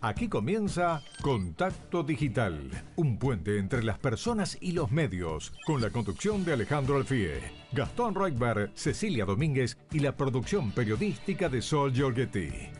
[0.00, 6.44] Aquí comienza Contacto Digital, un puente entre las personas y los medios, con la conducción
[6.44, 7.40] de Alejandro Alfie,
[7.72, 12.77] Gastón Reutberg, Cecilia Domínguez y la producción periodística de Sol Giorgetti.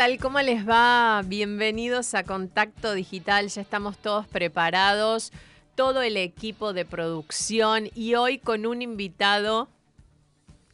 [0.00, 0.16] Tal?
[0.16, 1.20] ¿Cómo les va?
[1.26, 3.48] Bienvenidos a Contacto Digital.
[3.48, 5.30] Ya estamos todos preparados,
[5.74, 9.68] todo el equipo de producción y hoy con un invitado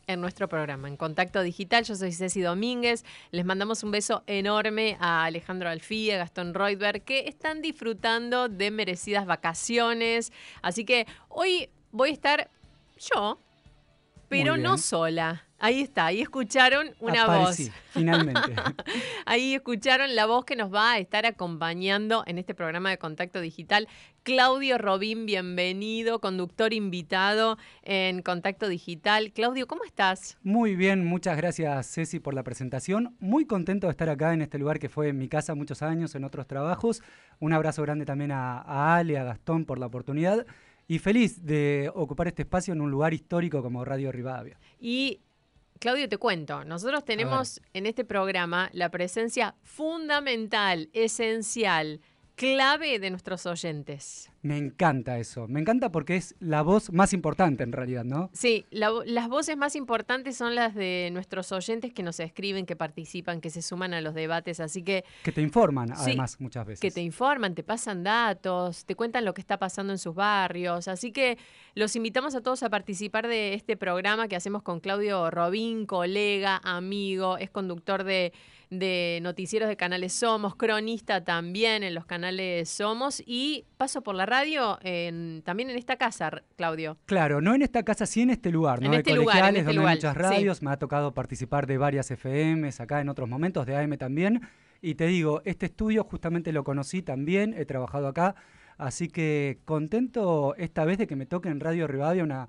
[0.06, 1.82] en nuestro programa, en Contacto Digital.
[1.82, 3.04] Yo soy Ceci Domínguez.
[3.32, 8.70] Les mandamos un beso enorme a Alejandro Alfía, a Gastón Reutberg, que están disfrutando de
[8.70, 10.32] merecidas vacaciones.
[10.62, 12.50] Así que hoy voy a estar
[12.96, 13.40] yo,
[14.28, 15.45] pero no sola.
[15.58, 17.72] Ahí está, ahí escucharon una Aparecí, voz.
[17.90, 18.40] Finalmente.
[19.24, 23.40] ahí escucharon la voz que nos va a estar acompañando en este programa de Contacto
[23.40, 23.88] Digital.
[24.22, 29.32] Claudio Robín, bienvenido, conductor invitado en Contacto Digital.
[29.32, 30.36] Claudio, ¿cómo estás?
[30.42, 33.16] Muy bien, muchas gracias Ceci por la presentación.
[33.18, 36.24] Muy contento de estar acá en este lugar que fue mi casa muchos años, en
[36.24, 37.02] otros trabajos.
[37.38, 40.44] Un abrazo grande también a, a Ale, a Gastón por la oportunidad.
[40.88, 44.58] Y feliz de ocupar este espacio en un lugar histórico como Radio Rivadavia.
[44.78, 45.20] Y
[45.78, 52.00] Claudio, te cuento, nosotros tenemos en este programa la presencia fundamental, esencial,
[52.34, 54.30] clave de nuestros oyentes.
[54.46, 58.30] Me encanta eso, me encanta porque es la voz más importante en realidad, ¿no?
[58.32, 62.76] Sí, la, las voces más importantes son las de nuestros oyentes que nos escriben, que
[62.76, 65.04] participan, que se suman a los debates, así que...
[65.24, 66.80] Que te informan, Sí, además, muchas veces.
[66.80, 70.86] Que te informan, te pasan datos, te cuentan lo que está pasando en sus barrios.
[70.88, 71.38] Así que
[71.74, 76.60] los invitamos a todos a participar de este programa que hacemos con Claudio Robín, colega,
[76.62, 78.32] amigo, es conductor de,
[78.70, 84.26] de noticieros de canales Somos, cronista también en los canales Somos y paso por la
[84.26, 84.35] radio
[84.82, 86.96] en- también en esta casa, Claudio.
[87.06, 88.86] Claro, no en esta casa, sí en este lugar, ¿no?
[88.86, 90.22] En de este lugar, en colegiales, este donde lugar, hay muchas sí.
[90.22, 94.40] radios, me ha tocado participar de varias FMs acá en otros momentos, de AM también.
[94.82, 98.34] Y te digo, este estudio justamente lo conocí también, he trabajado acá,
[98.78, 102.48] así que contento esta vez de que me toque en Radio Rivadavia una,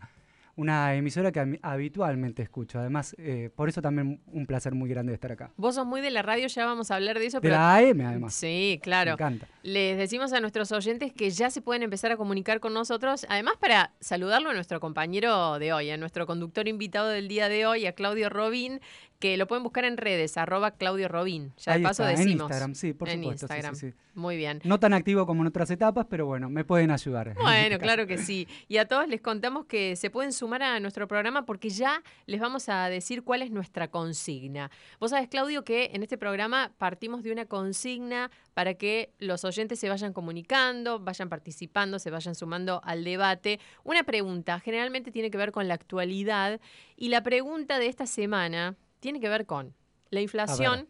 [0.58, 2.80] una emisora que habitualmente escucho.
[2.80, 5.52] Además, eh, por eso también un placer muy grande de estar acá.
[5.56, 7.38] Vos sos muy de la radio, ya vamos a hablar de eso.
[7.38, 8.34] De pero la AM además.
[8.34, 9.12] Sí, Me claro.
[9.14, 9.48] encanta.
[9.64, 13.54] Les decimos a nuestros oyentes que ya se pueden empezar a comunicar con nosotros, además
[13.60, 17.86] para saludarlo a nuestro compañero de hoy, a nuestro conductor invitado del día de hoy,
[17.86, 18.82] a Claudio Robín,
[19.20, 21.54] que lo pueden buscar en redes, arroba Claudio Robín.
[21.58, 22.50] Ya de Ahí paso está, en decimos.
[22.50, 23.76] Instagram, sí, por en supuesto, sí, sí, Instagram.
[23.76, 23.94] sí.
[24.14, 24.62] Muy bien.
[24.64, 27.28] No tan activo como en otras etapas, pero bueno, me pueden ayudar.
[27.28, 28.48] este Bueno, claro que sí.
[28.68, 32.40] Y a todos les contamos que se pueden sumar a nuestro programa porque ya les
[32.42, 34.72] vamos a decir cuál es nuestra consigna.
[35.00, 39.80] Vos sabés, Claudio, que en este programa partimos de una consigna para que los oyentes
[39.80, 43.60] se vayan comunicando, vayan participando, se vayan sumando al debate.
[43.84, 46.60] Una pregunta, generalmente tiene que ver con la actualidad
[46.96, 49.74] y la pregunta de esta semana tiene que ver con
[50.10, 50.88] la inflación,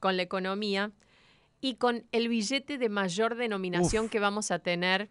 [0.00, 0.92] con la economía
[1.60, 4.10] y con el billete de mayor denominación Uf.
[4.10, 5.10] que vamos a tener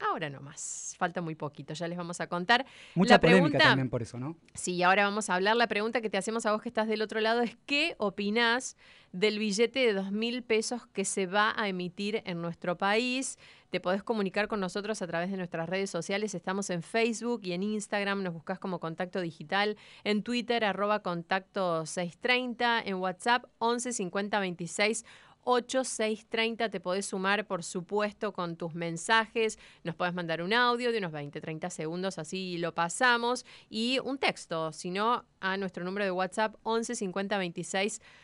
[0.00, 2.64] Ahora no más, falta muy poquito, ya les vamos a contar.
[2.94, 4.36] Mucha la polémica pregunta- también por eso, ¿no?
[4.54, 5.56] Sí, ahora vamos a hablar.
[5.56, 8.76] La pregunta que te hacemos a vos que estás del otro lado es ¿qué opinás
[9.10, 13.38] del billete de dos mil pesos que se va a emitir en nuestro país?
[13.70, 16.34] Te podés comunicar con nosotros a través de nuestras redes sociales.
[16.34, 18.22] Estamos en Facebook y en Instagram.
[18.22, 19.76] Nos buscas como Contacto Digital.
[20.04, 22.80] En Twitter, arroba Contacto 630.
[22.80, 25.04] En WhatsApp, 11 50 26
[25.44, 29.58] 8630 te podés sumar, por supuesto, con tus mensajes.
[29.82, 33.46] Nos podés mandar un audio de unos 20, 30 segundos, así lo pasamos.
[33.70, 38.18] Y un texto, si no, a nuestro número de WhatsApp 11 50 26 8630.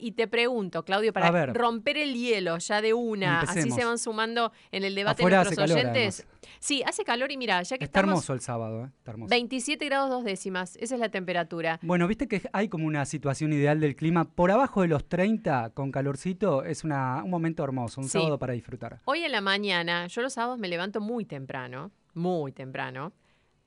[0.00, 1.54] Y te pregunto, Claudio, para ver.
[1.54, 5.64] romper el hielo ya de una, así se van sumando en el debate Afuera nuestros
[5.70, 6.26] hace calor, oyentes.
[6.58, 8.88] Sí, hace calor y mira, ya que Está estamos hermoso el sábado, ¿eh?
[8.98, 9.30] Está hermoso.
[9.30, 11.78] 27 grados dos décimas, esa es la temperatura.
[11.82, 14.24] Bueno, viste que hay como una situación ideal del clima.
[14.24, 18.18] Por abajo de los 30, con calorcito, es una, un momento hermoso, un Sí.
[18.18, 19.00] sábado para disfrutar.
[19.04, 23.12] Hoy en la mañana, yo los sábados me levanto muy temprano, muy temprano.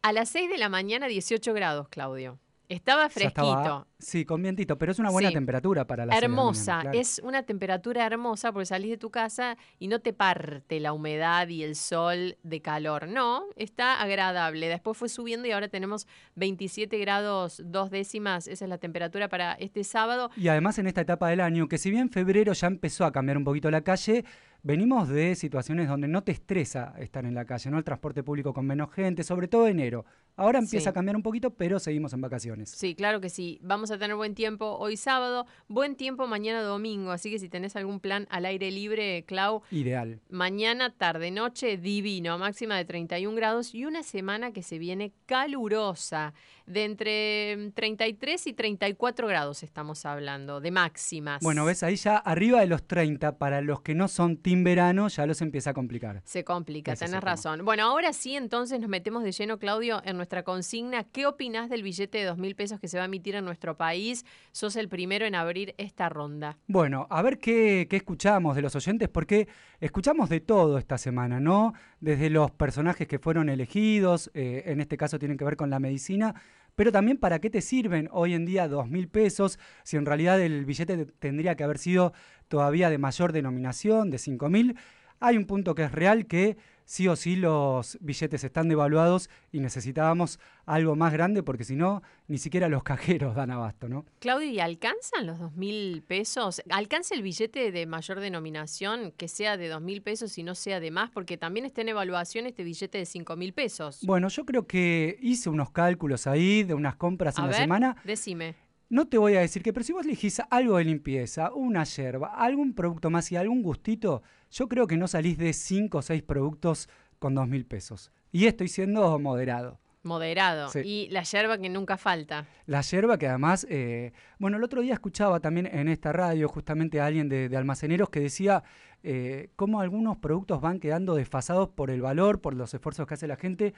[0.01, 2.39] A las 6 de la mañana, 18 grados, Claudio.
[2.69, 3.41] Estaba fresquito.
[3.57, 5.33] estaba- Sí, con vientito, pero es una buena Sí.
[5.33, 6.99] temperatura para la Hermosa, mañana, claro.
[6.99, 11.47] es una temperatura hermosa porque salís de tu casa y no te parte la humedad
[11.47, 13.07] y el sol de calor.
[13.07, 14.67] No, está agradable.
[14.67, 18.47] Después fue subiendo y ahora tenemos 27 grados dos décimas.
[18.47, 20.29] Esa es la temperatura para este sábado.
[20.35, 23.37] Y además en esta etapa del año, que si bien febrero ya empezó a cambiar
[23.37, 24.25] un poquito la calle,
[24.61, 27.77] venimos de situaciones donde no te estresa estar en la calle, ¿no?
[27.77, 30.05] El transporte público con menos gente, sobre todo enero.
[30.37, 30.89] Ahora empieza Sí.
[30.89, 32.69] a cambiar un poquito, pero seguimos en vacaciones.
[32.69, 33.59] Sí, claro que sí.
[33.61, 37.11] Vamos a tener buen tiempo hoy sábado, buen tiempo mañana domingo.
[37.11, 40.19] Así que si tenés algún plan al aire libre, Clau, Ideal.
[40.29, 46.33] Mañana, tarde, noche, divino, máxima de 31 grados y una semana que se viene calurosa,
[46.65, 51.41] de entre mm, 33 y 34 grados estamos hablando, de máximas.
[51.43, 55.07] Bueno, ves ahí ya arriba de los 30, para los que no son team verano,
[55.07, 56.21] ya los empieza a complicar.
[56.25, 57.63] Se complica, Ese es tenés razón.
[57.63, 61.03] Bueno, ahora sí, entonces nos metemos de lleno, Claudio, en nuestra consigna.
[61.03, 63.77] ¿Qué opinás del billete de dos mil pesos que se va a emitir en nuestro
[63.77, 64.25] país?
[64.51, 66.57] Sos el primero en abrir esta ronda.
[66.65, 69.47] Bueno, a ver qué, qué escuchamos de los oyentes, porque
[69.79, 71.73] escuchamos de todo esta semana, ¿no?
[71.99, 75.79] Desde los personajes que fueron elegidos, eh, en este caso tienen que ver con la
[75.79, 76.33] medicina,
[76.75, 80.41] pero también para qué te sirven hoy en día dos mil pesos, si en realidad
[80.41, 82.13] el billete te- tendría que haber sido
[82.47, 84.75] todavía de mayor denominación, de cinco mil.
[85.19, 89.59] Hay un punto que es real que sí o sí los billetes están devaluados y
[89.59, 94.05] necesitábamos algo más grande porque si no, ni siquiera los cajeros dan abasto, ¿no?
[94.19, 96.61] Claudio, ¿y alcanzan los dos mil pesos?
[96.69, 100.79] ¿Alcanza el billete de mayor denominación que sea de dos mil pesos y no sea
[100.79, 101.09] de más?
[101.11, 103.99] Porque también está en evaluación este billete de cinco mil pesos.
[104.03, 107.97] Bueno, yo creo que hice unos cálculos ahí de unas compras en la semana.
[108.03, 108.55] decime.
[108.87, 112.35] No te voy a decir que, pero si vos elegís algo de limpieza, una yerba,
[112.35, 114.21] algún producto más y algún gustito,
[114.55, 116.87] yo creo que no salís de 5 o 6 productos
[117.19, 118.11] con dos mil pesos.
[118.31, 119.79] Y estoy siendo moderado.
[120.03, 120.69] Moderado.
[120.69, 120.79] Sí.
[120.85, 122.47] Y la yerba que nunca falta.
[122.65, 127.01] La yerba que además, eh, bueno, el otro día escuchaba también en esta radio justamente
[127.01, 128.63] a alguien de, de almaceneros que decía
[129.03, 133.27] eh, cómo algunos productos van quedando desfasados por el valor, por los esfuerzos que hace
[133.27, 133.73] la gente.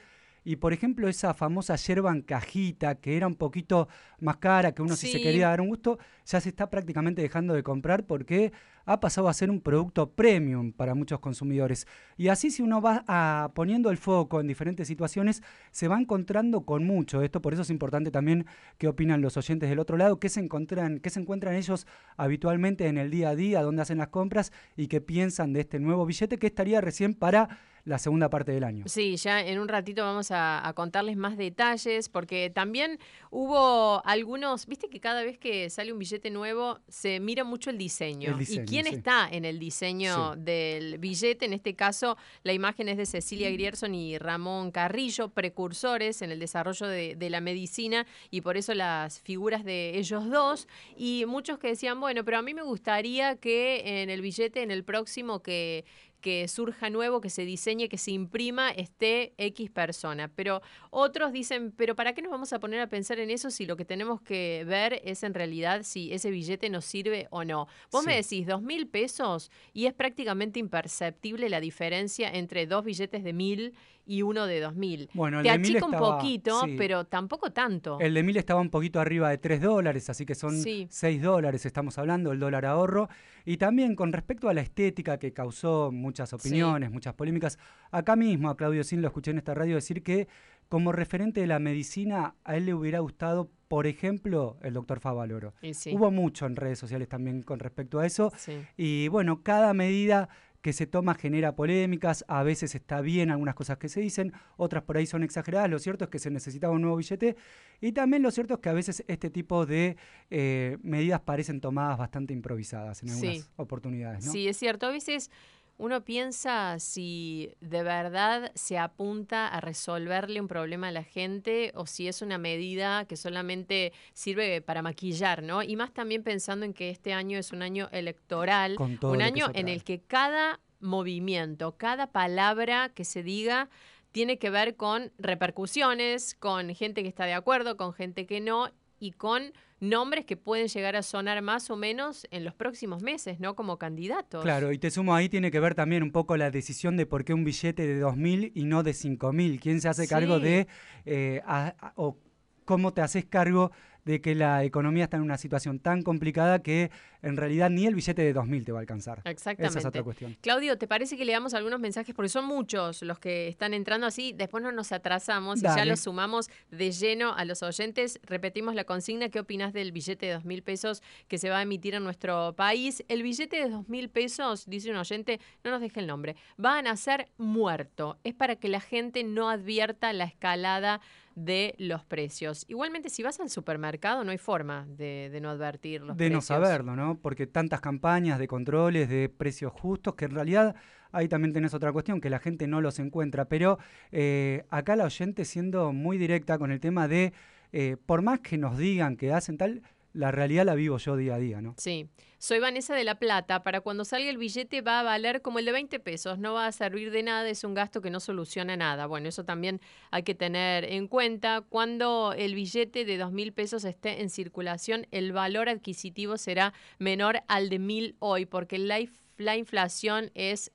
[0.48, 3.86] Y por ejemplo, esa famosa yerba en cajita, que era un poquito
[4.18, 5.22] más cara, que uno si se Sí.
[5.22, 8.50] quería dar un gusto, ya se está prácticamente dejando de comprar porque
[8.86, 11.86] ha pasado a ser un producto premium para muchos consumidores.
[12.16, 16.62] Y así si uno va a- poniendo el foco en diferentes situaciones, se va encontrando
[16.62, 17.42] con mucho esto.
[17.42, 18.46] Por eso es importante también
[18.78, 21.86] qué opinan los oyentes del otro lado, qué se encuentran, qué se encuentran ellos
[22.16, 25.78] habitualmente en el día a día, dónde hacen las compras y qué piensan de este
[25.78, 28.84] nuevo billete que estaría recién para la segunda parte del año.
[28.86, 32.98] Sí, ya en un ratito vamos a, a contarles más detalles, porque también
[33.30, 37.78] hubo algunos, viste que cada vez que sale un billete nuevo se mira mucho el
[37.78, 38.32] diseño.
[38.32, 38.94] El diseño, ¿Y quién sí.
[38.94, 40.40] está en el diseño Sí.
[40.40, 41.44] del billete?
[41.46, 46.38] En este caso, la imagen es de Cecilia Grierson y Ramón Carrillo, precursores en el
[46.38, 50.68] desarrollo de, de la medicina, y por eso las figuras de ellos dos.
[50.96, 54.70] Y muchos que decían, bueno, pero a mí me gustaría que en el billete, en
[54.70, 55.84] el próximo que
[56.20, 60.28] que surja nuevo, que se diseñe, que se imprima, esté X persona.
[60.34, 63.66] Pero otros dicen, pero ¿para qué nos vamos a poner a pensar en eso si
[63.66, 67.68] lo que tenemos que ver es en realidad si ese billete nos sirve o no?
[67.92, 73.22] Vos me decís dos mil pesos y es prácticamente imperceptible la diferencia entre dos billetes
[73.22, 73.74] de mil
[74.04, 75.10] y uno de dos mil.
[75.12, 76.74] Bueno, el Te de achica un poquito, sí.
[76.78, 77.98] pero tampoco tanto.
[78.00, 80.86] El de mil estaba un poquito arriba de 3 dólares, así que son Sí.
[80.90, 83.08] 6 dólares, estamos hablando, el dólar ahorro.
[83.48, 87.58] Y también con respecto a la estética que causó muchas opiniones, muchas polémicas,
[87.90, 90.28] acá mismo a Claudio Sin lo escuché en esta radio decir que
[90.68, 95.54] como referente de la medicina a él le hubiera gustado, por ejemplo, el doctor Favaloro.
[95.72, 98.30] Sí, Hubo mucho en redes sociales también con respecto a eso.
[98.36, 98.52] sí.
[98.76, 100.28] Y bueno, cada medida
[100.62, 104.82] que se toma genera polémicas, a veces está bien algunas cosas que se dicen, otras
[104.82, 107.36] por ahí son exageradas, lo cierto es que se necesitaba un nuevo billete
[107.80, 109.96] y también lo cierto es que a veces este tipo de
[110.30, 113.44] eh, medidas parecen tomadas bastante improvisadas en algunas Sí.
[113.56, 114.26] oportunidades.
[114.26, 114.32] ¿no?
[114.32, 114.86] Sí, es cierto.
[114.86, 115.30] A veces
[115.78, 121.86] uno piensa si de verdad se apunta a resolverle un problema a la gente o
[121.86, 125.62] si es una medida que solamente sirve para maquillar, ¿no?
[125.62, 129.68] Y más también pensando en que este año es un año electoral, un año en
[129.68, 133.68] el que cada movimiento, cada palabra que se diga
[134.10, 138.70] tiene que ver con repercusiones, con gente que está de acuerdo, con gente que no
[138.98, 143.38] y con nombres que pueden llegar a sonar más o menos en los próximos meses,
[143.38, 143.54] ¿no?
[143.54, 144.42] Como candidatos.
[144.42, 147.24] Claro, y te sumo ahí, tiene que ver también un poco la decisión de por
[147.24, 149.60] qué un billete de 2.000 y no de 5.000.
[149.60, 150.66] ¿Quién se hace cargo de,
[151.06, 152.16] eh, a- a- o
[152.64, 153.70] cómo te haces cargo
[154.04, 156.90] de que la economía está en una situación tan complicada que
[157.22, 159.22] en realidad ni el billete de 2.000 te va a alcanzar.
[159.24, 159.70] Exactamente.
[159.70, 160.36] Esa es otra cuestión.
[160.40, 162.14] Claudio, ¿te parece que le damos algunos mensajes?
[162.14, 166.00] Porque son muchos los que están entrando así, después no nos atrasamos y ya los
[166.00, 168.20] sumamos de lleno a los oyentes.
[168.22, 171.94] Repetimos la consigna, ¿qué opinas del billete de 2.000 pesos que se va a emitir
[171.94, 173.04] en nuestro país?
[173.08, 176.82] El billete de 2.000 pesos, dice un oyente, no nos deje el nombre, va a
[176.82, 178.18] nacer muerto.
[178.24, 181.00] Es para que la gente no advierta la escalada
[181.44, 182.64] de los precios.
[182.68, 186.30] Igualmente, si vas al supermercado, no hay forma de, no advertir los de precios.
[186.30, 187.07] De no saberlo, ¿no?
[187.16, 190.76] Porque tantas campañas de controles, de precios justos, que en realidad
[191.12, 193.46] ahí también tenés otra cuestión, que la gente no los encuentra.
[193.46, 193.78] Pero
[194.12, 197.32] eh, acá la oyente siendo muy directa con el tema de,
[197.72, 201.34] eh, por más que nos digan que hacen tal, la realidad la vivo yo día
[201.34, 201.74] a día, ¿no?
[201.78, 202.08] Sí.
[202.40, 203.64] Soy Vanessa de La Plata.
[203.64, 206.38] Para cuando salga el billete va a valer como el de 20 pesos.
[206.38, 209.06] No va a servir de nada, es un gasto que no soluciona nada.
[209.06, 209.80] Bueno, eso también
[210.12, 211.62] hay que tener en cuenta.
[211.68, 217.42] Cuando el billete de 2 mil pesos esté en circulación, el valor adquisitivo será menor
[217.48, 219.00] al de mil hoy, porque la,
[219.36, 220.70] la inflación es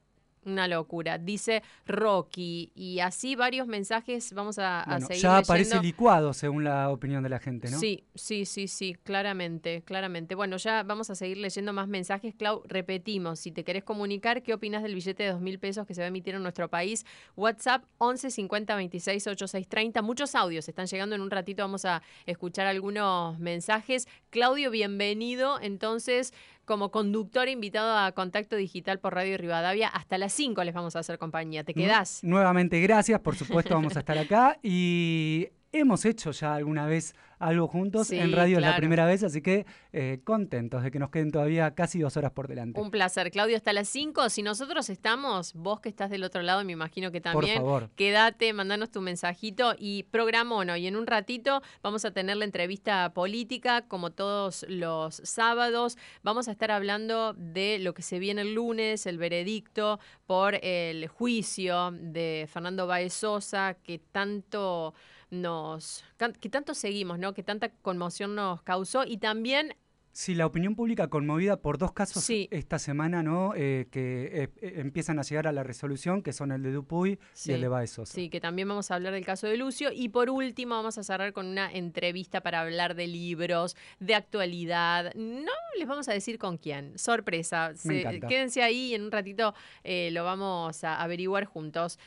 [0.46, 1.18] una locura.
[1.18, 2.72] Dice Rocky.
[2.76, 5.24] Y así varios mensajes vamos a, a seguir.
[5.24, 7.80] Ya aparece licuado según la opinión de la gente, ¿no?
[7.80, 10.36] Sí, sí, sí, sí, claramente, claramente.
[10.36, 12.36] Bueno, ya vamos a seguir leyendo más mensajes.
[12.36, 15.94] Clau, repetimos, si te querés comunicar, ¿qué opinas del billete de dos mil pesos que
[15.94, 17.06] se va a emitir en nuestro país?
[17.36, 20.02] WhatsApp 11 50 26 86 30.
[20.02, 21.64] Muchos audios están llegando en un ratito.
[21.64, 24.08] Vamos a escuchar algunos mensajes.
[24.30, 25.60] Claudio, bienvenido.
[25.62, 26.34] Entonces,
[26.65, 29.88] como conductor invitado a Contacto Digital por Radio Rivadavia.
[29.88, 31.63] Hasta las 5 les vamos a hacer compañía.
[31.63, 32.24] ¿Te quedás?
[32.24, 33.20] Nuevamente, gracias.
[33.20, 34.58] Por supuesto, vamos a estar acá.
[34.63, 38.12] Y hemos hecho ya alguna vez algo juntos.
[38.12, 41.75] en radio es la primera vez, así que eh, contentos de que nos queden todavía
[41.75, 42.80] casi dos horas por delante.
[42.80, 43.32] Un placer.
[43.32, 44.30] Claudio, hasta las 5.
[44.30, 47.56] Si nosotros estamos, vos que estás del otro lado, me imagino que también.
[47.56, 47.89] Por favor.
[47.96, 50.77] Quédate, mandanos tu mensajito y programono.
[50.77, 55.98] Y en un ratito vamos a tener la entrevista política, como todos los sábados.
[56.22, 61.08] Vamos a estar hablando de lo que se viene el lunes, el veredicto por el
[61.08, 64.94] juicio de Fernando Baez Sosa, que tanto
[65.34, 66.06] nos
[66.40, 67.34] que tanto seguimos, ¿no?
[67.34, 69.75] Que tanta conmoción nos causó y también
[70.13, 73.54] Sí, la opinión pública conmovida por dos casos esta semana, ¿no?
[73.56, 77.52] Eh, que eh, empiezan a llegar a la resolución, que son el de Dupuy y
[77.52, 79.90] el de Baez Sí, que también vamos a hablar del caso de Lucio.
[79.92, 85.16] Y por último, vamos a cerrar con una entrevista para hablar de libros, de actualidad.
[85.16, 86.96] No les vamos a decir con quién.
[87.00, 87.74] Sorpresa.
[87.82, 91.98] quédense ahí y en un ratito eh, lo vamos a averiguar juntos.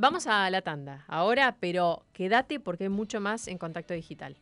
[0.00, 4.34] Vamos a la tanda ahora, pero quédate porque hay mucho más en Contacto Digital.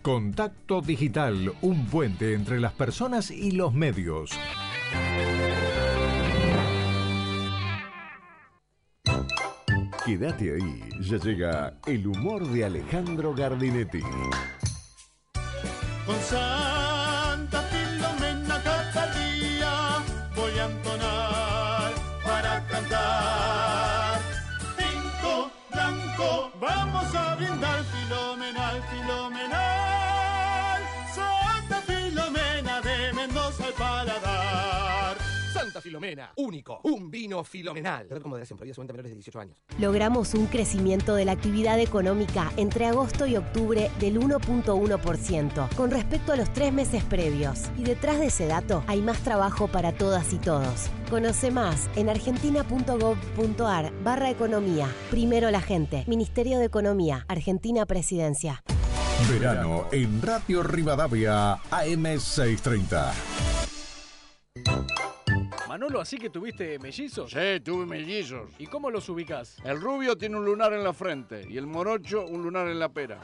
[0.00, 4.30] Contacto Digital, un puente entre las personas y los medios.
[10.06, 14.00] Quédate ahí, ya llega el humor de Alejandro Gardinetti.
[35.82, 38.08] Filomena, único, un vino filomenal.
[38.08, 39.58] Red con moderación, prohibida menores de 18 años.
[39.78, 46.32] Logramos un crecimiento de la actividad económica entre agosto y octubre del 1.1% con respecto
[46.32, 47.70] a los tres meses previos.
[47.76, 50.88] Y detrás de ese dato hay más trabajo para todas y todos.
[51.10, 54.88] Conoce más en argentina.gov.ar barra economía.
[55.10, 56.04] Primero la gente.
[56.06, 57.24] Ministerio de Economía.
[57.28, 58.62] Argentina Presidencia.
[59.28, 63.12] Verano en Radio Rivadavia AM630.
[65.72, 67.30] Manolo, ¿así que tuviste mellizos?
[67.30, 68.50] Sí, tuve mellizos.
[68.58, 69.56] ¿Y cómo los ubicas?
[69.64, 72.90] El rubio tiene un lunar en la frente y el morocho un lunar en la
[72.90, 73.22] pera.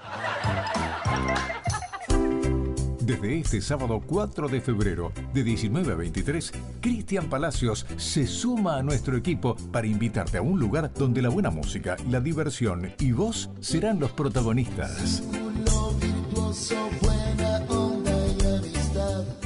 [3.00, 8.82] Desde este sábado 4 de febrero, de 19 a 23, Cristian Palacios se suma a
[8.82, 13.50] nuestro equipo para invitarte a un lugar donde la buena música, la diversión y vos
[13.60, 15.22] serán los protagonistas.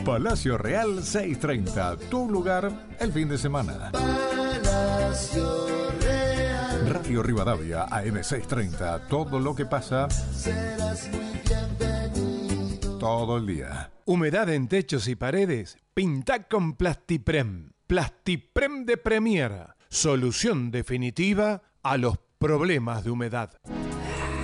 [0.04, 3.90] Palacio Real 630, tu lugar el fin de semana.
[3.92, 5.68] Palacio
[6.00, 6.88] Real.
[6.88, 10.10] Radio Rivadavia AM 630, todo lo que pasa.
[10.10, 12.98] Serás muy bienvenido.
[12.98, 13.92] Todo el día.
[14.04, 15.78] Humedad en techos y paredes.
[15.94, 17.70] Pinta con Plastiprem.
[17.86, 19.68] Plastiprem de Premier.
[19.88, 23.52] Solución definitiva a los problemas de humedad.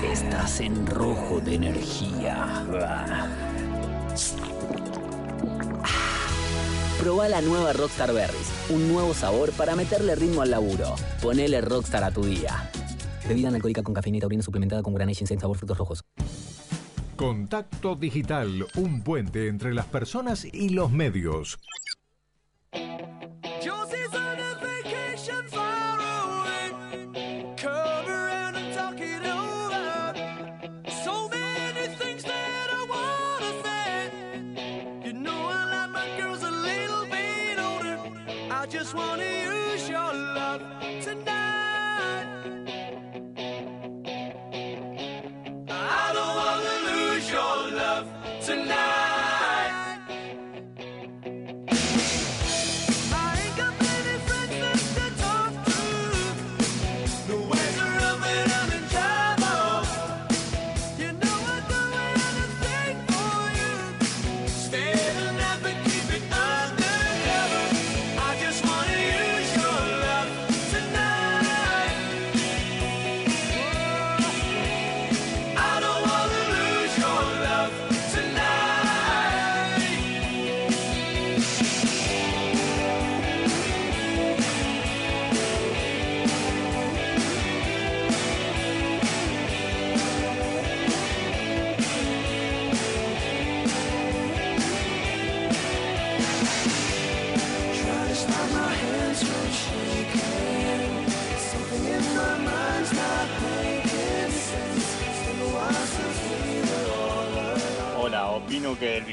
[0.05, 2.65] Estás en rojo de energía.
[7.09, 10.95] Proba la nueva Rockstar Berries, un nuevo sabor para meterle ritmo al laburo.
[11.23, 12.71] Ponele Rockstar a tu día.
[13.27, 16.05] Bebida alcohólica con cafeína y taurina suplementada con Grenache en sabor frutos rojos.
[17.17, 21.59] Contacto Digital, un puente entre las personas y los medios.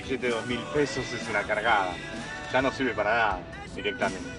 [0.06, 1.92] Billete de dos mil pesos es una cargada.
[2.54, 3.40] Ya no sirve para nada
[3.76, 4.30] directamente.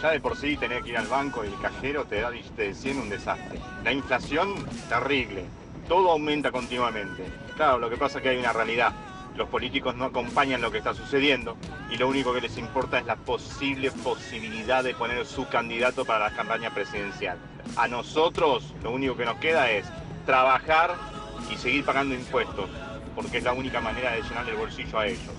[0.00, 2.68] Ya de por sí tener que ir al banco y el cajero te da billete
[2.68, 3.60] de 100 un desastre.
[3.84, 4.54] La inflación,
[4.88, 5.44] terrible.
[5.88, 7.26] Todo aumenta continuamente.
[7.54, 8.94] Claro, lo que pasa es que hay una realidad.
[9.36, 11.56] Los políticos no acompañan lo que está sucediendo
[11.90, 16.30] y lo único que les importa es la posible posibilidad de poner su candidato para
[16.30, 17.36] la campaña presidencial.
[17.76, 19.86] A nosotros lo único que nos queda es
[20.24, 20.94] trabajar
[21.50, 22.70] y seguir pagando impuestos,
[23.14, 25.34] porque es la única manera de llenar el bolsillo a ellos.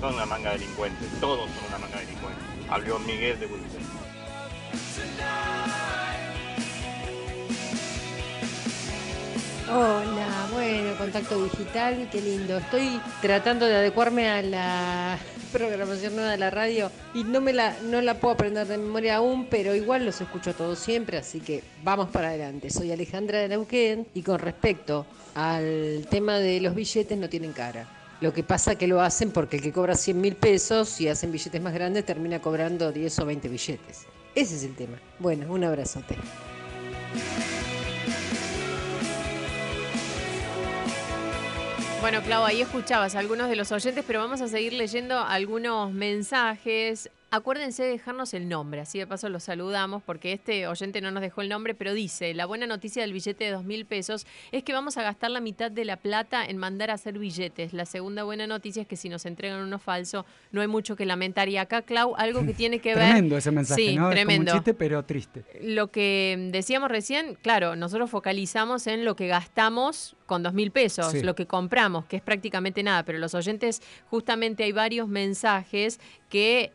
[0.00, 2.44] Son una manga de delincuentes, todos son una manga de delincuentes.
[2.68, 4.00] Habló Miguel de Wilson.
[9.72, 12.58] Hola, bueno, contacto digital, qué lindo.
[12.58, 15.18] Estoy tratando de adecuarme a la
[15.52, 19.16] programación nueva de la radio y no me la, no la puedo aprender de memoria
[19.16, 22.70] aún, pero igual los escucho todos siempre, así que vamos para adelante.
[22.70, 27.88] Soy Alejandra de Neuquén y con respecto al tema de los billetes no tienen cara.
[28.20, 31.32] Lo que pasa que lo hacen porque el que cobra 100 mil pesos y hacen
[31.32, 34.06] billetes más grandes termina cobrando 10 o 20 billetes.
[34.34, 34.98] Ese es el tema.
[35.18, 36.16] Bueno, un abrazote.
[42.00, 45.92] Bueno, Clau, ahí escuchabas a algunos de los oyentes, pero vamos a seguir leyendo algunos
[45.92, 47.10] mensajes.
[47.32, 51.20] Acuérdense de dejarnos el nombre, así de paso los saludamos, porque este oyente no nos
[51.22, 54.64] dejó el nombre, pero dice, la buena noticia del billete de dos mil pesos es
[54.64, 57.72] que vamos a gastar la mitad de la plata en mandar a hacer billetes.
[57.72, 61.06] La segunda buena noticia es que si nos entregan uno falso, no hay mucho que
[61.06, 61.48] lamentar.
[61.48, 63.04] Y acá, Clau, algo que tiene que ver...
[63.10, 64.10] Tremendo ese mensaje, Sí, ¿no?
[64.10, 64.42] tremendo.
[64.42, 65.44] Es como un chiste, pero triste.
[65.62, 71.12] Lo que decíamos recién, claro, nosotros focalizamos en lo que gastamos con dos mil pesos,
[71.12, 71.22] Sí.
[71.22, 76.72] lo que compramos, que es prácticamente nada, pero los oyentes, justamente hay varios mensajes que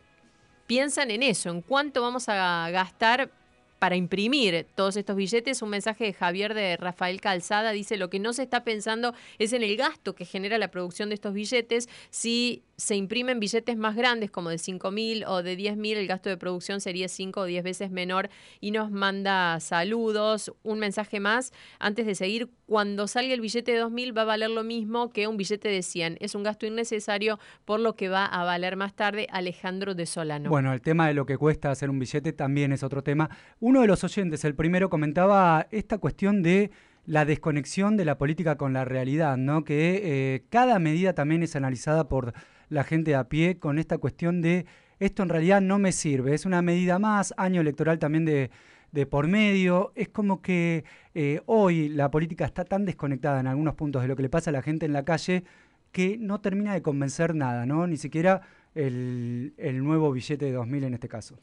[0.66, 3.30] piensan en eso, en cuánto vamos a gastar
[3.78, 5.62] para imprimir todos estos billetes.
[5.62, 9.52] Un mensaje de Javier de Rafael Calzada dice, lo que no se está pensando es
[9.52, 11.88] en el gasto que genera la producción de estos billetes.
[12.10, 16.06] Si se imprimen billetes más grandes, como de 5 mil o de 10 mil, el
[16.06, 18.28] gasto de producción sería 5 o 10 veces menor
[18.60, 20.52] y nos manda saludos.
[20.62, 24.26] Un mensaje más, antes de seguir, cuando salga el billete de 2 mil va a
[24.26, 26.18] valer lo mismo que un billete de 100.
[26.20, 30.50] Es un gasto innecesario, por lo que va a valer más tarde Alejandro de Solano.
[30.50, 33.30] Bueno, el tema de lo que cuesta hacer un billete también es otro tema.
[33.60, 36.70] Uno de los oyentes, el primero, comentaba esta cuestión de
[37.06, 39.64] la desconexión de la política con la realidad, ¿no?
[39.64, 42.34] Que eh, cada medida también es analizada por
[42.68, 44.66] la gente a pie con esta cuestión de
[44.98, 48.50] esto en realidad no me sirve, es una medida más, año electoral también de,
[48.92, 53.74] de por medio, es como que eh, hoy la política está tan desconectada en algunos
[53.74, 55.44] puntos de lo que le pasa a la gente en la calle
[55.92, 57.86] que no termina de convencer nada, ¿no?
[57.86, 58.42] Ni siquiera
[58.74, 61.38] el, el nuevo billete de 2000 en este caso.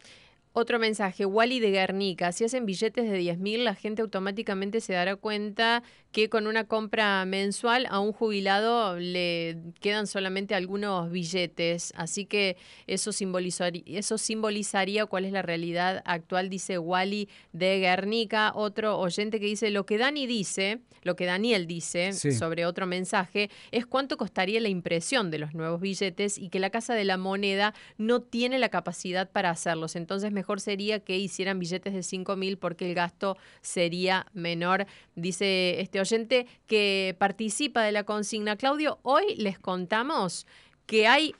[0.55, 2.31] Otro mensaje, Wally de Guernica.
[2.31, 7.25] Si hacen billetes de 10.000, la gente automáticamente se dará cuenta que con una compra
[7.25, 11.91] mensual a un jubilado le quedan solamente algunos billetes.
[11.95, 18.51] Así que eso simbolizaría, eso simbolizaría cuál es la realidad actual, dice Wally de Guernica.
[18.53, 22.31] Otro oyente que dice, lo que Dani dice, lo que Daniel dice Sí.
[22.31, 26.69] sobre otro mensaje, es cuánto costaría la impresión de los nuevos billetes y que la
[26.69, 29.95] Casa de la Moneda no tiene la capacidad para hacerlos.
[29.95, 35.79] Entonces mejor sería que hicieran billetes de 5 mil porque el gasto sería menor, dice
[35.79, 38.57] este oyente que participa de la consigna.
[38.57, 40.45] Claudio, hoy les contamos
[40.85, 41.33] que hay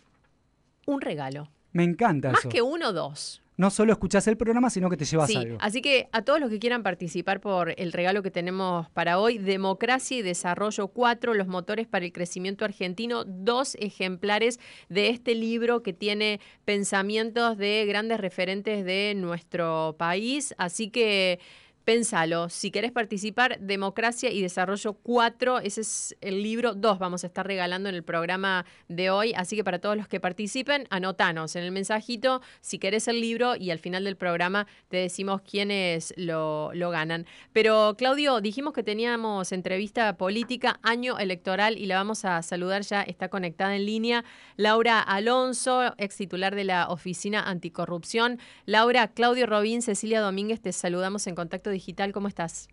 [0.86, 1.50] un regalo.
[1.74, 2.50] Me encanta Más eso.
[2.50, 3.42] que uno o dos.
[3.64, 5.58] No solo escuchás el programa, sino que te llevas Sí, algo.
[5.62, 9.38] así que a todos los que quieran participar por el regalo que tenemos para hoy,
[9.38, 15.82] Democracia y Desarrollo 4, los motores para el crecimiento argentino, dos ejemplares de este libro
[15.82, 20.54] que tiene pensamientos de grandes referentes de nuestro país.
[20.58, 21.40] Así que
[21.86, 27.28] Pensalo, si querés participar, Democracia y Desarrollo 4, ese es el libro 2, vamos a
[27.28, 31.58] estar regalando en el programa de hoy, así que para todos los que participen, anotanos
[31.58, 36.14] en el mensajito si querés el libro y al final del programa te decimos quiénes
[36.16, 37.26] lo, lo ganan.
[37.52, 43.02] Pero Claudio, dijimos que teníamos entrevista política, año electoral, y la vamos a saludar ya,
[43.02, 44.24] está conectada en línea,
[44.56, 48.40] Laura Alonso, ex titular de la Oficina Anticorrupción.
[48.66, 52.70] Laura, Claudio Robín, Cecilia Domínguez, te saludamos en Contacto Digital, ¿cómo estás?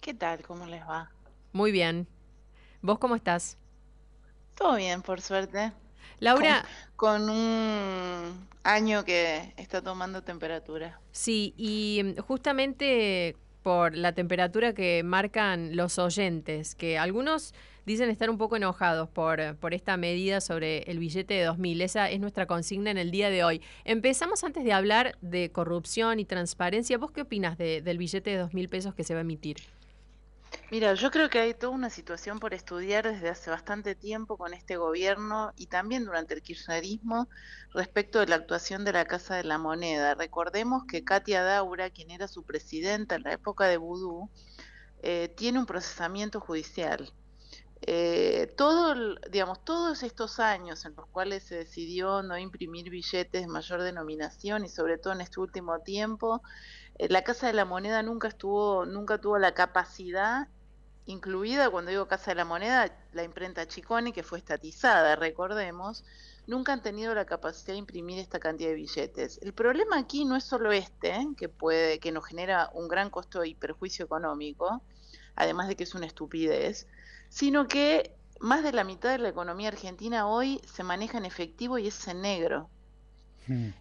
[0.00, 0.42] ¿Qué tal?
[0.42, 1.10] ¿Cómo les va?
[1.52, 2.06] Muy bien.
[2.82, 3.58] ¿Vos cómo estás?
[4.54, 5.72] Todo bien, por suerte.
[6.20, 6.64] Laura.
[6.96, 11.00] Con, con un año que está tomando temperatura.
[11.10, 17.54] Sí, y mm, justamente por la temperatura que marcan los oyentes, que algunos
[17.88, 21.80] dicen estar un poco enojados por, por esta medida sobre el billete de 2.000.
[21.82, 23.62] Esa es nuestra consigna en el día de hoy.
[23.84, 26.98] Empezamos antes de hablar de corrupción y transparencia.
[26.98, 29.56] ¿Vos qué opinas de- del billete de 2.000 pesos que se va a emitir?
[30.70, 34.54] Mira, yo creo que hay toda una situación por estudiar desde hace bastante tiempo con
[34.54, 37.28] este gobierno y también durante el kirchnerismo
[37.74, 40.14] respecto de la actuación de la Casa de la Moneda.
[40.14, 44.30] Recordemos que Katia Daura, quien era su presidenta en la época de Vudú,
[45.02, 47.12] eh, tiene un procesamiento judicial.
[47.82, 53.46] Eh, todo, digamos, todos estos años en los cuales se decidió no imprimir billetes de
[53.46, 56.42] mayor denominación y sobre todo en este último tiempo,
[56.96, 60.48] eh, la Casa de la Moneda nunca estuvo, nunca tuvo la capacidad,
[61.06, 66.04] incluida cuando digo Casa de la Moneda, la imprenta Chiconi, que fue estatizada, recordemos,
[66.48, 69.38] nunca han tenido la capacidad de imprimir esta cantidad de billetes.
[69.42, 71.26] El problema aquí no es solo este, ¿eh?
[71.36, 74.82] que puede, que nos genera un gran costo y perjuicio económico,
[75.36, 76.88] además de que es una estupidez,
[77.28, 81.76] sino que más de la mitad de la economía argentina hoy se maneja en efectivo
[81.76, 82.68] y es en negro.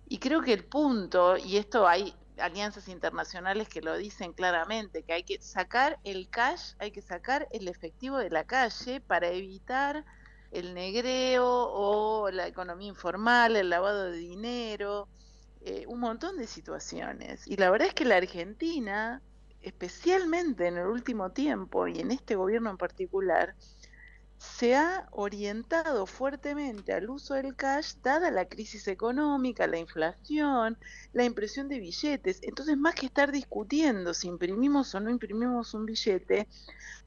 [0.08, 5.12] Y creo que el punto, y esto hay alianzas internacionales que lo dicen claramente, que
[5.12, 10.06] hay que sacar el cash, hay que sacar el efectivo de la calle para evitar
[10.52, 15.08] el negreo o la economía informal, el lavado de dinero,
[15.62, 17.46] eh, un montón de situaciones.
[17.48, 19.22] Y la verdad es que la Argentina,
[19.62, 23.56] especialmente en el último tiempo y en este gobierno en particular,
[24.38, 30.78] se ha orientado fuertemente al uso del cash dada la crisis económica, la inflación,
[31.14, 32.40] la impresión de billetes.
[32.44, 36.48] Entonces, más que estar discutiendo si imprimimos o no imprimimos un billete,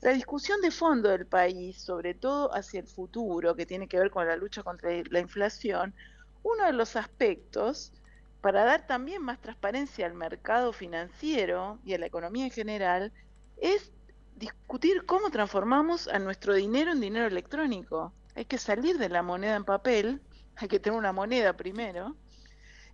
[0.00, 4.10] la discusión de fondo del país, sobre todo hacia el futuro, que tiene que ver
[4.10, 5.94] con la lucha contra la inflación,
[6.42, 7.92] uno de los aspectos
[8.40, 13.12] para dar también más transparencia al mercado financiero y a la economía en general
[13.58, 13.92] es
[14.40, 18.12] discutir cómo transformamos a nuestro dinero en dinero electrónico.
[18.34, 20.20] Hay que salir de la moneda en papel,
[20.56, 22.16] hay que tener una moneda primero,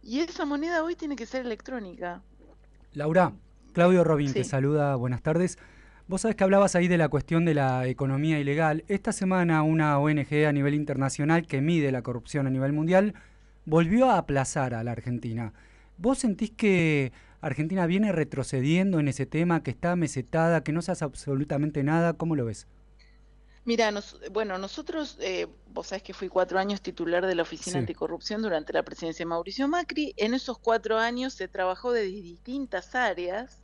[0.03, 2.23] y esa moneda hoy tiene que ser electrónica.
[2.93, 3.33] Laura,
[3.73, 5.59] Claudio Robín te saluda, buenas tardes.
[6.09, 8.85] Vos sabés que hablabas ahí de la cuestión de la economía ilegal.
[8.89, 13.15] Esta semana una ONG a nivel internacional que mide la corrupción a nivel mundial
[13.65, 15.53] volvió a aplazar a la Argentina.
[15.99, 17.13] ¿Vos sentís que
[17.47, 22.15] Argentina viene retrocediendo en ese tema, que está mesetada, que no se hace absolutamente nada?
[22.15, 22.67] ¿Cómo lo ves?
[23.65, 27.75] Mira, nos- bueno, nosotros, eh, vos sabés que fui cuatro años titular de la Oficina
[27.75, 27.79] Sí.
[27.79, 30.15] Anticorrupción durante la presidencia de Mauricio Macri.
[30.17, 33.63] En esos cuatro años se trabajó de distintas áreas,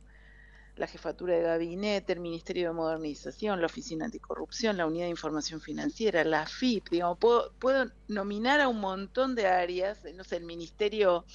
[0.75, 5.61] la jefatura de gabinete, el Ministerio de Modernización, la Oficina Anticorrupción, la Unidad de Información
[5.61, 10.45] Financiera, la FIP, digamos, puedo, puedo nominar a un montón de áreas, no sé, el
[10.45, 11.25] Ministerio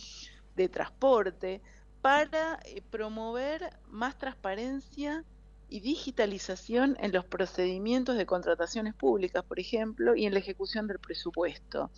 [0.57, 1.63] de Transporte,
[2.09, 5.27] para eh, promover más transparencia
[5.69, 11.01] y digitalización en los procedimientos de contrataciones públicas, por ejemplo, y en la ejecución del
[11.01, 11.91] presupuesto.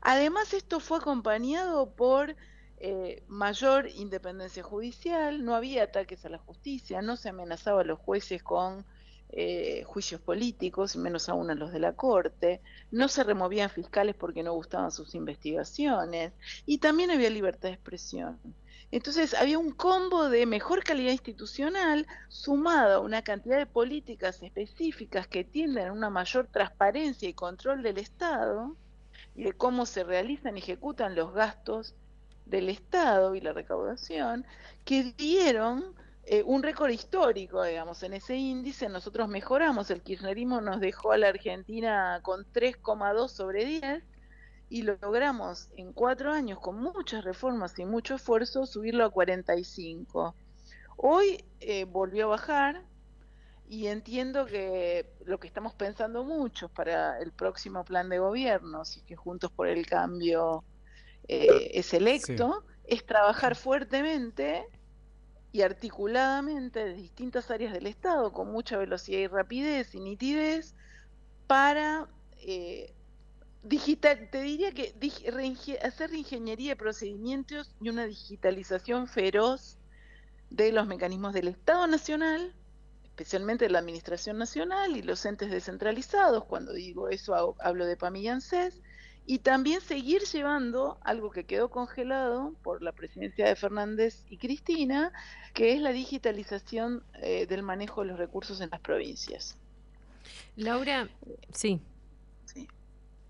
[0.00, 2.36] Además, esto fue acompañado por
[2.76, 7.98] eh, mayor independencia judicial, no había ataques a la justicia, no se amenazaba a los
[7.98, 8.86] jueces con
[9.30, 12.60] eh, juicios políticos, menos aún a los de la Corte,
[12.92, 16.32] no se removían fiscales porque no gustaban sus investigaciones,
[16.64, 18.38] y también había libertad de expresión.
[18.90, 25.26] Entonces había un combo de mejor calidad institucional sumado a una cantidad de políticas específicas
[25.26, 28.76] que tienden a una mayor transparencia y control del Estado
[29.34, 31.94] y de cómo se realizan y ejecutan los gastos
[32.46, 34.46] del Estado y la recaudación
[34.86, 40.80] que dieron eh, un récord histórico, digamos, en ese índice nosotros mejoramos, el kirchnerismo nos
[40.80, 44.02] dejó a la Argentina con 3,2 sobre 10
[44.70, 50.34] y logramos en cuatro años con muchas reformas y mucho esfuerzo subirlo a 45.
[50.96, 52.84] Hoy eh, volvió a bajar
[53.68, 59.00] y entiendo que lo que estamos pensando muchos para el próximo plan de gobierno, si
[59.00, 60.64] es que Juntos por el Cambio
[61.28, 64.66] eh, es electo, es trabajar fuertemente
[65.52, 70.74] y articuladamente de distintas áreas del Estado con mucha velocidad y rapidez y nitidez
[71.46, 72.06] para
[72.38, 72.94] eh,
[73.68, 79.76] digital, te diría que dig- reinge- hacer ingeniería de procedimientos y una digitalización feroz
[80.50, 82.54] de los mecanismos del Estado Nacional,
[83.04, 87.96] especialmente de la Administración Nacional y los entes descentralizados, cuando digo eso ha- hablo de
[87.96, 88.80] PAMI y ANSES,
[89.26, 95.12] y también seguir llevando algo que quedó congelado por la presidencia de Fernández y Cristina,
[95.52, 99.58] que es la digitalización eh, del manejo de los recursos en las provincias.
[100.56, 101.10] Laura,
[101.52, 101.80] sí.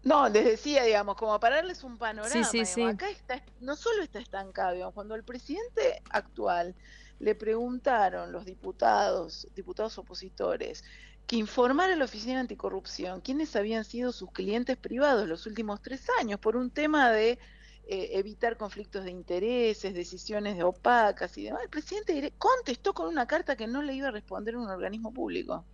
[0.09, 2.33] No, les decía, digamos, como para darles un panorama.
[2.33, 2.83] Sí, sí, digamos, sí.
[2.83, 6.75] Acá está, no solo está estancado, digamos, cuando al presidente actual
[7.19, 10.83] le preguntaron los diputados, diputados opositores,
[11.27, 16.07] que informara a la Oficina Anticorrupción quiénes habían sido sus clientes privados los últimos tres
[16.19, 17.39] años por un tema de
[17.87, 21.65] eh, evitar conflictos de intereses, decisiones de opacas y demás.
[21.65, 25.67] El presidente contestó con una carta que no le iba a responder un organismo público.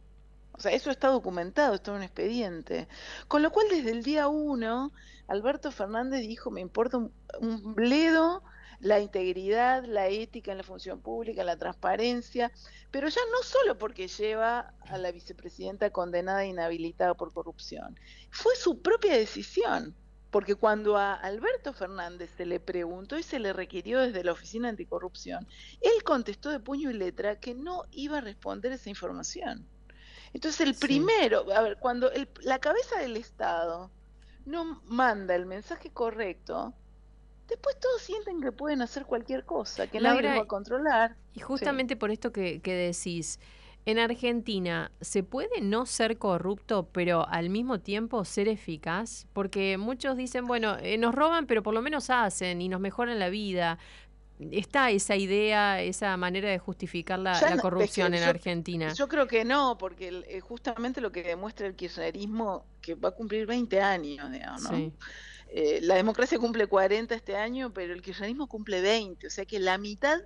[0.57, 2.87] O sea, eso está documentado, está en un expediente.
[3.27, 4.93] Con lo cual, desde el día uno,
[5.27, 8.43] Alberto Fernández dijo, me importa un, bledo
[8.79, 12.53] la integridad, la ética en la función pública, la transparencia,
[12.91, 17.99] pero ya no solo porque lleva a la vicepresidenta condenada e inhabilitada por corrupción,
[18.31, 19.95] fue su propia decisión.
[20.31, 24.69] Porque cuando a Alberto Fernández se le preguntó y se le requirió desde la Oficina
[24.69, 25.47] Anticorrupción,
[25.81, 29.65] él contestó de puño y letra que no iba a responder esa información.
[30.35, 33.91] Entonces el primero, a ver, cuando el- la cabeza del Estado
[34.45, 36.75] no manda el mensaje correcto,
[37.49, 41.17] después todos sienten que pueden hacer cualquier cosa, que nadie Laura, los va a controlar.
[41.35, 43.39] Y justamente por esto que, que decís,
[43.87, 49.27] en Argentina, ¿se puede no ser corrupto, pero al mismo tiempo ser eficaz?
[49.35, 53.19] Porque muchos dicen, bueno, eh, nos roban, pero por lo menos hacen y nos mejoran
[53.19, 53.79] la vida.
[54.51, 58.25] Está esa idea, esa manera de justificar la, Ya la no- corrupción es que en
[58.25, 58.93] yo- Argentina.
[58.93, 63.11] Yo creo que no, porque el- eh, justamente lo que demuestra el kirchnerismo, que va
[63.11, 64.77] a cumplir 20 años, digamos, ¿no?
[64.77, 64.93] Sí.
[65.51, 69.61] Eh, la democracia cumple 40 este año, pero el kirchnerismo cumple 20, o sea que
[69.61, 70.21] la mitad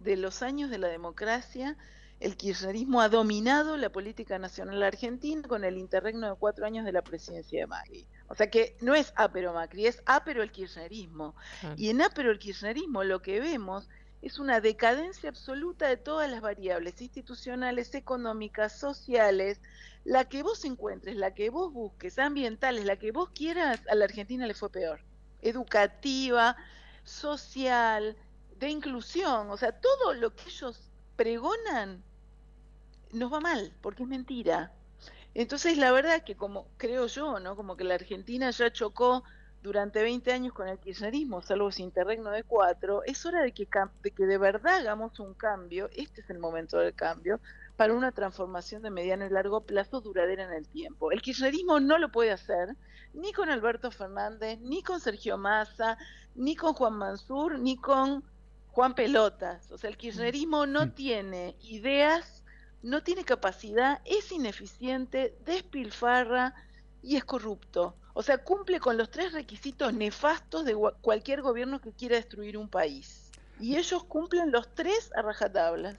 [0.00, 1.76] de los años de la democracia,
[2.18, 6.92] el kirchnerismo ha dominado la política nacional argentina con el interregno de cuatro años de
[6.92, 8.06] la presidencia de Macri.
[8.34, 11.36] O sea que no es ápero Macri, es ápero el kirchnerismo.
[11.76, 13.88] Y en ápero el kirchnerismo lo que vemos
[14.22, 19.60] es una decadencia absoluta de todas las variables institucionales, económicas, sociales,
[20.02, 24.06] la que vos encuentres, la que vos busques, ambientales, la que vos quieras, a la
[24.06, 24.98] Argentina le fue peor.
[25.40, 26.56] Educativa,
[27.04, 28.16] social,
[28.58, 32.02] de inclusión, o sea, todo lo que ellos pregonan
[33.12, 34.72] nos va mal, porque es mentira.
[35.34, 37.56] Entonces, la verdad es que como creo yo, ¿no?
[37.56, 39.24] Como que la Argentina ya chocó
[39.62, 43.66] durante 20 años con el kirchnerismo, salvo ese interregno de cuatro, es hora de que,
[44.02, 47.40] de que de verdad hagamos un cambio, este es el momento del cambio,
[47.76, 51.10] para una transformación de mediano y largo plazo duradera en el tiempo.
[51.12, 52.76] El kirchnerismo no lo puede hacer
[53.14, 55.96] ni con Alberto Fernández, ni con Sergio Massa,
[56.34, 58.22] ni con Juan Mansur, ni con
[58.68, 59.70] Juan Pelotas.
[59.70, 62.43] O sea, el kirchnerismo no tiene ideas,
[62.84, 66.54] no tiene capacidad, es ineficiente, despilfarra
[67.02, 67.96] y es corrupto.
[68.12, 72.68] O sea, cumple con los tres requisitos nefastos de cualquier gobierno que quiera destruir un
[72.68, 73.30] país.
[73.58, 75.96] Y ellos cumplen los tres a rajatabla.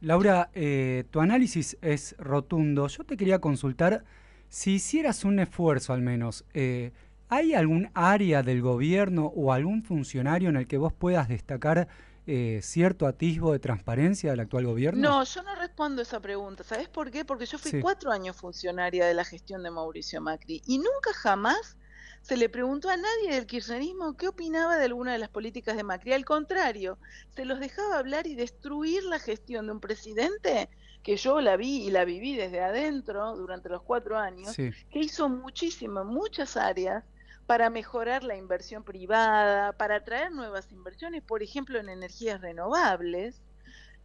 [0.00, 2.86] Laura, eh, tu análisis es rotundo.
[2.86, 4.04] Yo te quería consultar
[4.48, 6.44] si hicieras un esfuerzo al menos.
[6.54, 6.92] eh,
[7.30, 11.88] ¿Hay algún área del gobierno o algún funcionario en el que vos puedas destacar
[12.30, 15.00] eh, cierto atisbo de transparencia del actual gobierno?
[15.00, 16.62] No, yo no respondo esa pregunta.
[16.62, 17.24] ¿Sabes por qué?
[17.24, 17.80] Porque yo fui Sí.
[17.80, 21.76] cuatro años funcionaria de la gestión de Mauricio Macri y nunca jamás
[22.20, 25.84] se le preguntó a nadie del kirchnerismo qué opinaba de alguna de las políticas de
[25.84, 26.12] Macri.
[26.12, 26.98] Al contrario,
[27.34, 30.68] se los dejaba hablar y destruir la gestión de un presidente
[31.02, 34.70] que yo la vi y la viví desde adentro durante los cuatro años, Sí.
[34.90, 37.04] que hizo muchísimo en muchas áreas
[37.48, 43.40] para mejorar la inversión privada, para atraer nuevas inversiones, por ejemplo, en energías renovables,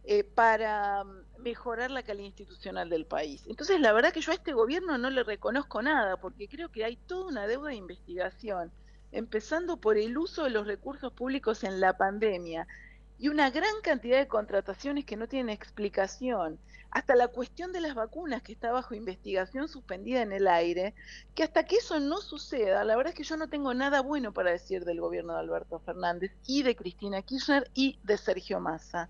[0.04, 3.44] eh, para mm, mejorar la calidad institucional del país.
[3.46, 6.86] Entonces, la verdad que yo a este gobierno no le reconozco nada, porque creo que
[6.86, 8.72] hay toda una deuda de investigación
[9.12, 12.66] empezando por el uso de los recursos públicos en la pandemia
[13.24, 16.58] y una gran cantidad de contrataciones que no tienen explicación,
[16.90, 20.94] hasta la cuestión de las vacunas que está bajo investigación suspendida en el aire,
[21.34, 24.34] que hasta que eso no suceda, la verdad es que yo no tengo nada bueno
[24.34, 29.08] para decir del gobierno de Alberto Fernández y de Cristina Kirchner y de Sergio Massa,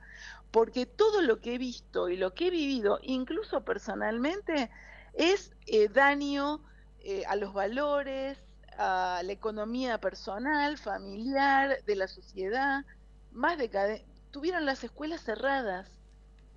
[0.52, 4.70] porque todo lo que he visto y lo que he vivido, incluso personalmente,
[5.14, 6.60] es eh, daño
[7.00, 8.38] eh, a los valores,
[8.78, 12.84] a la economía personal, familiar, de la sociedad,
[13.34, 15.90] más decade tuvieron las escuelas cerradas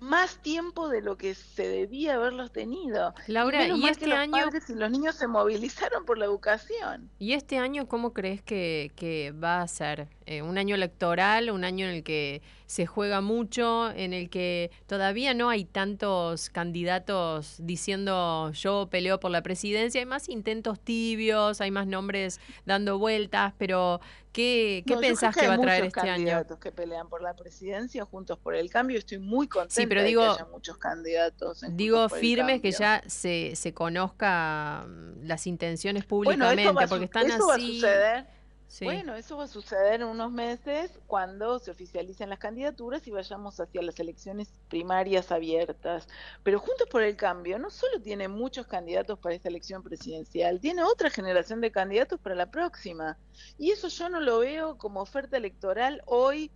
[0.00, 3.14] más tiempo de lo que se debía haberlos tenido.
[3.26, 7.10] Laura, ¿y este que los año- padres y los niños se movilizaron por la educación.
[7.18, 10.08] ¿Y este año cómo crees que, que va a ser?
[10.30, 14.70] Eh, ¿Un año electoral, un año en el que se juega mucho, en el que
[14.86, 20.00] todavía no hay tantos candidatos diciendo yo peleo por la presidencia?
[20.02, 25.40] Hay más intentos tibios, hay más nombres dando vueltas, pero ¿qué, qué No, pensás que
[25.40, 26.10] que va a traer este año?
[26.12, 28.98] candidatos que pelean por la presidencia, juntos por el cambio.
[28.98, 31.62] Estoy muy contenta pero de digo- que haya muchos candidatos.
[31.62, 37.30] en Digo firmes que ya se, se conozca mm, las intenciones públicamente, va, porque están
[37.30, 37.76] eso va a así.
[37.76, 38.37] suceder.
[38.82, 43.58] Bueno, eso va a suceder en unos meses cuando se oficialicen las candidaturas y vayamos
[43.60, 46.06] hacia las elecciones primarias abiertas.
[46.42, 50.82] Pero Juntos por el Cambio no solo tiene muchos candidatos para esta elección presidencial, tiene
[50.84, 53.16] otra generación de candidatos para la próxima.
[53.56, 56.50] Y eso yo no lo veo como oferta electoral hoy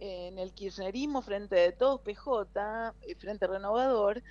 [0.00, 4.22] eh, en el kirchnerismo frente de todos PJ, eh, frente renovador,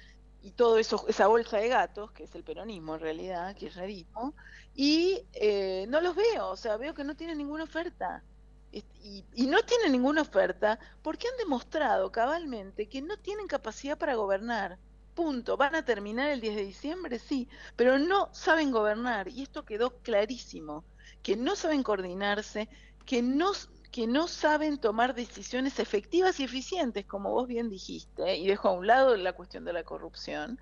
[0.43, 4.35] y todo eso, esa bolsa de gatos, que es el peronismo en realidad, kirchnerismo,
[4.75, 8.23] y eh, no los veo, o sea, veo que no tienen ninguna oferta.
[8.71, 14.15] Y, y no tienen ninguna oferta porque han demostrado cabalmente que no tienen capacidad para
[14.15, 14.79] gobernar.
[15.13, 15.57] Punto.
[15.57, 17.19] ¿Van a terminar el 10 de diciembre?
[17.19, 20.85] Sí, pero no saben gobernar y esto quedó clarísimo,
[21.21, 22.67] que no saben coordinarse,
[23.05, 23.51] que no,
[23.91, 28.73] que no saben tomar decisiones efectivas y eficientes, como vos bien dijiste, y dejo a
[28.73, 30.59] un lado la cuestión de la corrupción.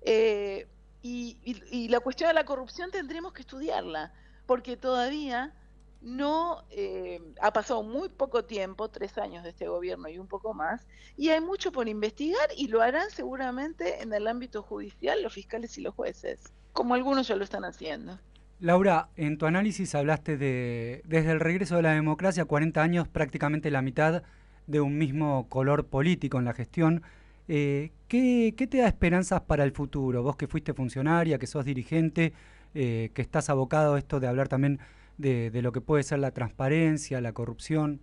[0.00, 0.68] Eh,
[1.02, 4.12] y, y- y la cuestión de la corrupción tendremos que estudiarla,
[4.46, 5.54] porque todavía
[6.00, 10.52] no eh, ha pasado muy poco tiempo, tres años de este gobierno y un poco
[10.54, 10.86] más,
[11.16, 15.78] y hay mucho por investigar y lo harán seguramente en el ámbito judicial los fiscales
[15.78, 18.18] y los jueces, como algunos ya lo están haciendo.
[18.58, 23.70] Laura, en tu análisis hablaste de, desde el regreso de la democracia, 40 años, prácticamente
[23.70, 24.22] la mitad
[24.66, 27.02] de un mismo color político en la gestión.
[27.48, 30.22] Eh, ¿qué, qué te da esperanzas para el futuro?
[30.22, 32.32] Vos que fuiste funcionaria, que sos dirigente,
[32.74, 34.80] eh, que estás abocado a esto de hablar también
[35.18, 38.00] de, lo que puede ser la transparencia, la corrupción.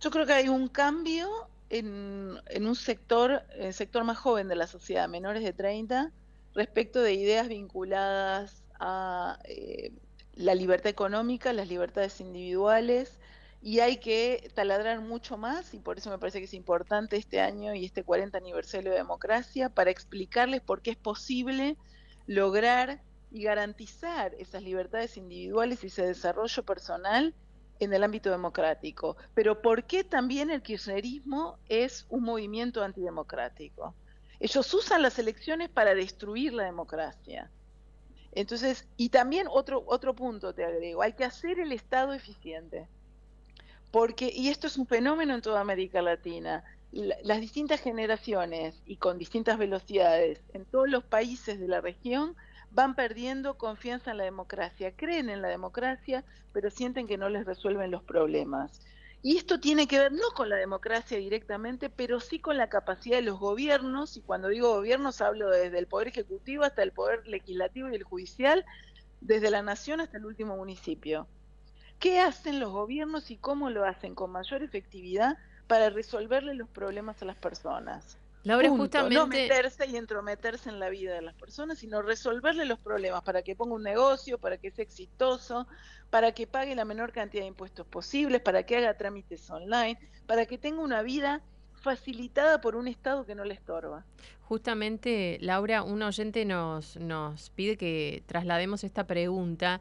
[0.00, 1.28] Yo creo que hay un cambio
[1.70, 6.10] en, en un sector, el sector más joven de la sociedad, menores de 30,
[6.54, 9.92] respecto de ideas vinculadas a eh,
[10.34, 13.18] la libertad económica, las libertades individuales,
[13.62, 17.40] y hay que taladrar mucho más, y por eso me parece que es importante este
[17.40, 21.76] año y este 40 aniversario de democracia, para explicarles por qué es posible
[22.26, 27.34] lograr y garantizar esas libertades individuales y ese desarrollo personal
[27.78, 29.16] en el ámbito democrático.
[29.32, 33.94] Pero ¿por qué también el kirchnerismo es un movimiento antidemocrático?
[34.40, 37.48] Ellos usan las elecciones para destruir la democracia.
[38.32, 42.88] Entonces, y también otro, otro punto te agrego, hay que hacer el Estado eficiente.
[43.92, 48.96] Porque, y esto es un fenómeno en toda América Latina, la- las distintas generaciones y
[48.98, 52.36] con distintas velocidades en todos los países de la región
[52.70, 57.44] van perdiendo confianza en la democracia, creen en la democracia, pero sienten que no les
[57.46, 58.80] resuelven los problemas.
[59.22, 63.18] Y esto tiene que ver no con la democracia directamente, pero sí con la capacidad
[63.18, 67.26] de los gobiernos, y cuando digo gobiernos hablo desde el poder ejecutivo hasta el poder
[67.28, 68.64] legislativo y el judicial,
[69.20, 71.30] desde la nación hasta el último municipio.
[72.02, 75.38] ¿Qué hacen los gobiernos y cómo lo hacen con mayor efectividad
[75.68, 78.18] para resolverle los problemas a las personas?
[78.42, 78.82] Laura, Punto.
[78.82, 83.22] No justamente- meterse y entrometerse en la vida de las personas, sino resolverle los problemas
[83.22, 85.68] para que ponga un negocio, para que sea exitoso,
[86.10, 90.44] para que pague la menor cantidad de impuestos posibles, para que haga trámites online, para
[90.46, 91.40] que tenga una vida
[91.82, 94.04] facilitada por un Estado que no le estorba.
[94.40, 99.80] Justamente, Laura, un oyente nos, nos pide que traslademos esta pregunta.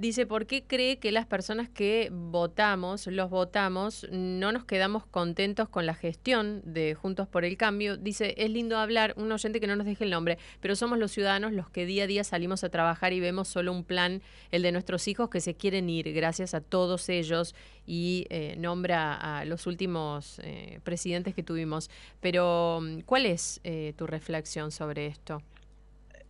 [0.00, 5.68] Dice, ¿por qué cree que las personas que votamos, los votamos, no nos quedamos contentos
[5.68, 7.98] con la gestión de Juntos por el Cambio?
[7.98, 11.12] Dice, es lindo hablar, un oyente que no nos deje el nombre, pero somos los
[11.12, 14.62] ciudadanos los que día a día salimos a trabajar y vemos solo un plan, el
[14.62, 19.44] de nuestros hijos, que se quieren ir gracias a todos ellos y eh, nombra a
[19.44, 21.90] los últimos eh, presidentes que tuvimos.
[22.20, 25.42] Pero, ¿cuál es eh, tu reflexión sobre esto?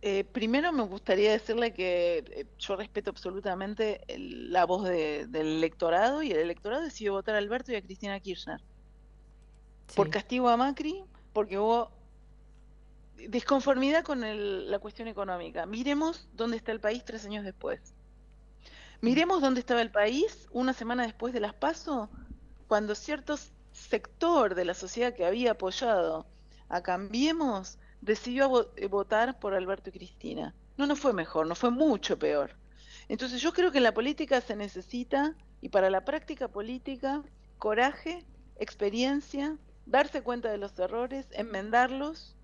[0.03, 5.47] Eh, primero me gustaría decirle que eh, yo respeto absolutamente el- la voz de- del
[5.57, 8.59] electorado y el electorado decidió votar a Alberto y a Cristina Kirchner.
[9.95, 11.91] Por castigo a Macri, porque hubo
[13.29, 15.65] disconformidad con el- la cuestión económica.
[15.67, 17.93] Miremos dónde está el país tres años después.
[19.01, 22.09] Miremos dónde estaba el país una semana después de las PASO,
[22.67, 23.35] cuando cierto
[23.71, 26.25] sector de la sociedad que había apoyado
[26.69, 30.53] a Cambiemos decidió eh, votar por Alberto y Cristina.
[30.77, 32.55] No, no fue mejor, no fue mucho peor.
[33.07, 37.23] Entonces yo creo que en la política se necesita, y para la práctica política,
[37.57, 38.25] coraje,
[38.57, 42.35] experiencia, darse cuenta de los errores, enmendarlos,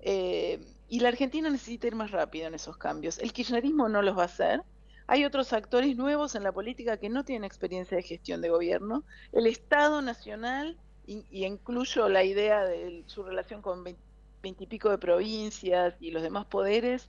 [0.00, 3.18] eh, y la Argentina necesita ir más rápido en esos cambios.
[3.18, 4.62] El kirchnerismo no los va a hacer.
[5.06, 9.04] Hay otros actores nuevos en la política que no tienen experiencia de gestión de gobierno.
[9.32, 13.82] El Estado Nacional, y, y incluyo la idea de su relación con
[14.42, 17.08] veintipico de provincias y los demás poderes,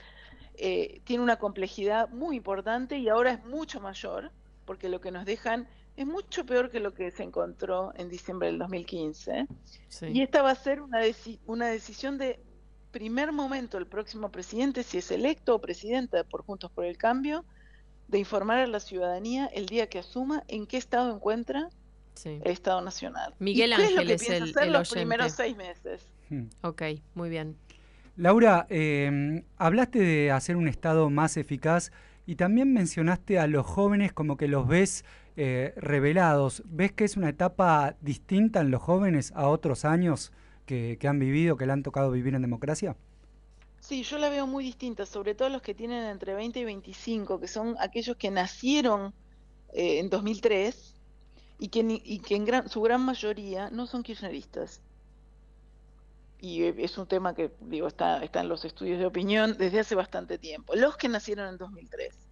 [0.56, 4.32] eh, tiene una complejidad muy importante y ahora es mucho mayor,
[4.66, 5.68] porque lo que nos dejan
[5.98, 9.48] es mucho peor que lo que se encontró en diciembre del 2015.
[10.14, 12.40] Y esta va a ser una, deci- una decisión de
[12.92, 17.46] primer momento el próximo presidente, si es electo o presidenta por Juntos por el Cambio,
[18.08, 21.70] de informar a la ciudadanía el día que asuma en qué estado encuentra
[22.44, 23.34] el Estado Nacional.
[23.40, 25.56] Miguel ¿Y qué es lo Ángel que es piensa el- hacer el los primeros seis
[25.56, 26.06] meses.
[26.64, 26.82] Ok,
[27.14, 27.58] muy bien.
[28.16, 31.92] Laura, eh, hablaste de hacer un Estado más eficaz
[32.26, 35.06] y también mencionaste a los jóvenes como que los ves
[35.38, 36.64] eh, revelados.
[36.66, 40.32] ¿Ves que es una etapa distinta en los jóvenes a otros años
[40.66, 42.96] que, que han vivido, que le han tocado vivir en democracia?
[43.80, 47.40] Sí, yo la veo muy distinta, sobre todo los que tienen entre 20 y 25,
[47.40, 49.14] que son aquellos que nacieron
[49.74, 50.96] eh, en 2003
[51.60, 54.84] y que, ni- y que en gran- su gran mayoría no son kirchneristas.
[56.42, 59.80] Y eh, es un tema que, digo, está, está en los estudios de opinión desde
[59.82, 60.76] hace bastante tiempo.
[60.76, 62.28] Los que nacieron en 2003,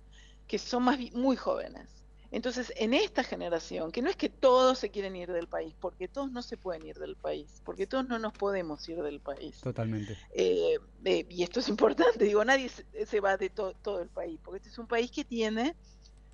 [0.47, 2.05] que son más muy jóvenes.
[2.31, 6.07] Entonces, en esta generación, que no es que todos se quieren ir del país, porque
[6.09, 9.59] todos no se pueden ir del país, porque todos no nos podemos ir del país.
[9.61, 10.17] Totalmente.
[10.31, 14.09] Eh, eh, y esto es importante, digo, nadie se, se va de to- todo el
[14.11, 15.77] país, porque este es un país que tiene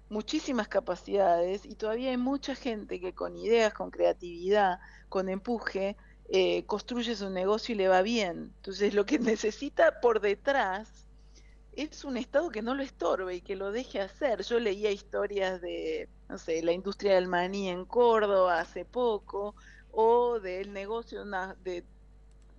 [0.10, 5.98] muchísimas capacidades y todavía hay mucha gente que con ideas, con creatividad, con empuje,
[6.30, 8.54] eh, construye su negocio y le va bien.
[8.58, 10.90] Entonces, lo que necesita por detrás
[11.74, 14.44] es un Estado que no lo estorbe y que lo deje hacer.
[14.44, 19.56] Yo leía historias de, no sé, la industria del maní en Córdoba hace poco,
[19.92, 21.24] o del negocio
[21.64, 21.84] de,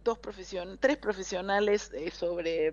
[0.02, 2.72] dos profesion tres profesionales eh, sobre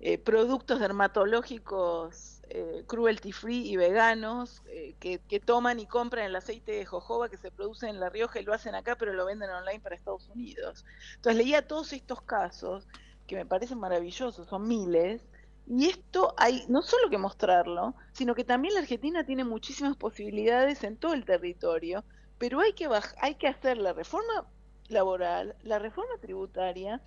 [0.00, 6.36] eh, productos dermatológicos eh, cruelty free y veganos eh, que, que toman y compran el
[6.36, 9.24] aceite de jojoba que se produce en La Rioja y lo hacen acá pero lo
[9.24, 10.84] venden online para Estados Unidos.
[11.16, 12.86] Entonces leía todos estos casos
[13.26, 15.22] que me parecen maravillosos, son miles,
[15.66, 20.84] y esto hay no solo que mostrarlo, sino que también la Argentina tiene muchísimas posibilidades
[20.84, 22.04] en todo el territorio,
[22.38, 22.88] pero hay que
[23.20, 24.46] hay que hacer la reforma
[24.88, 27.02] laboral, la reforma tributaria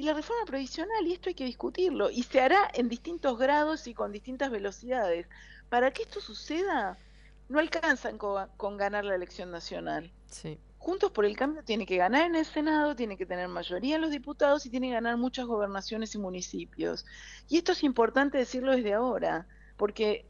[0.00, 3.86] y la reforma previsional, y esto hay que discutirlo, y se hará en distintos grados
[3.86, 5.28] y con distintas velocidades.
[5.68, 6.96] Para que esto suceda,
[7.50, 10.10] no alcanzan co- con, ganar la elección nacional.
[10.30, 10.58] Sí.
[10.78, 14.00] Juntos por el Cambio tiene que ganar en el Senado, tiene que tener mayoría en
[14.00, 17.04] los diputados y tiene que ganar muchas gobernaciones y municipios.
[17.46, 20.29] Y esto es importante decirlo desde ahora, porque,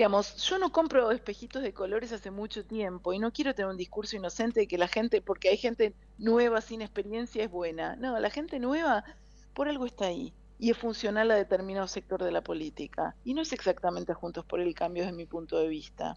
[0.00, 3.76] digamos, yo no compro espejitos de colores hace mucho tiempo y no quiero tener un
[3.76, 7.96] discurso inocente de que la gente, porque hay gente nueva sin experiencia, es buena.
[7.96, 9.04] No, la gente nueva
[9.52, 13.14] por algo está ahí y es funcional a determinado sector de la política.
[13.24, 16.16] Y no es exactamente Juntos por el Cambio desde mi punto de vista.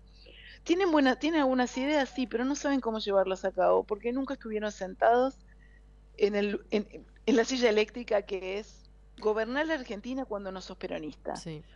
[0.63, 4.35] Tienen, buena, tienen algunas ideas, sí, pero no saben cómo llevarlas a cabo, porque nunca
[4.35, 5.35] estuvieron sentados
[6.15, 6.87] en, el, en,
[7.25, 8.82] en la silla eléctrica que es
[9.19, 11.33] gobernar la Argentina cuando no sos peronista,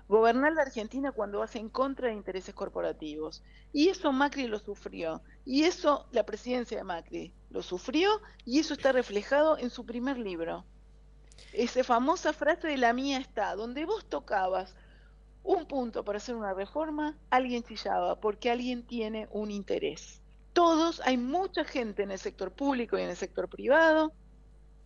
[0.08, 3.44] gobernar la Argentina cuando vas en contra de intereses corporativos.
[3.74, 8.74] Y eso Macri lo sufrió, y eso la presidencia de Macri lo sufrió, y eso
[8.74, 10.66] está reflejado en su primer libro.
[11.54, 14.76] Esa famosa frase de la mía está, donde vos tocabas
[15.44, 20.22] un punto para hacer una reforma, alguien chillaba porque alguien tiene un interés.
[20.52, 24.12] Todos, hay mucha gente en el sector público y en el sector privado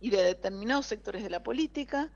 [0.00, 2.12] y de determinados sectores de la política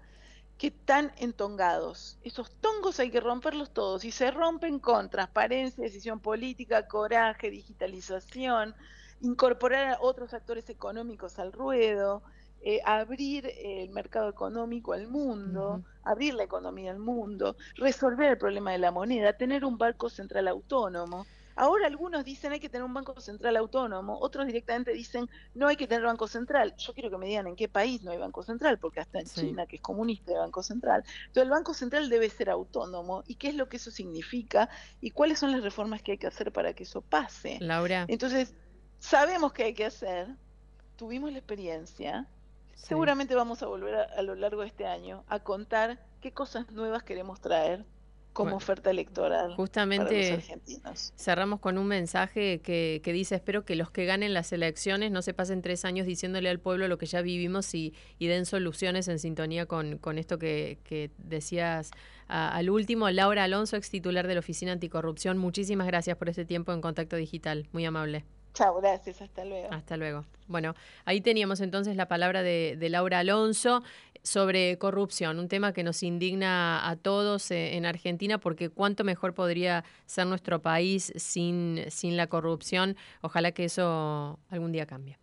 [0.58, 2.18] que están entongados.
[2.22, 8.74] Esos tongos hay que romperlos todos y se rompen con transparencia, decisión política, coraje, digitalización,
[9.20, 12.22] incorporar a otros actores económicos al ruedo,
[12.62, 18.72] eh, abrir el mercado económico al mundo, abrir la economía al mundo, resolver el problema
[18.72, 21.26] de la moneda, tener un banco central autónomo.
[21.56, 25.76] Ahora algunos dicen hay que tener un banco central autónomo, otros directamente dicen no hay
[25.76, 26.74] que tener banco central.
[26.76, 29.26] Yo quiero que me digan en qué país no hay banco central, porque hasta en
[29.26, 29.40] Sí.
[29.40, 31.02] China, que es comunista, hay banco central.
[31.28, 34.68] Entonces el banco central debe ser autónomo y qué es lo que eso significa
[35.00, 37.58] y cuáles son las reformas que hay que hacer para que eso pase.
[37.60, 38.04] Laura.
[38.08, 38.54] Entonces,
[38.98, 40.28] sabemos que hay que hacer,
[40.96, 42.26] tuvimos la experiencia,
[42.74, 46.70] seguramente vamos a volver a, a lo largo de este año a contar qué cosas
[46.70, 47.86] nuevas queremos traer
[48.36, 51.14] como Bueno, oferta electoral para los Justamente argentinos.
[51.16, 55.22] cerramos con un mensaje que, que dice, espero que los que ganen las elecciones no
[55.22, 59.08] se pasen tres años diciéndole al pueblo lo que ya vivimos y, y den soluciones
[59.08, 61.90] en sintonía con, con esto que, que decías
[62.28, 63.08] a- al último.
[63.08, 67.16] Laura Alonso, ex titular de la Oficina Anticorrupción, muchísimas gracias por este tiempo en Contacto
[67.16, 68.24] Digital, muy amable.
[68.52, 69.68] Chao, gracias, hasta luego.
[69.70, 70.24] Hasta luego.
[70.48, 70.74] Bueno,
[71.04, 73.82] ahí teníamos entonces la palabra de, de Laura Alonso
[74.26, 79.34] sobre corrupción, un tema que nos indigna a todos eh, en Argentina porque cuánto mejor
[79.34, 82.96] podría ser nuestro país sin, sin la corrupción.
[83.20, 85.16] Ojalá que eso algún día cambie.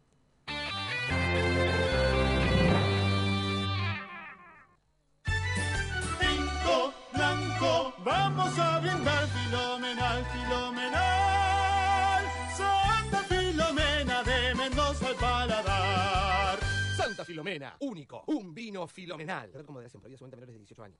[17.44, 19.52] Filomena, único, un vino filomenal.
[19.54, 21.00] Red con moderación, prohibida su venta a menores de 18 años.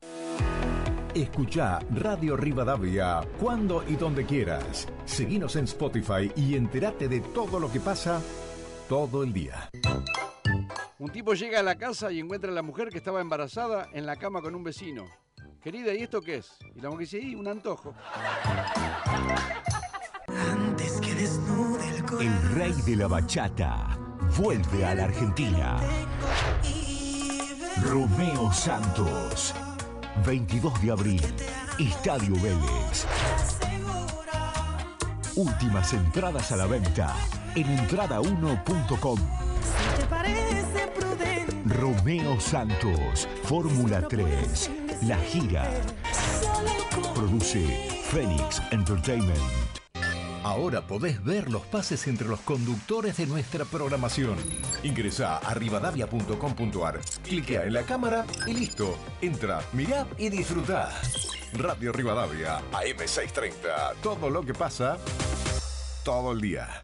[1.16, 4.90] Escucha Radio Rivadavia cuando y donde quieras.
[5.06, 8.22] Seguinos en Spotify y entérate de todo lo que pasa
[8.90, 9.70] todo el día.
[11.00, 14.06] Un tipo llega a la casa y encuentra a la mujer que estaba embarazada en
[14.06, 15.06] la cama con un vecino.
[15.62, 16.52] Querida, ¿y esto qué es?
[16.76, 17.94] Y la mujer dice, "Y, un antojo.
[22.20, 24.03] El rey de la bachata
[24.38, 25.78] vuelve a la Argentina.
[27.84, 29.54] Romeo Santos.
[30.26, 31.22] 22 de abril.
[31.80, 33.06] Estadio Vélez.
[35.36, 37.16] Últimas entradas a la venta
[37.56, 39.20] en entrada1.com.
[41.66, 43.28] Romeo Santos.
[43.44, 44.72] Fórmula 3.
[45.08, 45.70] La gira.
[47.14, 49.63] Produce Phoenix Entertainment.
[50.44, 54.36] Ahora podés ver los pases entre los conductores de nuestra programación.
[54.84, 58.98] Ingresa a rivadavia.com.ar, cliquea en la cámara y listo.
[59.22, 60.90] Entra, mirá y disfrutá.
[61.54, 63.96] Radio Rivadavia, AM630.
[64.02, 64.98] Todo lo que pasa,
[66.04, 66.84] todo el día.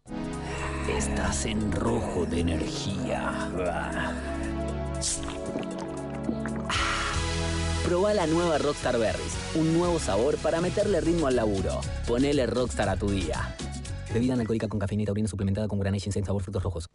[0.88, 3.50] Estás en rojo de energía.
[7.90, 11.80] Proba la nueva Rockstar Berries, un nuevo sabor para meterle ritmo al laburo.
[12.06, 13.56] Ponele Rockstar a tu día.
[14.14, 16.86] Bebida alcohólica con cafeína y taurina suplementada con Granage Ginseng sabor frutos rojos.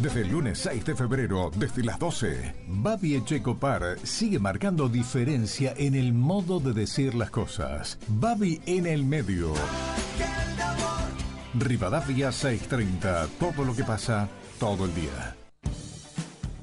[0.00, 5.94] Desde el lunes 6 de febrero, desde las 12, Babi Echecopar sigue marcando diferencia en
[5.94, 8.00] el modo de decir las cosas.
[8.08, 9.52] Babi en el medio.
[11.54, 14.28] Rivadavia 630, todo lo que pasa,
[14.58, 15.36] todo el día.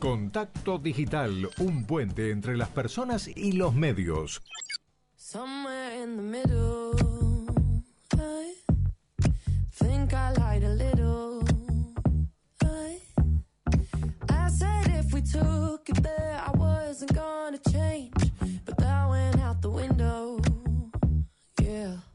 [0.04, 4.42] Contacto Digital, un puente entre las personas y los medios.
[5.16, 6.94] Somewhere in the middle,
[8.12, 8.54] I
[9.72, 11.42] think I lied a little.
[12.66, 13.00] I,
[14.28, 18.12] I said if we took it there, I wasn't gonna change,
[18.66, 20.38] but that went out the window.
[21.62, 22.13] Yeah.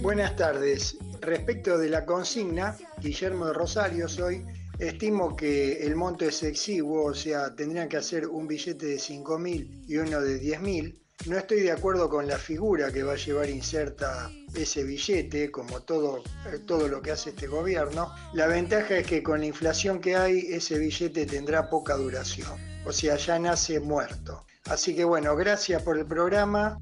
[0.00, 0.96] Buenas tardes.
[1.20, 4.44] Respecto de la consigna, Guillermo de Rosario soy.
[4.78, 9.38] Estimo que el monto es exiguo, o sea, tendrían que hacer un billete de 5
[9.38, 11.02] mil y uno de 10 mil.
[11.26, 15.82] No estoy de acuerdo con la figura que va a llevar inserta ese billete, como
[15.82, 18.12] todo, eh, todo lo que hace este gobierno.
[18.32, 22.58] La ventaja es que con la inflación que hay, ese billete tendrá poca duración.
[22.84, 24.44] O sea, ya nace muerto.
[24.70, 26.78] Así que bueno, gracias por el programa.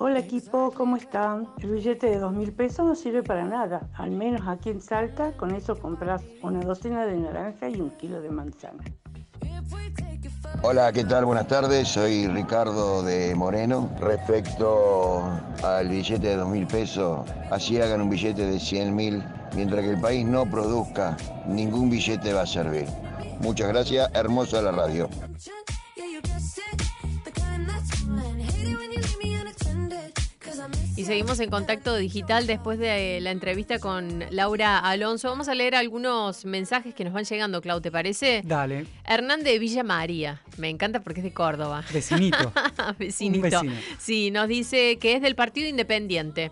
[0.00, 1.48] Hola equipo, ¿cómo están?
[1.58, 3.90] El billete de dos mil pesos no sirve para nada.
[3.94, 8.20] Al menos aquí en Salta, con eso compras una docena de naranja y un kilo
[8.20, 8.84] de manzana.
[10.62, 11.24] Hola, ¿qué tal?
[11.24, 13.90] Buenas tardes, soy Ricardo de Moreno.
[14.00, 15.22] Respecto
[15.64, 19.24] al billete de dos mil pesos, así hagan un billete de 100 mil.
[19.54, 22.86] Mientras que el país no produzca, ningún billete va a servir.
[23.40, 25.08] Muchas gracias, hermosa la radio.
[30.98, 35.28] Y seguimos en contacto digital después de la entrevista con Laura Alonso.
[35.28, 38.42] Vamos a leer algunos mensajes que nos van llegando, Clau, ¿te parece?
[38.44, 38.84] Dale.
[39.04, 40.42] Hernán de Villa María.
[40.56, 41.84] Me encanta porque es de Córdoba.
[41.92, 42.52] Vecinito.
[42.98, 43.60] Vecinito.
[43.60, 43.72] Un vecino.
[44.00, 46.50] Sí, nos dice que es del Partido Independiente.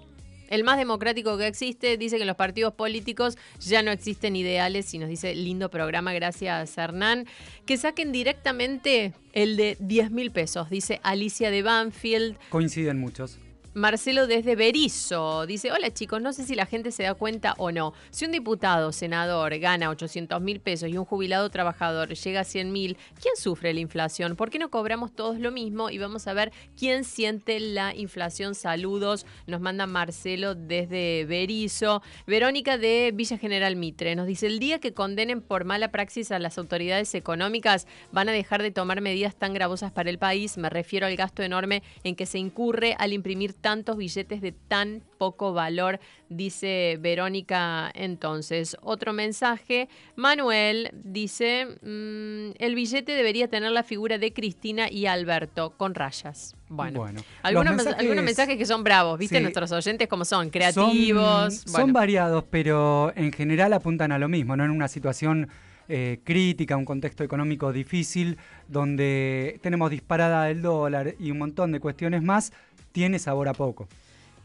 [0.49, 1.97] el más democrático que existe.
[1.97, 6.13] Dice que en los partidos políticos ya no existen ideales y nos dice lindo programa,
[6.13, 7.27] gracias Hernán.
[7.65, 12.37] Que saquen directamente el de 10 mil pesos, dice Alicia de Banfield.
[12.49, 13.41] Coinciden muchos.
[13.77, 17.73] Marcelo desde Berizo dice, hola chicos, no sé si la gente se da cuenta o
[17.73, 17.93] no.
[18.09, 22.73] Si un diputado, senador, gana 800 mil pesos y un jubilado trabajador llega a 100
[22.73, 24.35] mil, ¿quién sufre la inflación?
[24.35, 25.91] ¿Por qué no cobramos todos lo mismo?
[25.91, 28.55] Y vamos a ver quién siente la inflación.
[28.55, 32.01] Saludos, nos manda Marcelo desde Berizo.
[32.27, 36.39] Verónica de Villa General Mitre nos dice, el día que condenen por mala praxis a
[36.39, 40.57] las autoridades económicas, van a dejar de tomar medidas tan gravosas para el país.
[40.57, 45.03] Me refiero al gasto enorme en que se incurre al imprimir tantos billetes de tan
[45.19, 45.99] poco valor,
[46.29, 48.77] dice Verónica entonces.
[48.81, 55.71] Otro mensaje, Manuel dice, mm, el billete debería tener la figura de Cristina y Alberto
[55.77, 56.55] con rayas.
[56.69, 59.39] Bueno, Bueno, algunos, mensajes- algunos mensajes que son bravos, ¿viste?
[59.39, 59.43] Sí.
[59.43, 61.55] Nuestros oyentes como son, creativos.
[61.55, 61.87] Son, bueno.
[61.87, 64.65] son variados, pero en general apuntan a lo mismo, ¿no?
[64.65, 65.49] En una situación
[65.89, 71.79] eh, crítica, un contexto económico difícil, donde tenemos disparada el dólar y un montón de
[71.79, 72.53] cuestiones más,
[72.97, 73.87] tiene sabor a poco.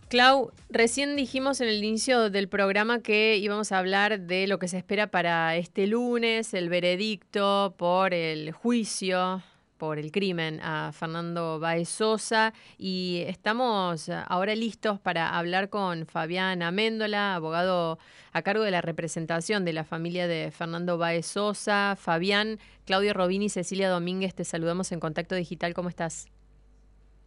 [0.10, 4.68] Clau, recién dijimos en el inicio del programa que íbamos a hablar de lo que
[4.68, 9.42] se espera para este lunes, el veredicto por el juicio
[9.78, 16.62] por el crimen a Fernando Baez Sosa y estamos ahora listos para hablar con Fabián
[16.62, 18.00] Améndola, abogado
[18.34, 21.96] a cargo de la representación de la familia de Fernando Baez Sosa.
[21.98, 25.74] Fabián, Claudio Robini y Cecilia Domínguez, te saludamos en Contacto Digital.
[25.74, 26.28] ¿Cómo estás?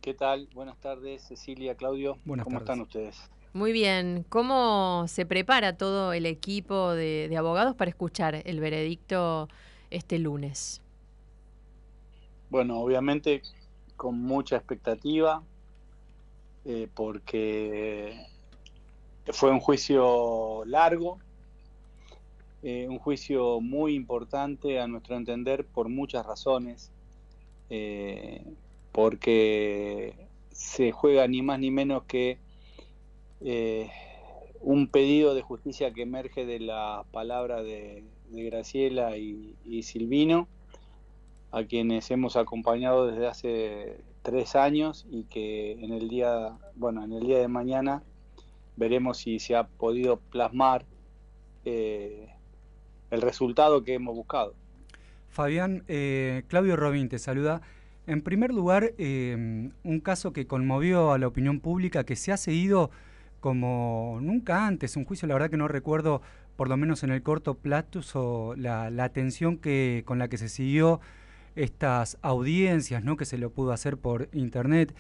[0.05, 0.51] ¿Qué tal?
[0.53, 2.19] Buenas tardes, Cecilia, Claudio.
[2.27, 2.69] Buenas ¿Cómo tardes.
[2.69, 3.31] están ustedes?
[3.55, 4.27] Muy bien.
[4.29, 9.49] ¿Cómo se prepara todo el equipo de, de abogados para escuchar el veredicto
[9.89, 10.83] este lunes?
[12.51, 13.41] Bueno, obviamente
[13.97, 15.43] con mucha expectativa,
[16.67, 18.27] eh, porque
[19.33, 21.17] fue un juicio largo,
[22.63, 26.93] eh, un juicio muy importante a nuestro entender por muchas razones,
[27.71, 28.45] eh,
[28.95, 30.15] porque
[30.53, 32.39] se juega ni más ni menos que
[33.41, 33.91] eh,
[34.61, 40.49] un pedido de justicia que emerge de la palabra de, Graciela y, y Silvino,
[41.51, 47.13] a quienes hemos acompañado desde hace tres años y que en el día, bueno, en
[47.13, 48.03] el día de mañana
[48.77, 50.85] veremos si se ha podido plasmar
[51.65, 52.29] eh,
[53.11, 54.55] el resultado que hemos buscado.
[55.29, 57.61] Fabián, eh, Claudio Robín te saluda.
[58.07, 62.37] En primer lugar, eh, un caso que conmovió a la opinión pública, que se ha
[62.37, 62.91] seguido
[63.41, 66.23] como nunca antes, un juicio, la verdad que no recuerdo,
[66.57, 70.49] por lo menos en el corto plazo, la, la atención que, con la que se
[70.49, 71.01] siguió
[71.57, 73.17] estas audiencias, ¿no?
[73.17, 74.95] que se lo pudo hacer por internet.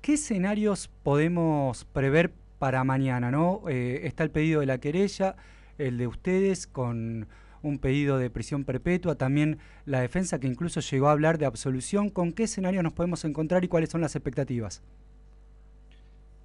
[0.00, 3.30] ¿Qué escenarios podemos prever para mañana?
[3.30, 3.62] ¿no?
[3.68, 5.36] Eh, está el pedido de la querella,
[5.78, 7.26] el de ustedes con
[7.66, 12.10] un pedido de prisión perpetua, también la defensa que incluso llegó a hablar de absolución.
[12.10, 14.82] ¿Con qué escenarios nos podemos encontrar y cuáles son las expectativas?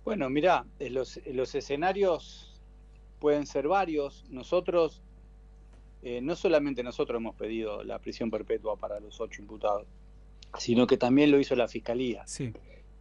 [0.03, 2.59] Bueno, mira, los, los escenarios
[3.19, 4.25] pueden ser varios.
[4.29, 5.01] Nosotros,
[6.01, 9.85] eh, no solamente nosotros hemos pedido la prisión perpetua para los ocho imputados,
[10.57, 12.25] sino que también lo hizo la Fiscalía.
[12.25, 12.51] Sí.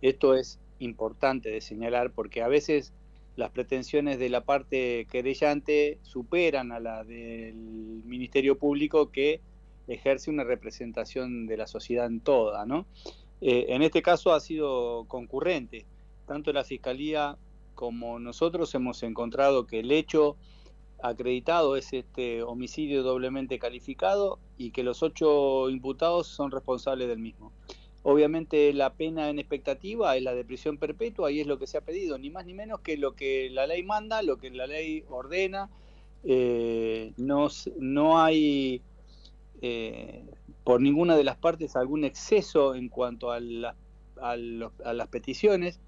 [0.02, 2.92] Esto es importante de señalar porque a veces
[3.36, 7.54] las pretensiones de la parte querellante superan a la del
[8.04, 9.40] Ministerio Público que
[9.88, 12.86] ejerce una representación de la sociedad en toda, ¿no?
[13.40, 15.86] Eh, en este caso ha sido concurrente.
[16.26, 17.38] Tanto la Fiscalía
[17.74, 20.36] como nosotros hemos encontrado que el hecho
[21.02, 27.52] acreditado es este homicidio doblemente calificado y que los ocho imputados son responsables del mismo.
[28.02, 31.76] Obviamente la pena en expectativa es la de prisión perpetua y es lo que se
[31.76, 34.66] ha pedido, ni más ni menos que lo que la ley manda, lo que la
[34.66, 35.68] ley ordena.
[36.24, 37.48] Eh, no,
[37.78, 38.80] no hay
[39.62, 40.24] eh,
[40.64, 43.74] por ninguna de las partes algún exceso en cuanto a, la-
[44.20, 45.80] a los- a las peticiones.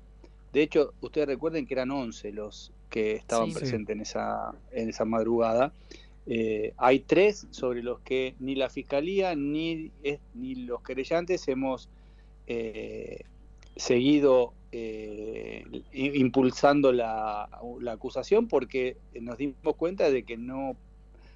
[0.53, 3.53] De hecho, ustedes recuerden que eran 11 los que estaban Sí.
[3.55, 3.59] Sí.
[3.61, 5.73] presentes en esa, en esa madrugada.
[6.27, 11.89] Eh, hay tres sobre los que ni la fiscalía ni, es- ni los querellantes hemos
[12.47, 13.21] eh,
[13.77, 17.49] seguido eh, impulsando la,
[17.81, 20.77] la acusación porque nos dimos cuenta de que no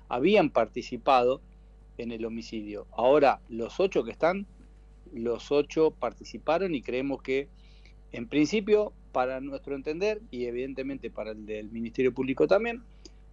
[0.08, 1.40] habían participado
[1.98, 2.86] en el homicidio.
[2.92, 4.46] Ahora, los ocho que están,
[5.12, 7.48] los ocho participaron y creemos que,
[8.12, 12.82] en principio, para nuestro entender, y evidentemente para el del Ministerio Público también,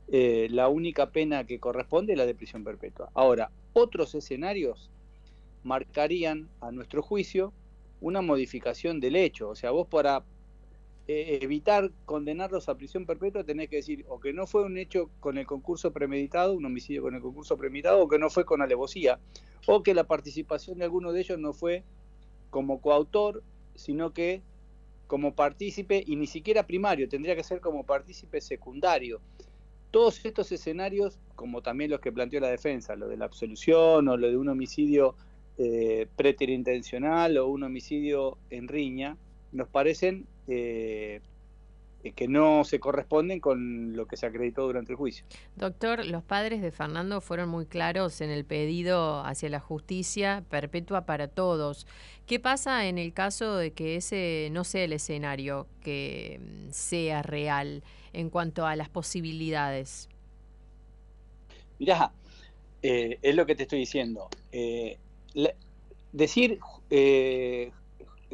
[0.10, 3.10] eh, la única pena que corresponde es la de prisión perpetua.
[3.14, 4.90] Ahora, otros escenarios
[5.64, 7.54] marcarían, a nuestro juicio,
[8.04, 9.50] una modificación del hecho.
[9.50, 10.24] O sea, vos para
[11.08, 15.10] eh, evitar condenarlos a prisión perpetua, tenés que decir o que no fue un hecho
[15.20, 18.62] con el concurso premeditado, un homicidio con el concurso premeditado, o que no fue con
[18.62, 19.20] alevosía,
[19.68, 21.84] o que la participación de alguno de ellos no fue
[22.50, 23.42] como coautor,
[23.74, 24.42] sino que
[25.08, 29.22] como partícipe, y ni siquiera primario, tendría que ser como partícipe secundario.
[29.92, 34.18] Todos estos escenarios, como también los que planteó la defensa, lo de la absolución o
[34.18, 35.16] lo de un homicidio
[35.58, 39.18] eh, preterintencional o un homicidio en riña,
[39.52, 41.22] nos parecen eh,
[42.12, 45.26] que no se corresponden con lo que se acreditó durante el juicio.
[45.56, 51.06] Doctor, los padres de Fernando fueron muy claros en el pedido hacia la justicia perpetua
[51.06, 51.88] para todos.
[52.26, 57.22] ¿Qué pasa en el caso de que ese no sea el escenario que mm, sea
[57.22, 60.10] real en cuanto a las posibilidades?
[61.80, 62.12] Mirá,
[62.82, 64.28] eh, es lo que te estoy diciendo.
[64.52, 64.98] Eh,
[65.34, 65.54] la-
[66.12, 66.60] decir
[66.90, 67.72] eh,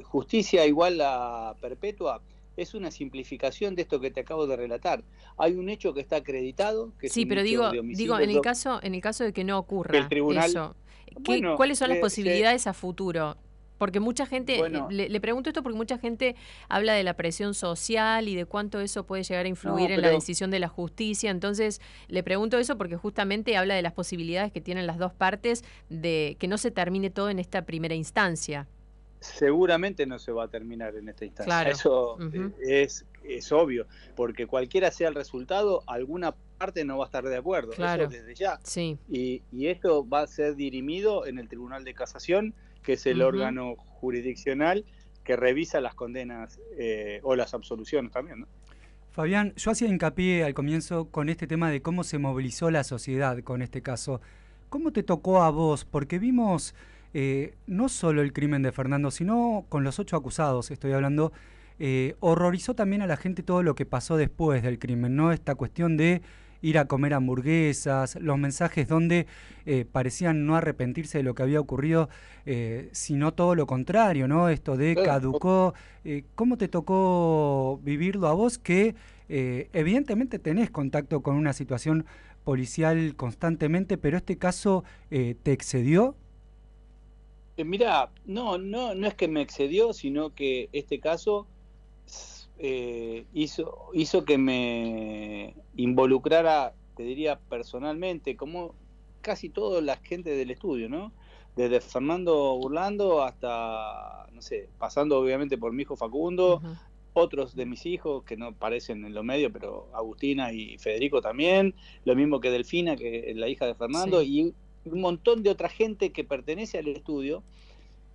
[0.04, 2.22] justicia igual a perpetua
[2.58, 5.02] es una simplificación de esto que te acabo de relatar.
[5.38, 8.96] Hay un hecho que está acreditado, que Sí, pero digo, digo en el caso en
[8.96, 10.76] el caso de que no ocurra el tribunal- eso,
[11.06, 13.38] ¿qué- Bueno, ¿cuáles son las eh, posibilidades a futuro?
[13.80, 14.88] Porque mucha gente, eh, Bueno.
[14.92, 16.36] le, le pregunto esto porque mucha gente
[16.68, 20.10] habla de la presión social y de cuánto eso puede llegar a influir en la
[20.10, 21.32] decisión de la justicia.
[21.32, 25.64] Entonces, le pregunto eso porque justamente habla de las posibilidades que tienen las dos partes
[25.90, 28.68] de que no se termine todo en esta primera instancia.
[29.22, 31.46] seguramente no se va a terminar en esta instancia.
[31.46, 31.72] Claro.
[31.72, 37.08] Eso eh, es, es obvio, porque cualquiera sea el resultado, alguna parte no va a
[37.08, 37.72] estar de acuerdo.
[37.74, 38.04] Claro.
[38.04, 38.60] Eso desde ya.
[38.64, 38.98] Sí.
[39.10, 42.54] Y, y esto va a ser dirimido en el Tribunal de Casación,
[42.84, 44.86] que es el órgano jurisdiccional
[45.24, 48.42] que revisa las condenas eh, o las absoluciones también.
[48.42, 48.48] ¿no?
[49.12, 53.38] Fabián, yo hacía hincapié al comienzo con este tema de cómo se movilizó la sociedad
[53.44, 54.22] con este caso.
[54.70, 55.84] ¿Cómo te tocó a vos?
[55.84, 56.76] Porque vimos
[57.14, 61.34] eh, no solo el crimen de Fernando, sino con los ocho acusados, estoy hablando,
[61.80, 65.32] eh, horrorizó también a la gente todo lo que pasó después del crimen, ¿no?
[65.32, 66.22] Esta cuestión de
[66.62, 69.28] ir a comer hamburguesas, los mensajes donde
[69.66, 72.10] eh, parecían no arrepentirse de lo que había ocurrido,
[72.46, 74.50] eh, sino todo lo contrario, ¿no?
[74.50, 75.74] Esto de caducó.
[76.04, 78.96] Eh, ¿Cómo te tocó vivirlo a vos que
[79.32, 82.08] evidentemente tenés contacto con una situación
[82.44, 86.16] policial constantemente, pero este caso te excedió?
[87.58, 91.46] Mira, no, no, no es que me excedió, sino que este caso
[92.62, 98.76] eh, hizo, hizo que me involucrara, te diría personalmente, como
[99.22, 101.14] casi toda la gente del estudio, ¿no?
[101.56, 106.62] Desde Fernando Burlando hasta, no sé, pasando obviamente por mi hijo Facundo,
[107.14, 111.76] otros de mis hijos que no parecen en lo medio, pero Agustina y Federico también,
[112.04, 114.54] lo mismo que Delfina, que es la hija de Fernando, y
[114.86, 117.42] un montón de otra gente que pertenece al estudio,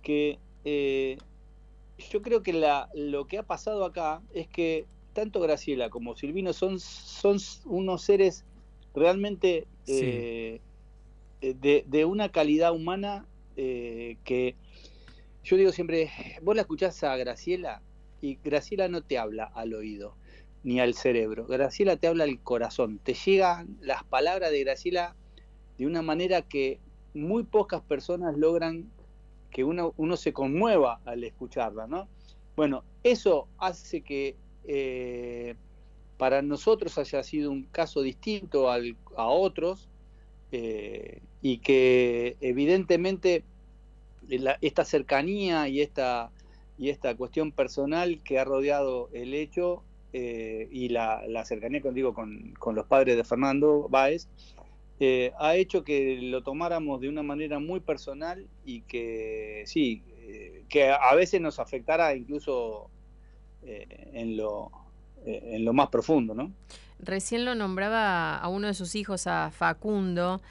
[0.03, 1.17] que eh,
[1.97, 6.53] yo creo que la, lo que ha pasado acá es que tanto Graciela como Silvino
[6.53, 8.43] son, son unos seres
[8.93, 10.59] realmente eh,
[11.41, 13.25] de, de una calidad humana
[13.55, 14.55] eh, que
[15.43, 17.81] yo digo siempre, vos la escuchás a Graciela
[18.19, 20.15] y Graciela no te habla al oído
[20.63, 25.15] ni al cerebro, Graciela te habla al corazón, te llegan las palabras de Graciela
[25.77, 26.79] de una manera que
[27.13, 28.89] muy pocas personas logran
[29.55, 32.09] que uno, uno se conmueva al escucharla, ¿no?
[32.57, 34.35] Bueno, eso hace que
[34.67, 35.55] eh,
[36.17, 39.87] para nosotros haya sido un caso distinto a otros
[40.51, 43.45] eh, y que evidentemente
[44.59, 46.31] esta cercanía y esta,
[46.77, 52.13] y esta cuestión personal que ha rodeado el hecho eh, y la, la cercanía contigo
[52.13, 54.27] con, con los padres de Fernando Báez
[54.99, 60.63] eh, ha hecho que lo tomáramos de una manera muy personal y que sí, eh,
[60.69, 62.89] que a veces nos afectara incluso
[63.63, 64.71] eh, en, lo,
[65.25, 66.51] en lo más profundo, ¿no?
[66.99, 70.41] Recién lo nombraba a uno de sus hijos, a Facundo,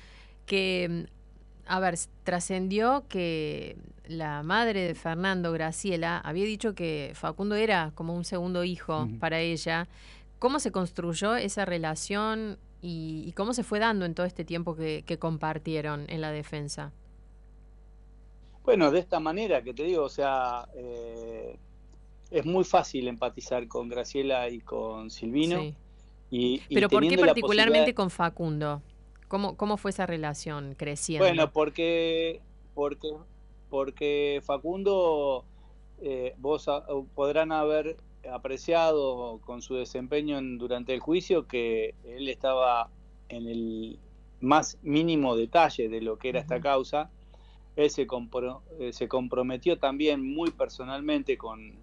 [0.44, 7.54] que, mm, a ver, trascendió que la madre de Fernando, Graciela, había dicho que Facundo
[7.54, 9.88] era como un segundo hijo para ella.
[10.38, 14.76] ¿Cómo se construyó esa relación y, y cómo se fue dando en todo este tiempo
[14.76, 16.92] que, que compartieron en la defensa?
[18.62, 21.56] Bueno, de esta manera que te digo, o sea, eh,
[22.30, 25.60] es muy fácil empatizar con Graciela y con Silvino.
[25.60, 25.74] Sí.
[26.30, 28.82] Y, y Pero ¿por qué particularmente posibilidad- con Facundo?
[29.28, 31.24] ¿Cómo, ¿Cómo fue esa relación creciendo?
[31.26, 32.40] Bueno, porque,
[32.74, 33.08] porque,
[33.70, 35.44] porque Facundo,
[36.02, 37.96] eh, vos a- podrán haber
[38.32, 42.90] apreciado con su desempeño en- durante el juicio que él estaba
[43.28, 43.98] en el
[44.40, 47.10] más mínimo detalle de lo que era esta causa.
[47.76, 51.74] Él se, compro- eh, se comprometió también muy personalmente con,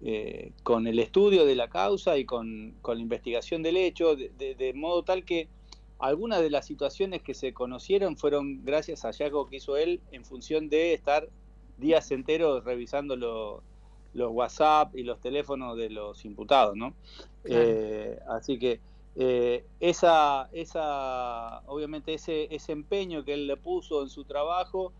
[0.00, 4.30] eh, con el estudio de la causa y con, con la investigación del hecho, de,
[4.30, 5.48] de- de modo tal que
[5.98, 10.24] algunas de las situaciones que se conocieron fueron gracias a hallazgo que hizo él en
[10.24, 11.28] función de estar
[11.76, 13.62] días enteros revisando lo-
[14.14, 16.94] los WhatsApp y los teléfonos de los imputados, ¿no?
[17.42, 17.62] Claro.
[17.64, 18.80] Eh, así que
[19.16, 24.92] eh, esa, esa, obviamente ese, ese empeño que él le puso en su trabajo,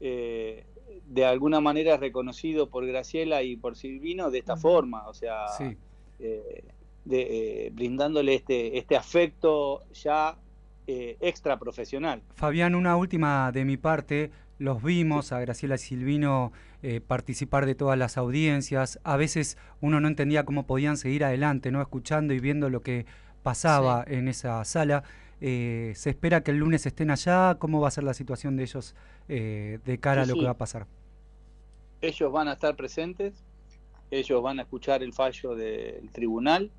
[0.00, 0.64] eh,
[1.06, 5.48] de alguna manera es reconocido por Graciela y por Silvino de esta forma, o sea,
[5.48, 5.76] Sí.
[6.18, 6.64] de,
[7.10, 10.36] eh, brindándole este, este afecto ya
[10.86, 12.22] eh, extra profesional.
[12.34, 14.30] Fabián, una última de mi parte.
[14.62, 16.52] Los vimos a Graciela y Silvino
[16.84, 19.00] eh, participar de todas las audiencias.
[19.02, 21.82] A veces uno no entendía cómo podían seguir adelante, ¿no?
[21.82, 23.04] Escuchando y viendo lo que
[23.42, 25.02] pasaba en esa sala.
[25.40, 27.56] Eh, se espera que el lunes estén allá.
[27.58, 28.94] ¿Cómo va a ser la situación de ellos
[29.28, 30.38] eh, de cara Sí, a lo sí.
[30.38, 30.86] que va a pasar?
[32.00, 33.44] ellos van a estar presentes,
[34.10, 36.72] ellos van a escuchar el fallo del tribunal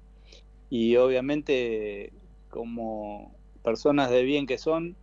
[0.70, 2.14] y obviamente
[2.50, 4.98] como personas de bien que son,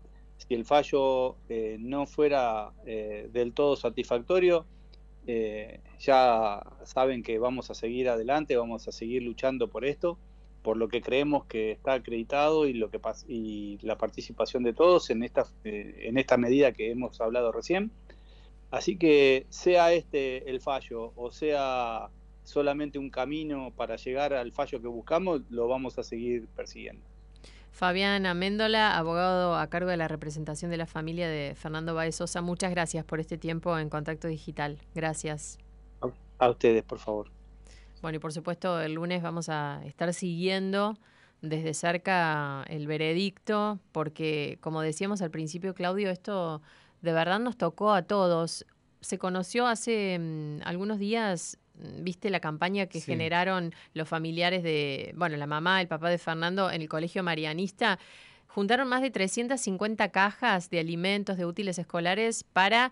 [0.46, 4.66] si el fallo eh, no fuera eh, del todo satisfactorio,
[5.26, 10.18] eh, ya saben que vamos a seguir adelante, vamos a seguir luchando por esto,
[10.62, 15.10] por lo que creemos que está acreditado y lo que y la participación de todos
[15.10, 17.90] en esta eh, en esta medida que hemos hablado recién.
[18.70, 22.10] Así que sea este el fallo o sea
[22.44, 27.09] solamente un camino para llegar al fallo que buscamos, lo vamos a seguir persiguiendo.
[27.70, 32.42] Fabián Améndola, abogado a cargo de la representación de la familia de Fernando Baez Sosa,
[32.42, 34.78] muchas gracias por este tiempo en Contacto Digital.
[34.94, 35.58] Gracias.
[36.38, 37.30] A ustedes, por favor.
[38.02, 40.96] Bueno, y por supuesto el lunes vamos a estar siguiendo
[41.42, 46.62] desde cerca el veredicto, porque como decíamos al principio, Claudio, esto
[47.02, 48.66] de verdad nos tocó a todos.
[49.00, 51.58] Se conoció hace mm, algunos días,
[51.98, 53.06] viste la campaña que Sí.
[53.12, 57.98] generaron los familiares de, bueno, la mamá, el papá de Fernando en el colegio marianista.
[58.48, 62.90] Juntaron más de 350 cajas de alimentos, de útiles escolares para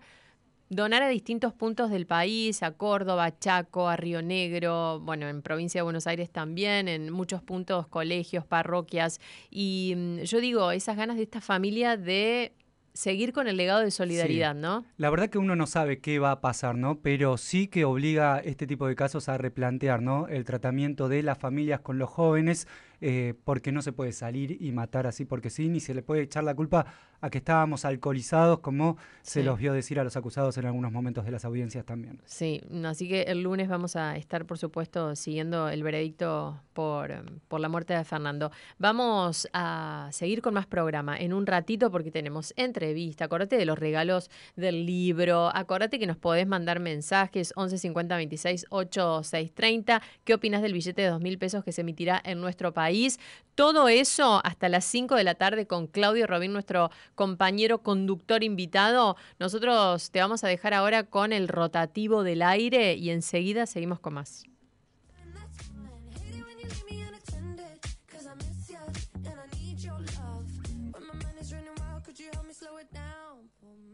[0.69, 5.41] donar a distintos puntos del país, a Córdoba, a Chaco, a Río Negro, bueno, en
[5.41, 9.19] provincia de Buenos Aires también, en muchos puntos, colegios, parroquias.
[9.49, 12.53] Y mm, yo digo, esas ganas de esta familia de
[12.93, 14.61] seguir con el legado de solidaridad, Sí.
[14.61, 14.85] ¿no?
[14.97, 16.99] La verdad que uno no sabe qué va a pasar, ¿no?
[16.99, 20.27] Pero sí que obliga este tipo de casos a replantear, ¿no?
[20.27, 22.67] El tratamiento de las familias con los jóvenes,
[23.01, 26.23] eh, porque no se puede salir y matar así porque sí, ni se le puede
[26.23, 26.85] echar la culpa
[27.21, 31.25] a que estábamos alcoholizados, como se los vio decir a los acusados en algunos momentos
[31.25, 32.21] de las audiencias también.
[32.25, 37.11] Sí, así que el lunes vamos a estar, por supuesto, siguiendo el veredicto por,
[37.47, 38.51] por la muerte de Fernando.
[38.77, 43.25] Vamos a seguir con más programa en un ratito porque tenemos entrevista.
[43.25, 45.49] Acordate de los regalos del libro.
[45.53, 50.01] Acordate que nos podés mandar mensajes 11 50 26 8 6 30.
[50.23, 52.88] ¿Qué opinas del billete de dos mil pesos que se emitirá en nuestro país?
[53.55, 59.17] Todo eso hasta las 5 de la tarde con Claudio Robín, nuestro compañero conductor invitado.
[59.37, 64.13] Nosotros te vamos a dejar ahora con el rotativo del aire y enseguida seguimos con
[64.13, 64.43] más.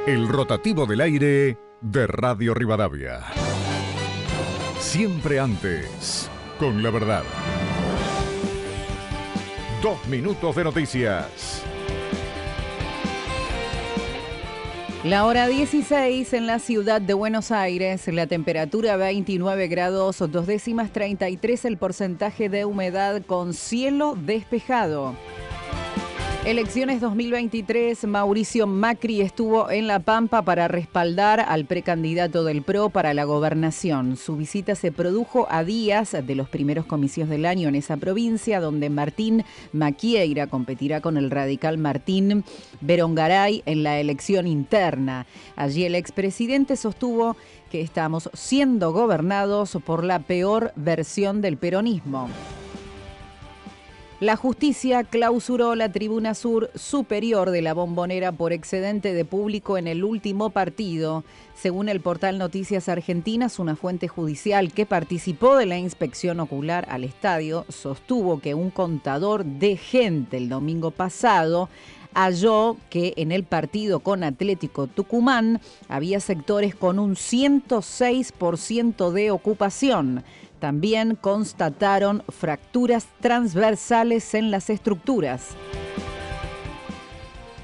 [0.07, 3.21] El rotativo del aire de Radio Rivadavia.
[4.79, 7.25] Siempre antes, con la verdad.
[9.83, 11.74] Dos minutos de noticias.
[15.05, 20.93] La hora 16 en la ciudad de Buenos Aires, la temperatura 29 grados, dos décimas
[20.93, 25.15] 33 el porcentaje de humedad con cielo despejado.
[26.45, 33.15] Elecciones 2023, Mauricio Macri estuvo en La Pampa para respaldar al precandidato del PRO para
[33.15, 34.19] la gobernación.
[34.19, 38.61] Su visita se produjo a días de los primeros comicios del año en esa provincia,
[38.61, 39.43] donde Martín
[39.73, 42.45] Maquieira competirá con el radical Martín
[42.83, 45.25] Berongaray en la elección interna.
[45.57, 47.39] Allí el expresidente sostuvo
[47.71, 52.29] que estamos siendo gobernados por la peor versión del peronismo.
[54.25, 59.87] La justicia clausuró la tribuna sur superior de la bombonera por excedente de público en
[59.87, 61.25] el último partido.
[61.55, 67.05] Según el portal Noticias Argentinas, una fuente judicial que participó de la inspección ocular al
[67.05, 71.69] estadio sostuvo que un contador de gente el domingo pasado
[72.15, 80.25] halló que en el partido con Atlético Tucumán había sectores con un 106% de ocupación.
[80.65, 85.49] También constataron fracturas transversales en las estructuras.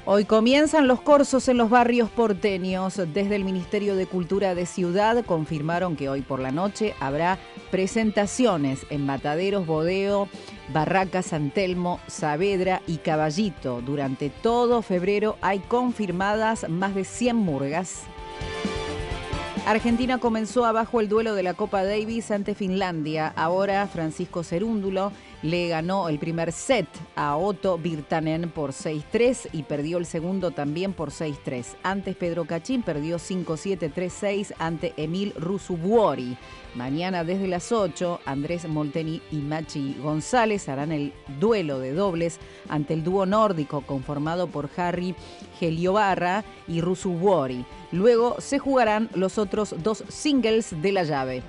[0.05, 3.01] Hoy comienzan los corsos en los barrios porteños.
[3.11, 7.39] Desde el Ministerio de Cultura de Ciudad confirmaron que hoy por la noche habrá
[7.71, 10.29] presentaciones en Mataderos, Bodeo,
[10.71, 13.81] Barraca, San Telmo, Saavedra y Caballito.
[13.81, 18.03] Durante todo febrero hay confirmadas más de 100 murgas.
[19.65, 23.31] Argentina comenzó abajo el duelo de la Copa Davis ante Finlandia.
[23.35, 25.11] Ahora Francisco Cerúndulo
[25.41, 30.93] le ganó el primer set a Otto Virtanen por 6-3 y perdió el segundo también
[30.93, 31.75] por 6-3.
[31.83, 36.37] Antes Pedro Cachín perdió 5-7, 3-6 ante Emil Rusubuori.
[36.75, 42.39] Mañana desde las 8, Andrés Molteni y Machi González harán el duelo de dobles
[42.69, 45.15] ante el dúo nórdico conformado por Harry
[45.59, 47.65] Geliobarra y Rusubuori.
[47.91, 51.43] Luego se jugarán los otros dos singles de la llave.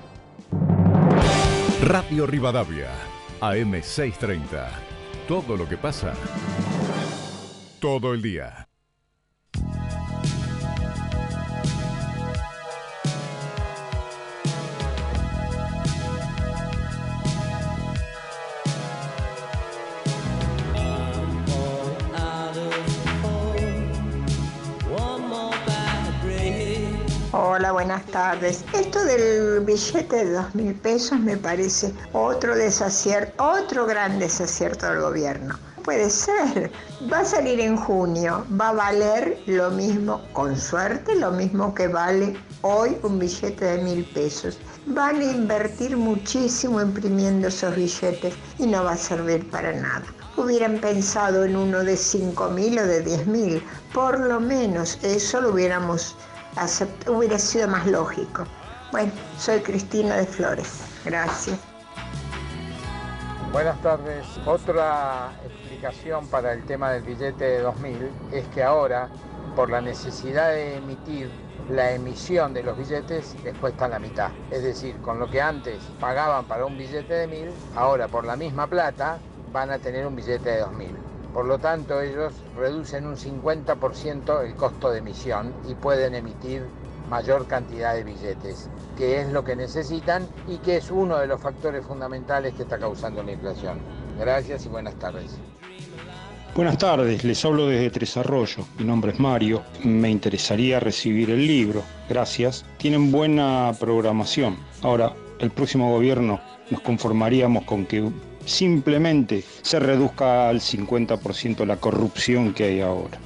[1.82, 2.90] Radio Rivadavia,
[3.42, 4.68] AM630.
[5.26, 6.14] Todo lo que pasa.
[7.80, 8.68] Todo el día.
[27.34, 28.62] Hola, buenas tardes.
[28.74, 35.00] Esto del billete de dos mil pesos me parece otro desacierto, otro gran desacierto del
[35.00, 35.58] gobierno.
[35.82, 36.70] Puede ser.
[37.10, 38.44] Va a salir en junio.
[38.60, 43.82] Va a valer lo mismo, con suerte, lo mismo que vale hoy un billete de
[43.82, 44.58] mil pesos.
[44.84, 50.04] Van a invertir muchísimo imprimiendo esos billetes y no va a servir para nada.
[50.36, 53.62] Hubieran pensado en uno de cinco mil o de diez mil.
[53.94, 56.14] Por lo menos eso lo hubiéramos
[57.08, 58.44] hubiera sido más lógico.
[58.90, 60.82] Bueno, soy Cristina de Flores.
[61.04, 61.58] Gracias.
[63.52, 64.26] Buenas tardes.
[64.46, 69.08] Otra explicación para el tema del billete de 2000 es que ahora,
[69.54, 71.30] por la necesidad de emitir
[71.68, 74.30] la emisión de los billetes, les cuesta la mitad.
[74.50, 78.36] Es decir, con lo que antes pagaban para un billete de 1000, ahora por la
[78.36, 79.18] misma plata
[79.52, 81.11] van a tener un billete de 2000.
[81.32, 86.66] Por lo tanto, ellos reducen un 50% el costo de emisión y pueden emitir
[87.08, 91.40] mayor cantidad de billetes, que es lo que necesitan y que es uno de los
[91.40, 93.78] factores fundamentales que está causando la inflación.
[94.18, 95.38] Gracias y buenas tardes.
[96.54, 98.66] Buenas tardes, les hablo desde Tres Arroyos.
[98.78, 99.62] Mi nombre es Mario.
[99.84, 101.82] Me interesaría recibir el libro.
[102.10, 102.66] Gracias.
[102.76, 104.58] Tienen buena programación.
[104.82, 108.10] Ahora, el próximo gobierno nos conformaríamos con que
[108.44, 113.18] simplemente se reduzca al 50% la corrupción que hay ahora.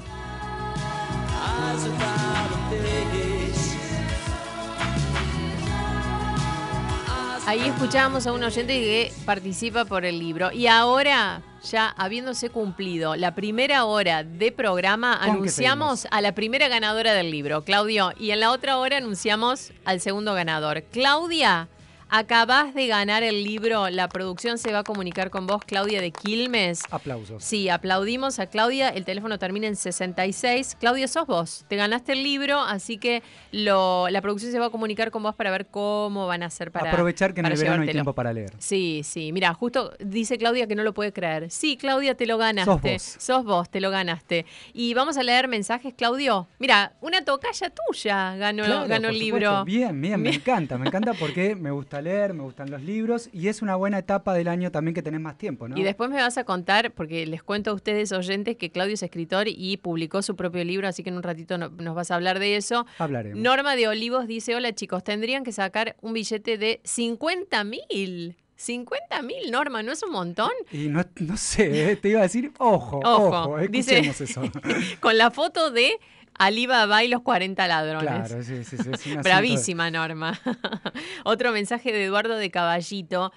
[7.47, 10.51] Ahí escuchábamos a un oyente que participa por el libro.
[10.51, 16.35] Y ahora, ya habiéndose cumplido la primera hora de programa, ¿Con qué anunciamos a la
[16.35, 18.13] primera ganadora del libro, Claudio.
[18.19, 20.83] Y en la otra hora anunciamos al segundo ganador.
[20.91, 21.69] Claudia,
[22.09, 23.89] acabás de ganar el libro.
[23.91, 26.83] La producción se va a comunicar con vos, Claudia de Quilmes.
[26.91, 27.43] Aplausos.
[27.43, 28.89] Sí, aplaudimos a Claudia.
[28.89, 30.77] El teléfono termina en 66.
[30.79, 31.65] Claudia, sos vos.
[31.69, 35.35] Te ganaste el libro, así que lo, la producción se va a comunicar con vos
[35.35, 36.91] para ver cómo van a hacer para.
[36.91, 38.53] Aprovechar que en el verano hay tiempo para leer.
[38.59, 39.33] Sí, sí.
[39.33, 41.51] Mira, justo dice Claudia que no lo puede creer.
[41.51, 42.71] Sí, Claudia, te lo ganaste.
[42.71, 43.17] Sos vos.
[43.19, 44.47] Sos vos, te lo ganaste.
[44.73, 46.47] Y vamos a leer mensajes, Claudio.
[46.59, 49.65] Mira, una tocaya tuya ganó, Claro, ganó por el libro.
[49.65, 53.49] Bien, bien, me encanta, me encanta porque me gusta leer, me gustan los libros y
[53.49, 55.77] es una buena etapa del año también que tenés más tiempo, ¿no?
[55.77, 59.03] Y después me vas a contar, porque les cuento a ustedes oyentes que Claudio es
[59.03, 62.15] escritor y publicó su propio libro, así que en un ratito no- nos vas a
[62.17, 62.87] hablar de eso.
[62.99, 63.41] Hablaremos.
[63.41, 68.37] Norma de Olivos dice, hola chicos, tendrían que sacar un billete de 50 mil.
[68.59, 70.51] 50 mil, Norma, ¿no es un montón?
[70.73, 74.43] Y no, no sé, eh, te iba a decir, ojo, Ojo, ojo, dice- escuchemos eso.
[75.01, 75.99] Con la foto de
[76.39, 78.29] Alibaba y los 40 ladrones.
[78.29, 80.39] Claro, sí, sí, sí, de- Bravísima, Norma.
[81.25, 83.33] Otro mensaje de Eduardo de Caballito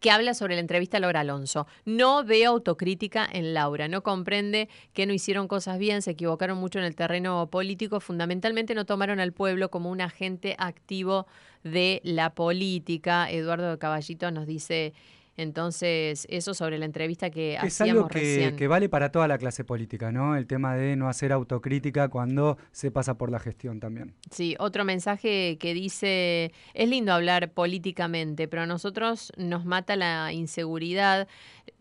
[0.00, 1.66] que habla sobre la entrevista a Laura Alonso.
[1.86, 6.78] No ve autocrítica en Laura, no comprende que no hicieron cosas bien, se equivocaron mucho
[6.78, 11.26] en el terreno político, fundamentalmente no tomaron al pueblo como un agente activo
[11.62, 13.30] de la política.
[13.30, 14.92] Eduardo de Caballito nos dice
[15.36, 18.56] Entonces, eso sobre la entrevista que Es hacíamos algo que, recién.
[18.56, 20.36] que vale para toda la clase política, ¿no?
[20.36, 24.14] El tema de no hacer autocrítica cuando se pasa por la gestión también.
[24.30, 30.32] Sí, otro mensaje que dice, es lindo hablar políticamente, pero a nosotros nos mata la
[30.32, 31.26] inseguridad,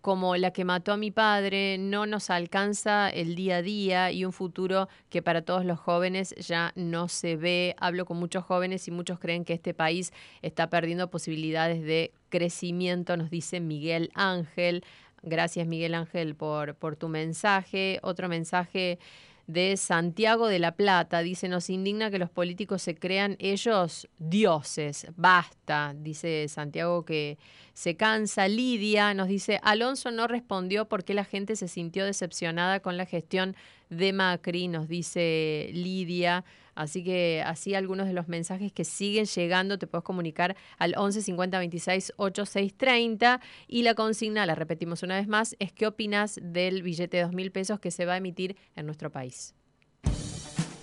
[0.01, 4.25] como la que mató a mi padre, no nos alcanza el día a día y
[4.25, 7.75] un futuro que para todos los jóvenes ya no se ve.
[7.79, 13.15] Hablo con muchos jóvenes y muchos creen que este país está perdiendo posibilidades de crecimiento,
[13.15, 14.83] nos dice Miguel Ángel.
[15.21, 17.99] Gracias Miguel Ángel por, tu mensaje.
[18.01, 18.97] Otro mensaje
[19.45, 21.19] de Santiago de la Plata.
[21.19, 25.05] Dice, nos indigna que los políticos se crean ellos dioses.
[25.15, 27.37] Basta, dice Santiago que
[27.75, 28.47] se cansa.
[28.47, 33.55] Lidia nos dice, Alonso no respondió porque la gente se sintió decepcionada con la gestión
[33.91, 36.43] de Macri, nos dice Lidia.
[36.75, 41.21] Así que así algunos de los mensajes que siguen llegando te puedes comunicar al 11
[41.21, 46.39] 50 26 86 30 y la consigna, la repetimos una vez más, es qué opinas
[46.41, 49.55] del billete de dos mil pesos que se va a emitir en nuestro país.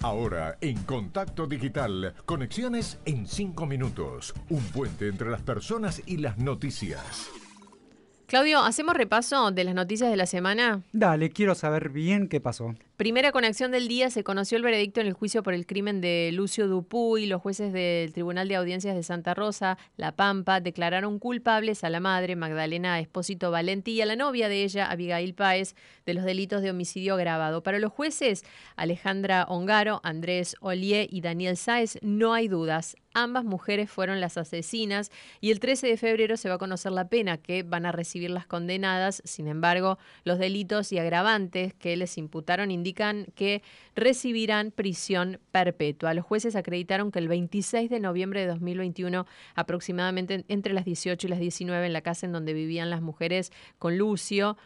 [0.03, 4.32] Ahora, en Contacto Digital, conexiones en 5 minutos.
[4.49, 7.28] Un puente entre las personas y las noticias.
[8.24, 10.84] Claudio, ¿hacemos repaso de las noticias de la semana?
[10.93, 12.76] Dale, quiero saber bien qué pasó.
[13.01, 16.28] Primera conexión del día, se conoció el veredicto en el juicio por el crimen de
[16.34, 17.24] Lucio Dupuy.
[17.24, 21.98] Los jueces del Tribunal de Audiencias de Santa Rosa, La Pampa, declararon culpables a la
[21.98, 26.61] madre, Magdalena Espósito Valenti, y a la novia de ella, Abigail Páez, de los delitos
[26.61, 27.62] de homicidio agravado.
[27.62, 28.44] Para los jueces,
[28.76, 32.96] Alejandra Ongaro, Andrés Olié y Daniel Sáez, no hay dudas.
[33.12, 37.09] Ambas mujeres fueron las asesinas y el 13 de febrero se va a conocer la
[37.09, 39.20] pena que van a recibir las condenadas.
[39.24, 43.62] Sin embargo, los delitos y agravantes que les imputaron indican que
[43.95, 46.14] recibirán prisión perpetua.
[46.14, 51.30] Los jueces acreditaron que el 26 de noviembre de 2021, aproximadamente entre las 18 y
[51.30, 54.57] las 19, en la casa en donde vivían las mujeres con Lucio,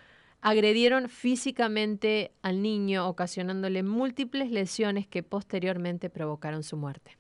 [0.45, 7.17] agredieron físicamente al niño, ocasionándole múltiples lesiones que posteriormente provocaron su muerte.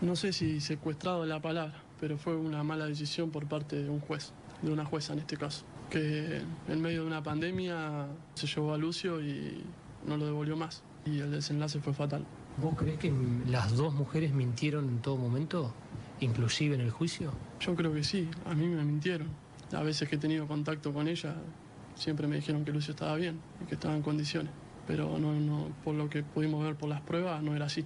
[0.00, 3.88] No sé si secuestrado es la palabra, pero fue una mala decisión por parte de
[3.88, 8.46] un juez, de una jueza en este caso, que en medio de una pandemia se
[8.46, 9.64] llevó a Lucio y
[10.06, 10.82] no lo devolvió más.
[11.04, 12.24] Y el desenlace fue fatal.
[12.56, 13.12] ¿Vos crees que
[13.46, 15.74] las dos mujeres mintieron en todo momento,
[16.20, 17.32] inclusive en el juicio?
[17.60, 19.28] Yo creo que sí, a mí me mintieron.
[19.72, 21.34] A veces que he tenido contacto con ella,
[21.94, 24.52] siempre me dijeron que Lucio estaba bien y que estaba en condiciones.
[24.86, 27.84] Pero no, no, por lo que pudimos ver por las pruebas, no era así.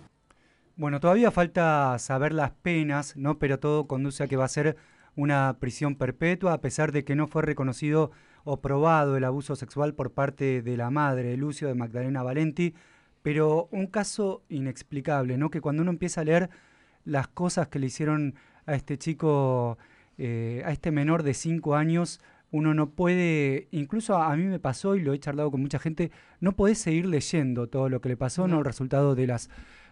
[0.76, 3.38] Bueno, todavía falta saber las penas, ¿no?
[3.38, 4.76] Pero todo conduce a que va a ser
[5.16, 8.12] una prisión perpetua, a pesar de que no fue reconocido
[8.44, 12.74] o probado el abuso sexual por parte de la madre Lucio, de Magdalena Valenti,
[13.22, 15.50] pero un caso inexplicable, ¿no?
[15.50, 16.50] Que cuando uno empieza a leer
[17.04, 18.34] las cosas que le hicieron
[18.66, 19.78] a este chico,
[20.18, 22.20] eh, a este menor de 5 años,
[22.50, 26.10] uno no puede, incluso a mí me pasó y lo he charlado con mucha gente,
[26.40, 28.58] no podés seguir leyendo todo lo que le pasó, ¿no?
[28.58, 29.50] El resultado de las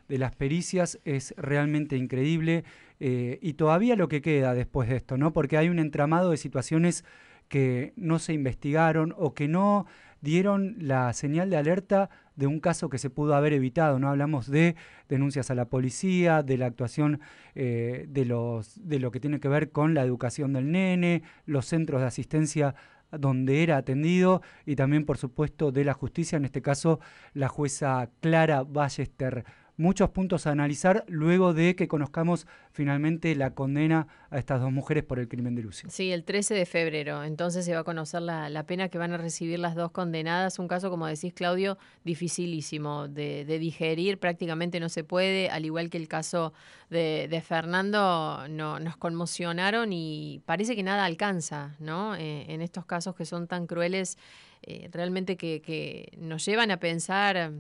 [0.09, 2.65] de las pericias es realmente increíble
[2.99, 5.33] eh, y todavía lo que queda después de esto, ¿no?
[5.33, 7.05] Porque hay un entramado de situaciones
[7.49, 9.87] que no se investigaron o que no
[10.21, 13.99] dieron la señal de alerta de un caso que se pudo haber evitado.
[13.99, 14.77] No hablamos de
[15.09, 17.21] denuncias a la policía, de la actuación
[17.55, 21.67] eh, de, los, de lo que tiene que ver con la educación del nene, los
[21.67, 22.75] centros de asistencia
[23.11, 27.01] donde era atendido y también, por supuesto, de la justicia, en este caso,
[27.33, 29.45] la jueza Clara Ballester
[29.79, 35.05] muchos puntos a analizar luego de que conozcamos finalmente la condena a estas dos mujeres
[35.05, 35.89] por el crimen de Lucio.
[35.91, 37.25] Sí, el 13 de febrero.
[37.25, 40.59] Entonces se va a conocer la, la pena que van a recibir las dos condenadas.
[40.59, 44.19] Un caso, como decís, Claudio, dificilísimo de, digerir.
[44.19, 46.53] Prácticamente no se puede, al igual que el caso
[46.91, 52.17] de, de Fernando, no, nos conmocionaron y parece que nada alcanza, ¿no?
[52.17, 54.19] Eh, en estos casos que son tan crueles,
[54.63, 57.53] eh, realmente que, que nos llevan a pensar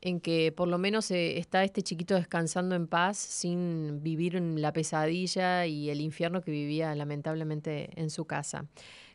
[0.00, 4.60] en que por lo menos eh, está este chiquito descansando en paz sin vivir en
[4.60, 8.66] la pesadilla y el infierno que vivía lamentablemente en su casa.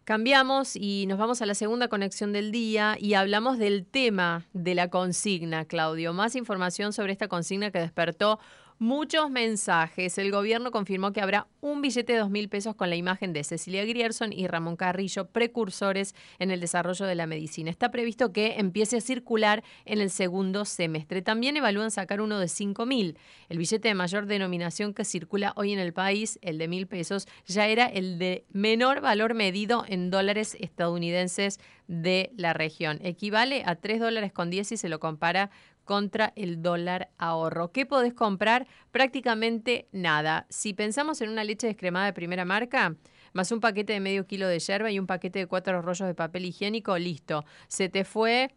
[0.03, 4.73] Cambiamos y nos vamos a la segunda conexión del día y hablamos del tema de
[4.73, 6.11] la consigna, Claudio.
[6.11, 8.39] Más información sobre esta consigna que despertó
[8.82, 10.17] muchos mensajes.
[10.17, 13.43] El gobierno confirmó que habrá un billete de dos mil pesos con la imagen de
[13.43, 17.69] Cecilia Grierson y Ramón Carrillo, precursores en el desarrollo de la medicina.
[17.69, 21.21] Está previsto que empiece a circular en el segundo semestre.
[21.21, 23.19] También evalúan sacar uno de cinco mil.
[23.49, 27.27] El billete de mayor denominación que circula hoy en el país, el de mil pesos,
[27.45, 31.59] ya era el de menor valor medido en dólares estadounidenses
[31.91, 32.99] de la región.
[33.03, 35.51] Equivale a 3 dólares con 10 si se lo compara
[35.92, 37.74] contra el dólar ahorro.
[37.74, 38.66] ¿Qué podés comprar?
[38.93, 40.47] Prácticamente nada.
[40.50, 42.96] Si pensamos en una leche descremada de primera marca,
[43.34, 46.16] más un paquete de medio kilo de yerba y un paquete de cuatro rollos de
[46.16, 47.43] papel higiénico, listo.
[47.68, 48.55] Se te fue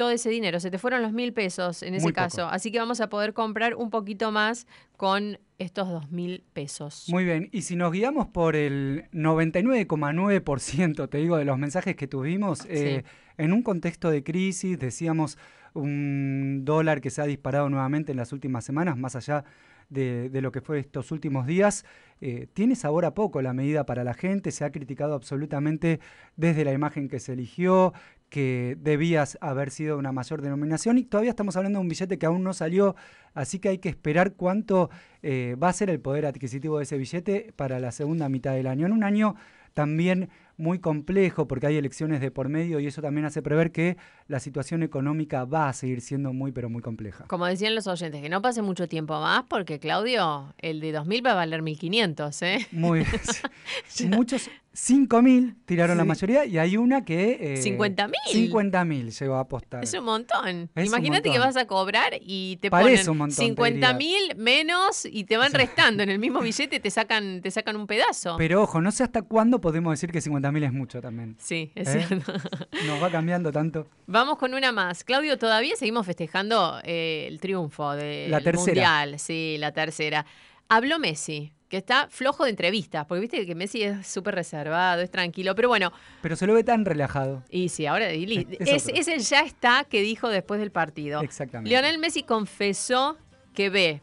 [0.00, 2.22] todo ese dinero, se te fueron los mil pesos en ese Muy poco.
[2.22, 2.46] caso.
[2.46, 4.66] Así que vamos a poder comprar un poquito más
[4.96, 7.04] con estos dos mil pesos.
[7.10, 12.06] Muy bien, y si nos guiamos por el 99,9%, te digo, de los mensajes que
[12.06, 13.04] tuvimos, eh,
[13.36, 15.36] en un contexto de crisis, decíamos
[15.74, 19.44] un dólar que se ha disparado nuevamente en las últimas semanas, más allá
[19.90, 21.84] de, de lo que fue estos últimos días,
[22.22, 26.00] eh, tiene sabor a poco la medida para la gente, se ha criticado absolutamente
[26.36, 27.92] desde la imagen que se eligió,
[28.30, 32.26] que debía haber sido una mayor denominación y todavía estamos hablando de un billete que
[32.26, 32.96] aún no salió,
[33.34, 34.88] así que hay que esperar cuánto
[35.22, 38.68] eh, va a ser el poder adquisitivo de ese billete para la segunda mitad del
[38.68, 38.86] año.
[38.86, 39.34] En un año
[39.74, 43.96] también muy complejo porque hay elecciones de por medio y eso también hace prever que
[44.28, 47.24] la situación económica va a seguir siendo muy pero muy compleja.
[47.26, 51.26] Como decían los oyentes, que no pase mucho tiempo más porque Claudio, el de 2000
[51.26, 52.66] va a valer 1500, ¿eh?
[52.72, 53.00] Muy
[53.98, 54.10] bien.
[54.10, 57.54] Muchos 5.000 tiraron la mayoría y hay una que...
[57.54, 58.12] eh, 50.000.
[58.32, 59.82] 50.000 llegó a apostar.
[59.82, 60.70] Es un montón.
[60.76, 65.04] Imagínate que vas a cobrar y te Parece ponen un montón, te 50 mil menos
[65.04, 66.04] y te van restando.
[66.04, 68.36] En el mismo billete te sacan, te sacan un pedazo.
[68.38, 71.36] Pero ojo, no sé hasta cuándo podemos decir que 50.000 es mucho también.
[71.40, 72.04] Sí, es ¿Eh?
[72.06, 72.32] cierto.
[72.86, 73.88] Nos va cambiando tanto.
[74.06, 75.02] Vamos con una más.
[75.02, 78.66] Claudio, todavía seguimos festejando eh, el triunfo del La tercera.
[78.66, 79.18] Mundial.
[79.18, 80.24] Sí, la tercera.
[80.68, 85.10] Habló Messi, que está flojo de entrevistas, porque viste que Messi es súper reservado, es
[85.10, 85.54] tranquilo.
[85.54, 87.42] Pero bueno, Pero se lo ve tan relajado.
[87.48, 90.72] y sí, ahora y Es- es, es es el ya está que dijo después del
[90.72, 91.22] partido.
[91.22, 91.70] Exactamente.
[91.70, 93.16] Lionel Messi confesó
[93.54, 94.02] que ve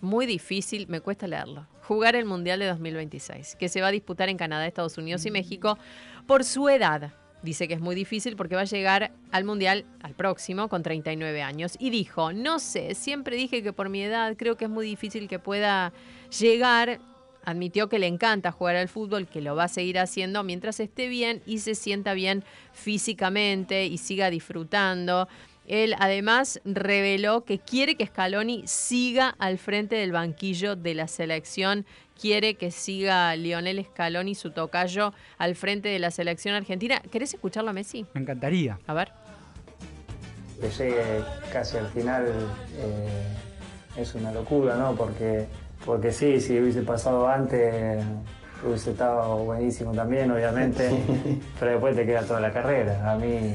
[0.00, 4.28] muy difícil, me cuesta leerlo, jugar el Mundial de 2026, que se va a disputar
[4.28, 5.78] en Canadá, Estados Unidos y México
[6.26, 7.12] por su edad.
[7.42, 11.42] Dice que es muy difícil porque va a llegar al Mundial, al próximo, con 39
[11.42, 11.76] años.
[11.78, 15.28] Y dijo, no sé, siempre dije que por mi edad creo que es muy difícil
[15.28, 15.92] que pueda
[16.38, 17.00] llegar.
[17.44, 21.06] Admitió que le encanta jugar al fútbol, que lo va a seguir haciendo mientras esté
[21.06, 22.42] bien y se sienta bien
[22.72, 25.28] físicamente y siga disfrutando.
[25.68, 31.86] Él además reveló que quiere que Scaloni siga al frente del banquillo de la selección,
[32.20, 37.00] quiere que siga Lionel Scaloni, su tocayo, al frente de la selección argentina.
[37.10, 38.06] ¿Querés escucharlo a Messi?
[38.14, 38.78] Me encantaría.
[38.86, 39.12] A ver.
[40.60, 41.22] que llegue
[41.52, 42.26] casi al final
[42.78, 43.36] eh,
[43.96, 44.94] es una locura, ¿no?
[44.94, 45.46] Porque,
[45.86, 48.04] porque sí, si hubiese pasado antes
[48.66, 50.90] hubiese estado buenísimo también, obviamente,
[51.60, 53.12] pero después te queda toda la carrera.
[53.12, 53.54] A mí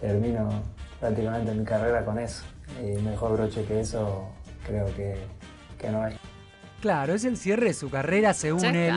[0.00, 0.62] termino
[1.00, 2.44] prácticamente mi carrera con eso.
[2.80, 4.28] Y mejor broche que eso
[4.66, 5.16] creo que,
[5.78, 6.16] que no hay.
[6.80, 8.94] Claro, es el cierre de su carrera según él.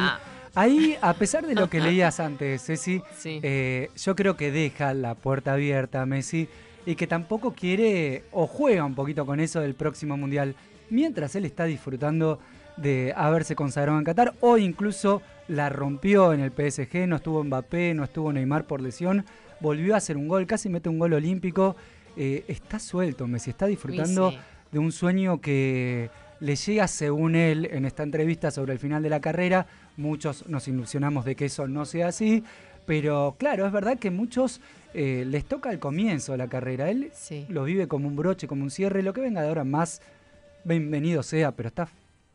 [0.53, 3.39] Ahí, a pesar de lo que leías antes, Ceci, Sí.
[3.43, 6.47] eh, yo creo que deja la puerta abierta a Messi
[6.85, 10.55] y que tampoco quiere o juega un poquito con eso del próximo Mundial,
[10.89, 12.39] mientras él está disfrutando
[12.77, 17.93] de haberse consagrado en Qatar o incluso la rompió en el PSG, no estuvo Mbappé,
[17.93, 19.26] no estuvo Neymar por lesión,
[19.60, 21.76] volvió a hacer un gol, casi mete un gol olímpico,
[22.18, 24.38] eh, está suelto Messi, está disfrutando sí.
[24.72, 29.10] de un sueño que le llega según él en esta entrevista sobre el final de
[29.10, 29.68] la carrera.
[29.97, 32.43] Muchos nos ilusionamos de que eso no sea así,
[32.85, 34.61] pero claro, es verdad que muchos
[34.93, 36.89] eh, les toca al comienzo de la carrera.
[36.89, 37.11] Él
[37.49, 40.02] lo vive como un broche, como un cierre, lo que venga de ahora más,
[40.64, 41.88] bienvenido sea, pero está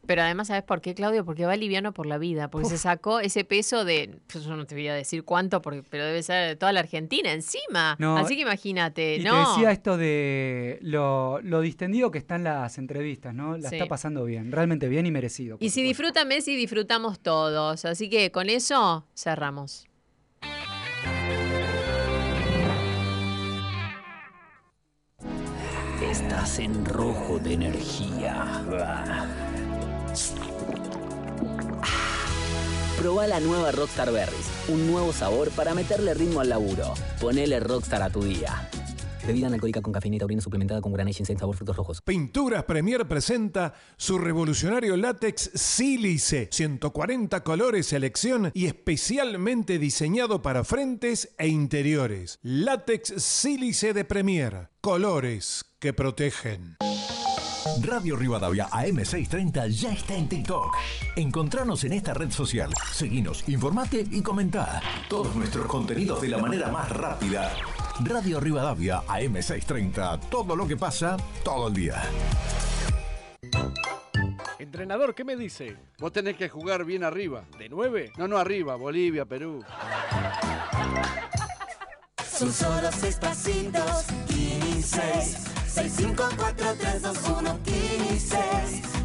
[0.06, 1.24] Pero además, ¿sabes por qué, Claudio?
[1.24, 4.66] Porque va liviano por la vida, porque se sacó ese peso de, pues yo no
[4.66, 7.96] te voy a decir cuánto, porque, pero debe ser de toda la Argentina encima.
[7.98, 9.32] No, Así que imagínate, Y ¿no?
[9.44, 13.56] te decía esto de lo, lo distendido que están las entrevistas, ¿no?
[13.56, 13.76] La Sí.
[13.76, 15.56] está pasando bien, realmente bien y merecido.
[15.60, 17.84] Y si disfruta Messi, disfrutamos todos.
[17.84, 19.86] Así que con eso cerramos.
[26.02, 28.64] Estás en rojo de energía.
[32.98, 36.94] Proba la nueva Rockstar Berries, un nuevo sabor para meterle ritmo al laburo.
[37.20, 38.68] Ponele Rockstar a tu día.
[39.26, 42.02] Bebida alcohólica con cafeína y taurina suplementada con Grenache sin sabor frutos rojos.
[42.02, 51.32] Pinturas Premier presenta su revolucionario látex Sílice, 140 colores selección y especialmente diseñado para frentes
[51.38, 52.38] e interiores.
[52.42, 56.76] Látex Sílice de Premier, colores que protegen.
[57.82, 60.76] Radio Rivadavia AM630 ya está en TikTok.
[61.16, 62.72] Encontranos en esta red social.
[62.92, 64.80] Seguinos, informate y comentá.
[65.08, 67.52] Todos nuestros contenidos de la manera más rápida.
[68.04, 70.20] Radio Rivadavia AM630.
[70.30, 72.02] Todo lo que pasa, todo el día.
[74.58, 75.76] Entrenador, ¿qué me dice?
[75.98, 77.44] Vos tenés que jugar bien arriba.
[77.58, 78.10] ¿De nueve?
[78.16, 79.62] No, no arriba, Bolivia, Perú.
[82.26, 84.06] Son solo seis pasitos,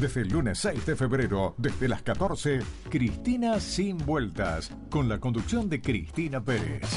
[0.00, 5.68] desde el lunes 6 de febrero, desde las 14, Cristina Sin Vueltas, con la conducción
[5.68, 6.88] de Cristina Pérez.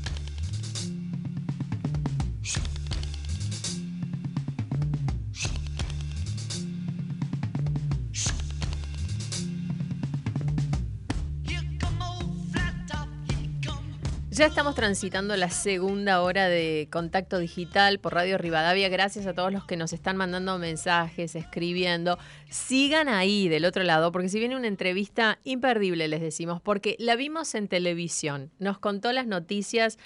[14.39, 18.89] Ya estamos transitando la segunda hora de contacto digital por Radio Rivadavia.
[18.89, 22.19] Gracias a todos los que nos están mandando mensajes, escribiendo.
[22.49, 27.17] Sigan ahí del otro lado, porque si viene una entrevista imperdible, les decimos, porque la
[27.17, 28.53] vimos en televisión.
[28.61, 29.99] Nos contó las noticias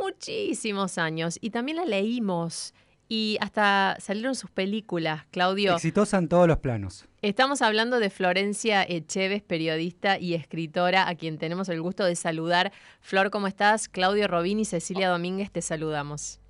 [0.00, 2.72] muchísimos años y también la leímos.
[3.08, 5.74] Y hasta salieron sus películas, Claudio.
[5.74, 7.04] Exitosa en todos los planos.
[7.20, 12.72] Estamos hablando de Florencia Echeves, periodista y escritora, a quien tenemos el gusto de saludar.
[13.00, 13.88] Flor, ¿cómo estás?
[13.88, 16.40] Claudio Robín y Cecilia Domínguez, te saludamos.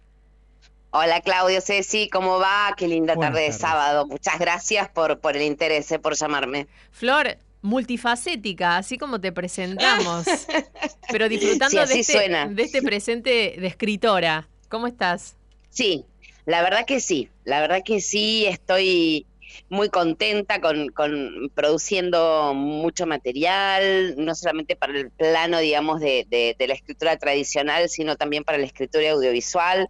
[0.91, 2.73] Hola Claudio, Ceci, ¿cómo va?
[2.77, 4.07] Qué linda Buenas tarde de sábado.
[4.07, 6.69] Muchas gracias por, por el interés, eh, por llamarme.
[6.93, 10.25] Flor, multifacética, así como te presentamos,
[11.11, 12.47] pero disfrutando Sí, de, este, suena.
[12.47, 14.49] de este presente de escritora.
[14.69, 15.37] ¿Cómo estás?
[15.71, 16.05] Sí,
[16.47, 19.27] la verdad que sí, la verdad que sí, estoy
[19.69, 26.57] muy contenta con, con produciendo mucho material, no solamente para el plano, digamos, de, de-
[26.59, 29.89] de la escritura tradicional, sino también para la escritura audiovisual.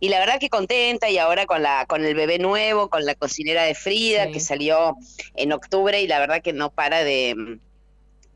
[0.00, 3.14] Y la verdad que contenta y ahora con, la, con el bebé nuevo, con la
[3.14, 4.96] cocinera de Frida, que salió
[5.36, 7.58] en octubre y la verdad que no para de,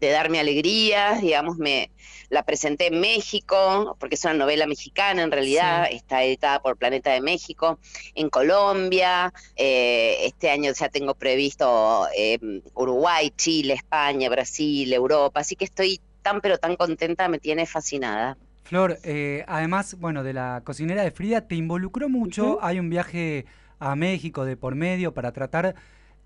[0.00, 1.90] de darme alegrías, digamos, me
[2.30, 5.96] la presenté en México, porque es una novela mexicana en realidad, Sí.
[5.96, 7.78] está editada por Planeta de México,
[8.14, 12.38] en Colombia, eh, este año ya tengo previsto eh,
[12.74, 18.36] Uruguay, Chile, España, Brasil, Europa, así que estoy tan pero tan contenta, me tiene fascinada.
[18.64, 22.58] Flor, eh, además, bueno, de la cocinera de Frida, te involucró mucho.
[22.60, 23.46] Hay un viaje
[23.78, 25.74] a México de por medio para tratar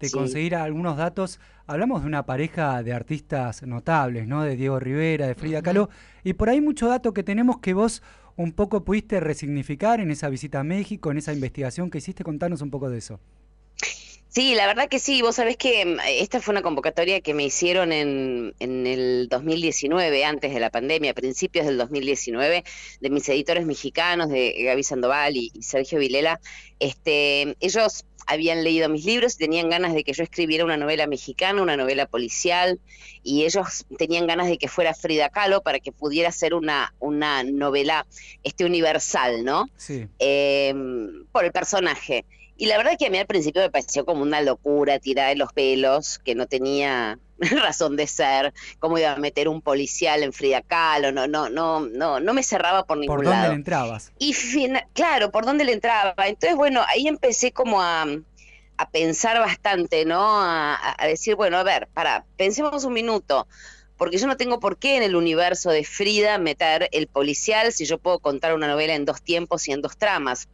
[0.03, 0.13] de Sí.
[0.17, 1.41] conseguir algunos datos.
[1.67, 4.43] Hablamos de una pareja de artistas notables, ¿no?
[4.43, 5.89] De Diego Rivera, de Frida Kahlo.
[6.25, 8.03] Y por ahí mucho dato que tenemos que vos
[8.37, 12.25] un poco pudiste resignificar en esa visita a México, en esa investigación que hiciste.
[12.25, 13.21] Contanos un poco de eso.
[14.29, 15.21] Sí, la verdad que sí.
[15.21, 20.25] Vos sabés que mm, esta fue una convocatoria que me hicieron en, en el 2019,
[20.25, 22.65] antes de la pandemia, a principios del 2019,
[23.01, 26.41] de mis editores mexicanos, de Gaby Sandoval y, y Sergio Vilela.
[26.81, 31.07] Este, ellos habían leído mis libros y tenían ganas de que yo escribiera una novela
[31.07, 32.81] mexicana, una novela policial,
[33.23, 37.43] y ellos tenían ganas de que fuera Frida Kahlo para que pudiera ser una, una
[37.45, 38.07] novela
[38.43, 39.67] este, universal, ¿no?
[39.77, 40.07] Sí.
[40.19, 40.75] eh,
[41.31, 42.25] por el personaje.
[42.57, 45.37] Y la verdad que a mí al principio me pareció como una locura tirada de
[45.37, 47.19] los pelos, que no tenía
[47.63, 51.81] razón de ser, cómo iba a meter un policial en Frida Kahlo, no, no, no,
[51.81, 53.51] no, no me cerraba por ningún ¿Por dónde lado.
[53.51, 54.13] le entrabas?
[54.19, 56.15] Y fina- claro, por dónde le entraba.
[56.27, 58.07] Entonces, bueno, ahí empecé como a,
[58.77, 60.21] a pensar bastante, ¿no?
[60.41, 63.47] A, a- a decir, bueno, a ver, para, pensemos un minuto,
[63.97, 67.85] porque yo no tengo por qué en el universo de Frida meter el policial si
[67.85, 70.49] yo puedo contar una novela en dos tiempos y en dos tramas.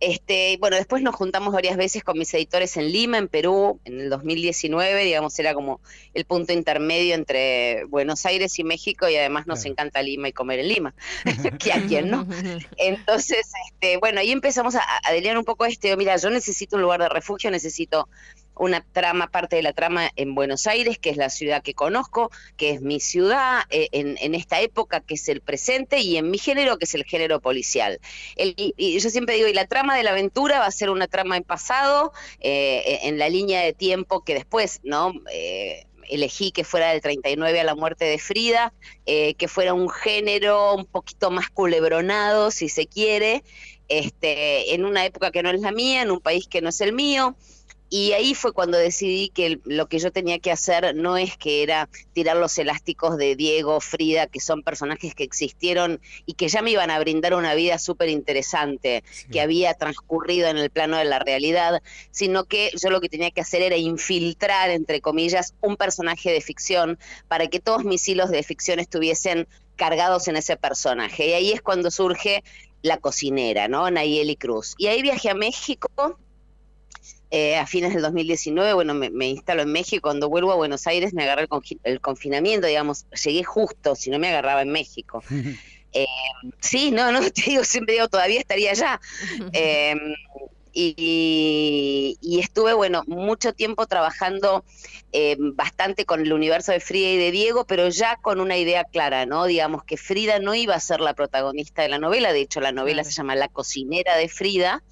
[0.00, 4.00] Este, bueno, después nos juntamos varias veces con mis editores en Lima, en Perú, en
[4.00, 5.80] el 2019, digamos, era como
[6.14, 10.60] el punto intermedio entre Buenos Aires y México y además nos encanta Lima y comer
[10.60, 10.94] en Lima,
[11.62, 12.26] que a quien no.
[12.78, 16.82] Entonces, este, bueno, ahí empezamos a, a delinear un poco este, mira, yo necesito un
[16.82, 18.08] lugar de refugio, necesito
[18.56, 22.30] una trama, parte de la trama en Buenos Aires, que es la ciudad que conozco,
[22.56, 26.30] que es mi ciudad eh, en, en esta época, que es el presente, y en
[26.30, 28.00] mi género, que es el género policial.
[28.36, 31.36] Y, yo siempre digo, y la trama de la aventura va a ser una trama
[31.36, 35.12] en pasado, eh, en la línea de tiempo que después, ¿no?
[35.32, 38.74] Eh, elegí que fuera del 39 a la muerte de Frida,
[39.06, 43.44] que fuera un género un poquito más culebronado, si se quiere,
[43.90, 46.80] este, en una época que no es la mía, en un país que no es
[46.80, 47.36] el mío.
[47.92, 51.64] Y ahí fue cuando decidí que lo que yo tenía que hacer no es que
[51.64, 56.62] era tirar los elásticos de Diego, Frida, que son personajes que existieron y que ya
[56.62, 59.02] me iban a brindar una vida súper interesante,
[59.32, 63.32] que había transcurrido en el plano de la realidad, sino que yo lo que tenía
[63.32, 66.96] que hacer era infiltrar, entre comillas, un personaje de ficción
[67.26, 71.30] para que todos mis hilos de ficción estuviesen cargados en ese personaje.
[71.30, 72.44] Y ahí es cuando surge
[72.82, 73.90] la cocinera, ¿no?
[73.90, 74.74] Nayeli Cruz.
[74.78, 75.90] Y ahí viajé a México
[77.30, 80.86] eh, a fines del 2019, bueno, me, me instalo en México, cuando vuelvo a Buenos
[80.86, 81.48] Aires me agarré
[81.84, 85.22] el, confinamiento, digamos, llegué justo, si no me agarraba en México.
[85.92, 86.06] Eh,
[86.60, 89.00] sí, no, no, te digo, siempre digo, todavía estaría allá.
[89.52, 89.96] Eh,
[90.72, 94.64] y, y estuve, bueno, mucho tiempo trabajando
[95.12, 98.84] eh, bastante con el universo de Frida y de Diego, pero ya con una idea
[98.84, 99.46] clara, ¿no?
[99.46, 102.70] Digamos que Frida no iba a ser la protagonista de la novela, de hecho la
[102.70, 104.84] novela se llama La cocinera de Frida,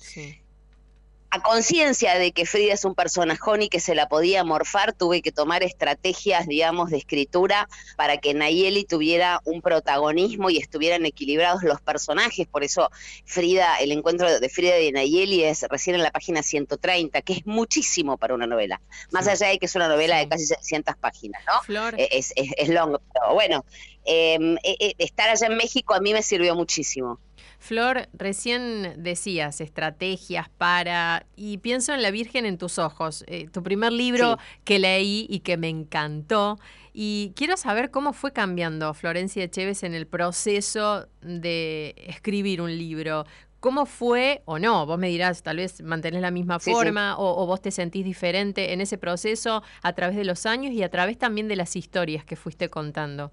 [1.30, 5.20] a conciencia de que Frida es un personajón y que se la podía morfar, tuve
[5.22, 11.62] que tomar estrategias, digamos, de escritura para que Nayeli tuviera un protagonismo y estuvieran equilibrados
[11.62, 12.46] los personajes.
[12.46, 12.90] Por eso
[13.24, 17.46] Frida, el encuentro de Frida y Nayeli es recién en la página 130, que es
[17.46, 18.80] muchísimo para una novela.
[19.10, 21.62] Más allá de que es una novela de casi 600 páginas, ¿no?
[21.62, 21.94] Flor.
[21.98, 23.64] Eh, Es, es, es long, pero bueno,
[24.04, 27.20] eh, eh, eh, estar allá en México a mí me sirvió muchísimo.
[27.58, 33.62] Flor, recién decías estrategias para, y pienso en La Virgen en tus ojos, eh, tu
[33.64, 36.58] primer libro que leí y que me encantó.
[36.92, 43.24] Y quiero saber cómo fue cambiando Florencia Echeves en el proceso de escribir un libro.
[43.60, 44.86] ¿Cómo fue o no?
[44.86, 46.70] Vos me dirás, tal vez mantenés la misma Sí, sí.
[46.70, 50.72] forma O, o vos te sentís diferente en ese proceso a través de los años
[50.72, 53.32] y a través también de las historias que fuiste contando.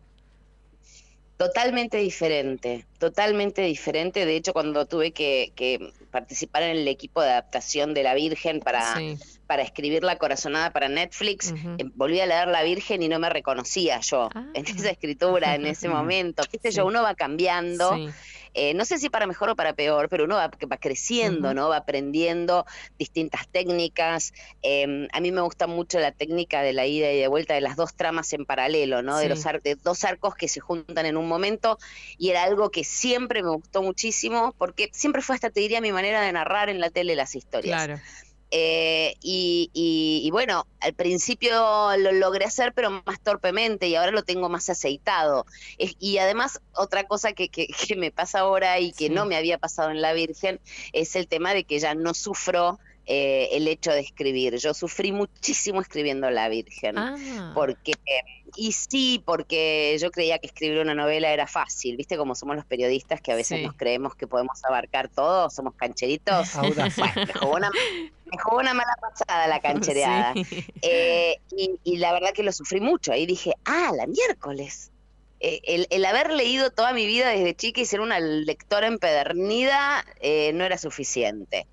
[1.37, 4.25] Totalmente diferente, totalmente diferente.
[4.25, 8.61] De hecho, cuando tuve que, que participar en el equipo de adaptación de La Virgen
[8.61, 9.17] para, Sí.
[9.45, 13.29] para escribir La Corazonada para Netflix, eh, volví a leer La Virgen y no me
[13.29, 16.43] reconocía yo en esa escritura, en ese momento.
[16.49, 16.85] ¿Qué sé yo?
[16.85, 17.93] Uno va cambiando.
[17.95, 18.09] Sí.
[18.55, 21.53] Eh, no sé si para mejor o para peor, pero uno va, va creciendo.
[21.53, 21.69] ¿no?
[21.69, 22.65] Va aprendiendo
[22.97, 24.31] distintas técnicas.
[24.61, 27.61] Eh, a mí me gusta mucho la técnica de la ida y de vuelta de
[27.61, 29.17] las dos tramas en paralelo, ¿no?
[29.17, 31.77] De los ar- de dos arcos que se juntan en un momento
[32.17, 35.91] y era algo que siempre me gustó muchísimo porque siempre fue hasta te diría mi
[35.91, 37.85] manera de narrar en la tele las historias.
[37.85, 38.01] Claro.
[38.57, 41.51] Eh, y, y- y bueno, al principio
[41.97, 45.45] lo logré hacer, pero más torpemente, y ahora lo tengo más aceitado.
[45.77, 49.35] Es- y además, otra cosa que, que- que me pasa ahora y que no me
[49.35, 50.61] había pasado en La Virgen
[50.93, 54.57] es el tema de que ya no sufro eh, el hecho de escribir.
[54.57, 56.97] Yo sufrí muchísimo escribiendo La Virgen.
[56.97, 57.51] Ah.
[57.53, 57.93] Porque,
[58.55, 62.17] y sí, porque yo creía que escribir una novela era fácil, ¿viste?
[62.17, 63.65] Como somos los periodistas que a veces Sí.
[63.65, 66.49] nos creemos que podemos abarcar todo, somos cancheritos.
[66.65, 66.83] Bueno,
[67.27, 67.69] me jugó una,
[68.25, 70.33] me jugó una mala pasada la canchereada.
[70.33, 70.65] Sí.
[70.81, 73.11] Eh, y, y la verdad que lo sufrí mucho.
[73.11, 74.91] Ahí dije, ah, la miércoles.
[75.41, 80.03] Eh, el, el haber leído toda mi vida desde chica y ser una lectora empedernida
[80.21, 81.67] eh, no era suficiente.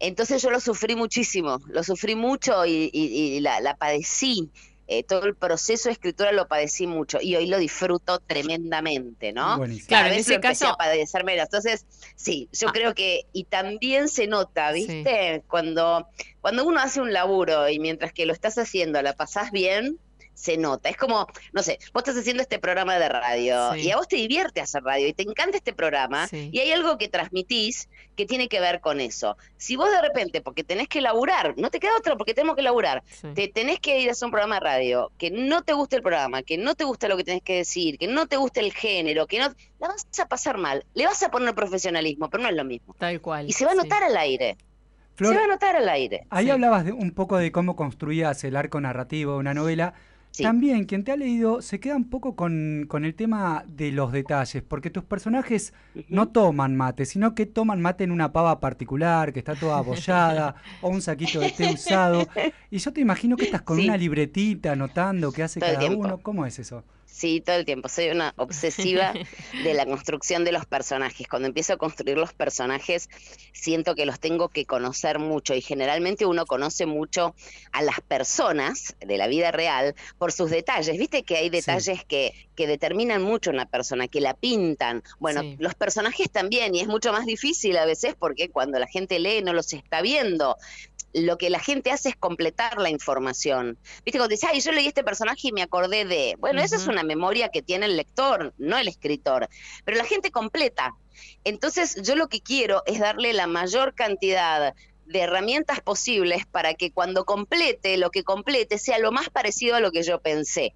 [0.00, 4.50] Entonces yo lo sufrí muchísimo, lo sufrí mucho y, y- y la, la padecí.
[4.90, 9.58] Eh, todo el proceso de escritura lo padecí mucho y hoy lo disfruto tremendamente, ¿no?
[9.58, 9.88] Buenísimo.
[9.88, 11.44] Claro, Cada en ese lo empecé caso- a padecer menos.
[11.44, 11.84] Entonces,
[12.16, 15.42] sí, yo creo que, y también se nota, ¿viste?
[15.46, 16.08] Cuando,
[16.40, 19.98] cuando uno hace un laburo y mientras que lo estás haciendo la pasás bien,
[20.38, 20.88] se nota.
[20.88, 23.80] Es como, no sé, vos estás haciendo este programa de radio Sí.
[23.80, 26.48] y a vos te divierte hacer radio y te encanta este programa Sí.
[26.52, 29.36] y hay algo que transmitís que tiene que ver con eso.
[29.56, 32.62] Si vos de repente, porque tenés que laburar, no te queda otro porque tenemos que
[32.62, 33.02] laburar,
[33.34, 36.02] te tenés que ir a hacer un programa de radio, que no te guste el
[36.02, 38.72] programa, que no te gusta lo que tenés que decir, que no te guste el
[38.72, 39.48] género, que no,
[39.80, 40.84] la vas a pasar mal.
[40.94, 42.94] Le vas a poner profesionalismo, pero no es lo mismo.
[42.98, 43.48] Tal cual.
[43.48, 43.80] Y se va a sí.
[43.80, 44.56] notar al aire.
[45.16, 46.26] Flor, se va a notar al aire.
[46.30, 49.94] Ahí hablabas de, un poco de cómo construías el arco narrativo de una novela.
[50.44, 54.12] También quien te ha leído se queda un poco con, con el tema de los
[54.12, 55.72] detalles, porque tus personajes
[56.08, 60.54] no toman mate, sino que toman mate en una pava particular, que está toda abollada,
[60.82, 62.26] o un saquito de té usado.
[62.70, 63.84] Y yo te imagino que estás con Sí.
[63.84, 66.18] una libretita anotando qué hace Todo cada uno.
[66.18, 66.84] ¿Cómo es eso?
[67.18, 67.88] Sí, todo el tiempo.
[67.88, 69.12] Soy una obsesiva
[69.64, 71.26] de la construcción de los personajes.
[71.26, 73.08] Cuando empiezo a construir los personajes,
[73.52, 77.34] siento que los tengo que conocer mucho y generalmente uno conoce mucho
[77.72, 80.96] a las personas de la vida real por sus detalles.
[80.96, 85.02] Viste que hay detalles que, que determinan mucho una persona, que la pintan.
[85.18, 85.56] Bueno, Sí.
[85.58, 89.42] los personajes también y es mucho más difícil a veces porque cuando la gente lee
[89.42, 90.56] no los está viendo.
[91.12, 93.78] Lo que la gente hace es completar la información.
[94.04, 96.36] Viste, cuando dice, ay, yo leí este personaje y me acordé de.
[96.38, 99.48] Bueno, esa es una memoria que tiene el lector, no el escritor.
[99.84, 100.94] Pero la gente completa.
[101.44, 104.74] Entonces, yo lo que quiero es darle la mayor cantidad
[105.06, 109.80] de herramientas posibles para que cuando complete, lo que complete sea lo más parecido a
[109.80, 110.74] lo que yo pensé.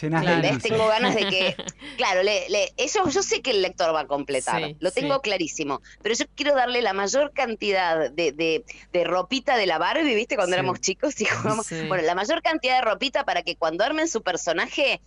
[0.00, 0.52] Llenas de ¿Entendés?
[0.52, 0.68] dulce.
[0.70, 1.56] Tengo ganas de que,
[1.98, 5.16] claro, le, le- eso yo sé que el lector va a completar, Sí, lo tengo
[5.16, 5.20] sí.
[5.22, 10.14] clarísimo, pero yo quiero darle la mayor cantidad de, de, de ropita de la Barbie,
[10.14, 10.36] ¿viste?
[10.36, 10.58] Cuando Sí.
[10.60, 11.86] éramos chicos y jugamos, Sí.
[11.88, 15.00] bueno, la mayor cantidad de ropita para que cuando armen su personaje,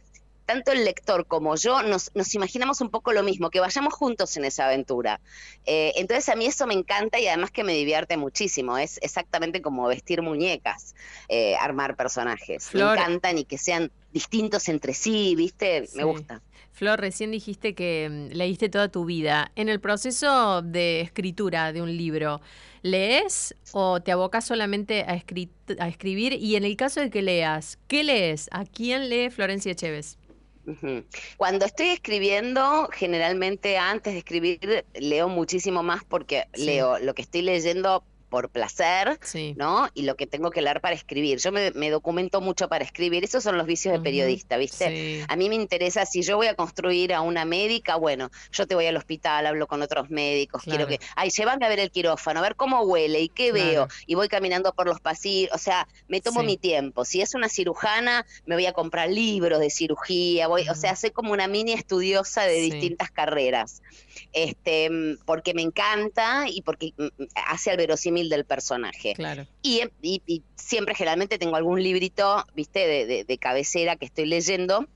[0.45, 4.37] tanto el lector como yo nos, nos imaginamos un poco lo mismo, que vayamos juntos
[4.37, 5.19] en esa aventura.
[5.65, 9.63] Eh, entonces a mí eso me encanta y además que me divierte muchísimo, es exactamente
[9.63, 10.93] como vestir muñecas,
[11.29, 12.65] eh, armar personajes.
[12.65, 12.95] Flor.
[12.95, 15.85] Me encantan y que sean distintos entre sí, ¿viste?
[15.87, 15.97] Sí.
[15.97, 16.41] Me gusta.
[16.71, 19.51] Flor, recién dijiste que mm, leíste toda tu vida.
[19.57, 22.39] En el proceso de escritura de un libro,
[22.81, 26.31] ¿lees o te abocas solamente a, escri- a escribir?
[26.31, 28.47] Y en el caso de que leas, ¿qué lees?
[28.51, 29.75] ¿A quién lee Florencia?
[30.65, 31.03] Ujú.
[31.35, 36.65] Cuando estoy escribiendo, generalmente antes de escribir leo muchísimo más porque Sí.
[36.67, 38.03] leo lo que estoy leyendo
[38.35, 39.53] por placer, Sí.
[39.55, 39.87] ¿no?
[39.93, 41.37] Y lo que tengo que leer para escribir.
[41.39, 43.23] Yo me, me documento mucho para escribir.
[43.23, 44.03] Esos son los vicios de Ujú.
[44.03, 44.89] periodista, ¿viste?
[44.89, 45.23] Sí.
[45.29, 48.75] A mí me interesa, si yo voy a construir a una médica, bueno, yo te
[48.75, 52.41] voy al hospital, hablo con otros médicos, quiero que, ay, llévame a ver el quirófano,
[52.41, 53.69] a ver cómo huele y qué Claro.
[53.69, 56.45] veo, y voy caminando por los pasillos, o sea, me tomo Sí.
[56.45, 57.05] mi tiempo.
[57.05, 61.11] Si es una cirujana, me voy a comprar libros de cirugía, voy, o sea, soy
[61.11, 63.81] como una mini estudiosa de distintas carreras.
[64.33, 64.89] Este,
[65.25, 69.13] porque me encanta y porque mm, mm, hace al verosímil del personaje.
[69.13, 69.45] Claro.
[69.61, 74.25] Y, y- y siempre generalmente tengo algún librito, viste, de, de- de cabecera que estoy
[74.25, 74.87] leyendo,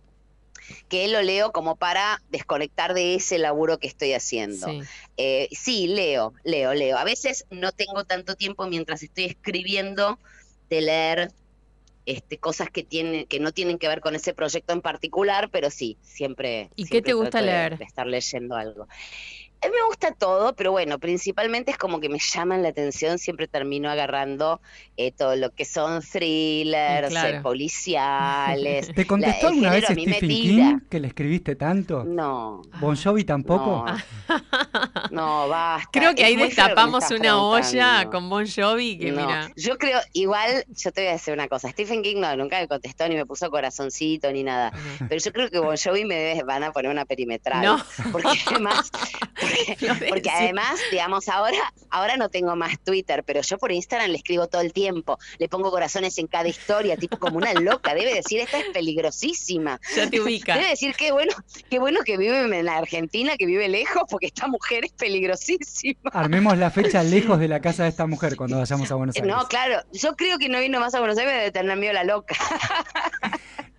[0.87, 4.67] que lo leo como para desconectar de ese laburo que estoy haciendo.
[4.67, 4.81] Sí.
[5.17, 6.97] Eh, sí, leo, leo, leo.
[6.97, 10.19] A veces no tengo tanto tiempo mientras estoy escribiendo
[10.69, 11.31] de leer
[12.09, 15.69] este, cosas que tienen, que no tienen que ver con ese proyecto en particular, pero
[15.69, 16.69] sí, siempre.
[16.75, 17.77] ¿Y qué te gusta de- leer?
[17.77, 18.87] de estar leyendo algo.
[19.61, 23.19] A mí me gusta todo, pero bueno, principalmente es como que me llaman la atención,
[23.19, 24.61] siempre termino agarrando
[24.95, 27.37] eh, todo lo que son thrillers, claro.
[27.37, 28.91] eh, policiales.
[28.95, 30.29] ¿Te contestó la- alguna vez Stephen tira.
[30.29, 32.03] King que le escribiste tanto?
[32.05, 33.85] No, ¿Bon Jovi tampoco?
[35.11, 35.89] no, basta.
[35.91, 39.51] Creo que Es ahí que destapamos una olla con Bon Jovi que No, mira.
[39.57, 41.69] Yo creo, igual, yo te voy a decir una cosa.
[41.69, 44.71] Stephen King no, nunca me contestó ni me puso corazoncito ni nada.
[45.09, 47.65] Pero yo creo que Bon Jovi me van a poner una perimetral.
[47.65, 47.77] No.
[48.11, 48.89] Porque además,
[50.09, 51.57] porque, además, digamos, ahora,
[51.89, 55.17] ahora no tengo más Twitter, pero yo por Instagram le escribo todo el tiempo.
[55.37, 57.93] Le pongo corazones en cada historia, tipo como una loca.
[57.93, 59.79] Debe decir, esta es peligrosísima.
[59.95, 60.55] Ya te ubica.
[60.55, 61.33] Debe decir, qué bueno,
[61.69, 66.11] qué bueno que vive en la Argentina, que vive lejos, porque esta mujer es peligrosísima.
[66.13, 69.31] Armemos la fecha lejos de la casa de esta mujer cuando vayamos a Buenos Aires.
[69.31, 72.03] No, claro, yo creo que no vino más a Buenos Aires de tener miedo la
[72.03, 72.35] loca.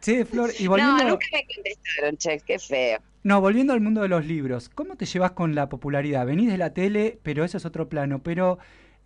[0.00, 3.00] Che, Flor, y volviendo, No, nunca me contestaron, che, qué feo.
[3.22, 6.26] No, volviendo al mundo de los libros, ¿cómo te llevas con la popularidad?
[6.26, 8.22] Venís de la tele, pero eso es otro plano.
[8.22, 8.58] Pero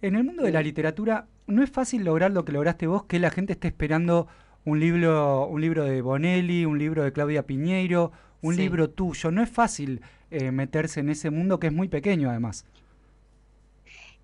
[0.02, 3.18] en el mundo de la literatura no es fácil lograr lo que lograste vos, que
[3.18, 4.28] la gente esté esperando
[4.64, 8.62] un libro, un libro de Bonelli, un libro de Claudia Piñeiro, un Sí.
[8.62, 9.30] libro tuyo.
[9.30, 10.00] No es fácil
[10.30, 12.66] eh, meterse en ese mundo que es muy pequeño además.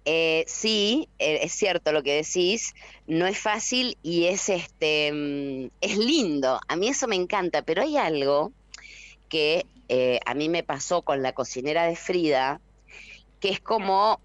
[0.07, 2.75] Eh, sí, eh, es cierto lo que decís,
[3.07, 6.59] no es fácil y es este mm, es lindo.
[6.69, 8.53] A mí eso me encanta, pero hay algo
[9.29, 12.61] que eh, a mí me pasó con la cocinera de Frida,
[13.41, 14.21] que es como,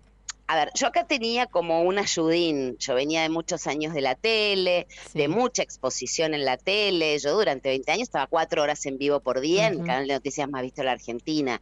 [0.46, 4.14] a ver, yo acá tenía como un ayudín, yo venía de muchos años de la
[4.14, 4.86] tele,
[5.16, 9.22] de mucha exposición en la tele, yo durante 20 años estaba cuatro horas en vivo
[9.22, 11.60] por día en el canal de noticias más visto de la Argentina.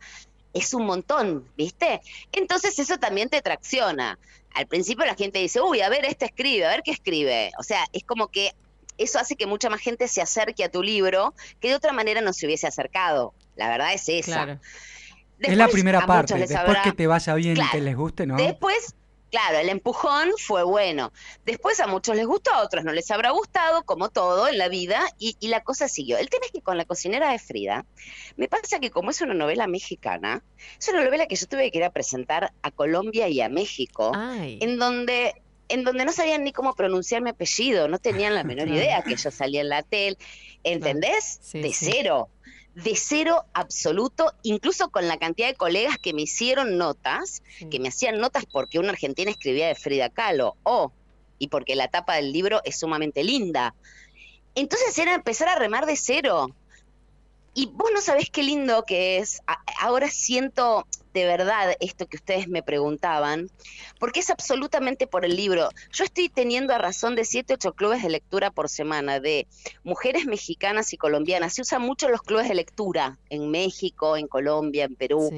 [0.52, 2.02] Es un montón, ¿viste?
[2.34, 4.20] Entonces eso también te tracciona.
[4.54, 7.52] Al principio la gente dice, uy, a ver, este escribe, a ver qué escribe.
[7.58, 8.52] O sea, es como que
[8.98, 12.22] eso hace que mucha más gente se acerque a tu libro que de otra manera
[12.22, 13.34] no se hubiese acercado.
[13.56, 14.44] La verdad es esa.
[14.46, 14.52] Claro.
[15.40, 16.36] es la Después, primera parte.
[16.36, 18.36] Después habrá- que te vaya bien y que les guste, ¿no?
[18.38, 18.96] Después,
[19.30, 21.12] claro, el empujón fue bueno.
[21.46, 24.70] Después a muchos les gustó, a otros no les habrá gustado, como todo en la
[24.70, 26.18] vida, y, y la cosa siguió.
[26.18, 27.86] El tema es que con la cocinera de Frida,
[28.38, 30.44] me pasa que como es una novela mexicana,
[30.80, 34.12] es una novela que yo tuve que ir a presentar a Colombia y a México,
[34.16, 34.60] Ay.
[34.62, 35.34] en donde
[35.70, 39.16] en donde no sabían ni cómo pronunciar mi apellido, no tenían la menor idea que
[39.16, 40.18] yo salía en la tele,
[40.64, 41.40] ¿entendés?
[41.42, 41.90] Sí, de sí.
[41.92, 42.30] cero,
[42.76, 47.90] de cero absoluto, incluso con la cantidad de colegas que me hicieron notas, que me
[47.90, 50.92] hacían notas porque una argentina escribía de Frida Kahlo, o,
[51.38, 53.76] y porque la tapa del libro es sumamente linda.
[54.56, 56.48] Entonces era empezar a remar de cero.
[57.54, 59.42] Y vos no sabés qué lindo que es.
[59.48, 63.50] A- Ahora siento de verdad esto que ustedes me preguntaban,
[64.00, 65.70] porque es absolutamente por el libro.
[65.92, 69.46] Yo estoy teniendo a razón de 7, 8 clubes de lectura por semana de
[69.84, 71.54] mujeres mexicanas y colombianas.
[71.54, 75.30] Se usan mucho los clubes de lectura en México, en Colombia, en Perú.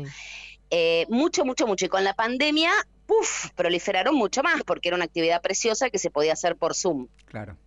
[0.70, 1.86] Eh, mucho, mucho, mucho.
[1.86, 2.72] Y con la pandemia,
[3.06, 3.50] ¡puf!
[3.56, 7.58] proliferaron mucho más, porque era una actividad preciosa que se podía hacer por Zoom Claro.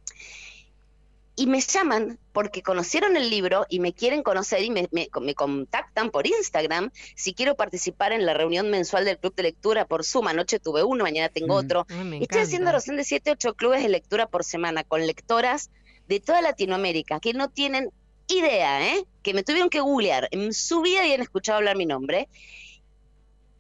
[1.41, 5.35] Y me llaman porque conocieron el libro y me quieren conocer y me, me- me
[5.37, 10.05] contactan por Instagram si quiero participar en la reunión mensual del club de lectura por
[10.05, 10.27] Zoom.
[10.27, 11.65] Anoche tuve uno, mañana tengo Mm.
[11.65, 11.87] otro.
[12.21, 15.71] Estoy haciendo razón de 7, 8 clubes de lectura por semana con lectoras
[16.09, 17.91] de toda Latinoamérica que no tienen
[18.27, 19.05] idea, ¿eh?
[19.23, 20.27] que me tuvieron que googlear.
[20.33, 22.29] En su vida habían escuchado hablar mi nombre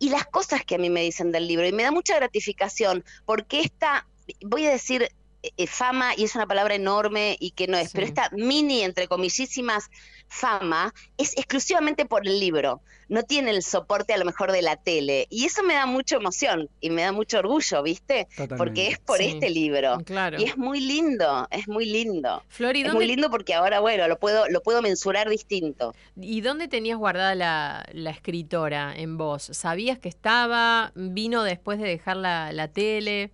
[0.00, 1.66] y las cosas que a mí me dicen del libro.
[1.66, 4.06] Y me da mucha gratificación porque esta,
[4.42, 5.08] voy a decir
[5.66, 9.90] fama, y es una palabra enorme y que no es, pero esta mini, entre comillísimas,
[10.28, 12.82] fama es exclusivamente por el libro.
[13.08, 15.26] No tiene el soporte a lo mejor de la tele.
[15.30, 18.28] Y eso me da mucha emoción y me da mucho orgullo, ¿viste?
[18.58, 19.98] Porque es por Sí, este libro.
[20.04, 20.38] claro.
[20.38, 22.42] Y es muy lindo, es muy lindo.
[22.48, 25.94] Flori, es ¿dónde- muy lindo porque ahora, bueno, lo puedo, lo puedo mensurar distinto.
[26.20, 29.44] ¿Y dónde tenías guardada la, la escritora en vos?
[29.52, 30.92] ¿Sabías que estaba?
[30.94, 33.30] ¿Vino después de dejar la, la tele?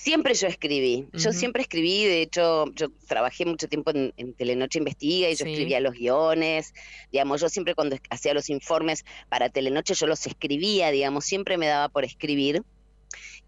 [0.00, 4.78] Siempre yo escribí, yo siempre escribí, de hecho yo trabajé mucho tiempo en, en Telenoche
[4.78, 5.50] Investiga y yo Sí.
[5.50, 6.72] escribía los guiones,
[7.10, 11.66] digamos, yo siempre cuando hacía los informes para Telenoche yo los escribía, digamos, siempre me
[11.66, 12.62] daba por escribir.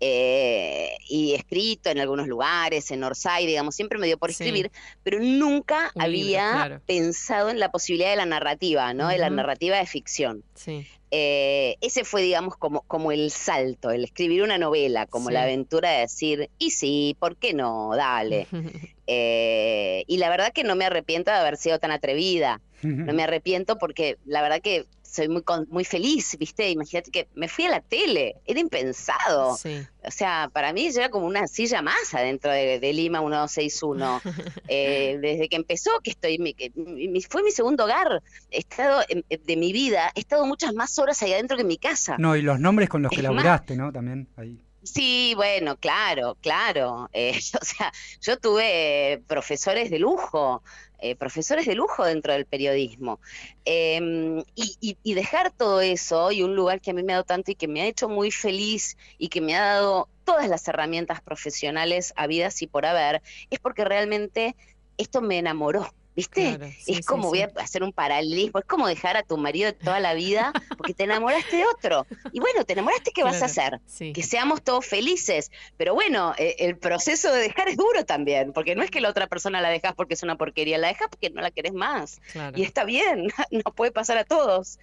[0.00, 4.42] Eh, y escrito en algunos lugares, en Orsay, digamos, siempre me dio por Sí.
[4.44, 4.70] escribir,
[5.02, 6.82] pero nunca Un libro, había claro.
[6.86, 9.08] pensado en la posibilidad de la narrativa, ¿no?
[9.08, 10.42] De la narrativa de ficción.
[10.54, 10.86] Sí.
[11.12, 15.34] Eh, ese fue, digamos, como, como el salto, el escribir una novela, como Sí.
[15.34, 17.90] la aventura de decir, y sí, ¿por qué no?
[17.96, 18.46] Dale.
[19.12, 22.60] Eh, y la verdad que no me arrepiento de haber sido tan atrevida.
[22.82, 26.70] No me arrepiento porque la verdad que soy muy, con- muy feliz, ¿viste?
[26.70, 29.56] Imagínate que me fui a la tele, era impensado.
[29.56, 29.80] Sí.
[30.04, 34.20] O sea, para mí yo era como una silla más adentro de, de Lima 1261.
[34.72, 38.22] Eh, desde que empezó, que estoy, mi- que mi- fue mi segundo hogar.
[38.52, 41.68] He estado, en- de mi vida, he estado muchas más horas ahí adentro que en
[41.68, 42.16] mi casa.
[42.18, 43.92] No, y los nombres con los que Es más- laburaste, ¿no?
[43.92, 44.60] También ahí.
[44.82, 47.10] Sí, bueno, claro, claro.
[47.12, 47.92] Eh, o sea,
[48.22, 50.62] yo tuve profesores de lujo,
[51.00, 53.20] eh, profesores de lujo dentro del periodismo.
[53.64, 57.16] Em, y, y- y dejar todo eso y un lugar que a mí me ha
[57.16, 60.48] dado tanto y que me ha hecho muy feliz y que me ha dado todas
[60.48, 64.56] las herramientas profesionales habidas y por haber, es porque realmente
[64.96, 65.86] esto me enamoró.
[66.16, 66.56] ¿Viste?
[66.56, 69.36] Claro, sí, es sí, como, voy a hacer un paralelismo, es como dejar a tu
[69.36, 72.06] marido de toda la vida porque te enamoraste de otro.
[72.32, 73.80] Y bueno, te enamoraste, ¿qué vas a hacer?
[73.86, 74.12] sí.
[74.12, 75.50] Que seamos todos felices.
[75.76, 79.08] Pero bueno, eh, el proceso de dejar es duro también, porque no es que la
[79.08, 82.20] otra persona la dejas porque es una porquería, la dejas porque no la querés más.
[82.32, 82.58] Claro.
[82.58, 84.78] Y está bien, no puede pasar a todos.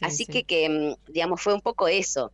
[0.00, 0.26] Así sí.
[0.26, 2.32] que, que, mm, digamos, fue un poco eso.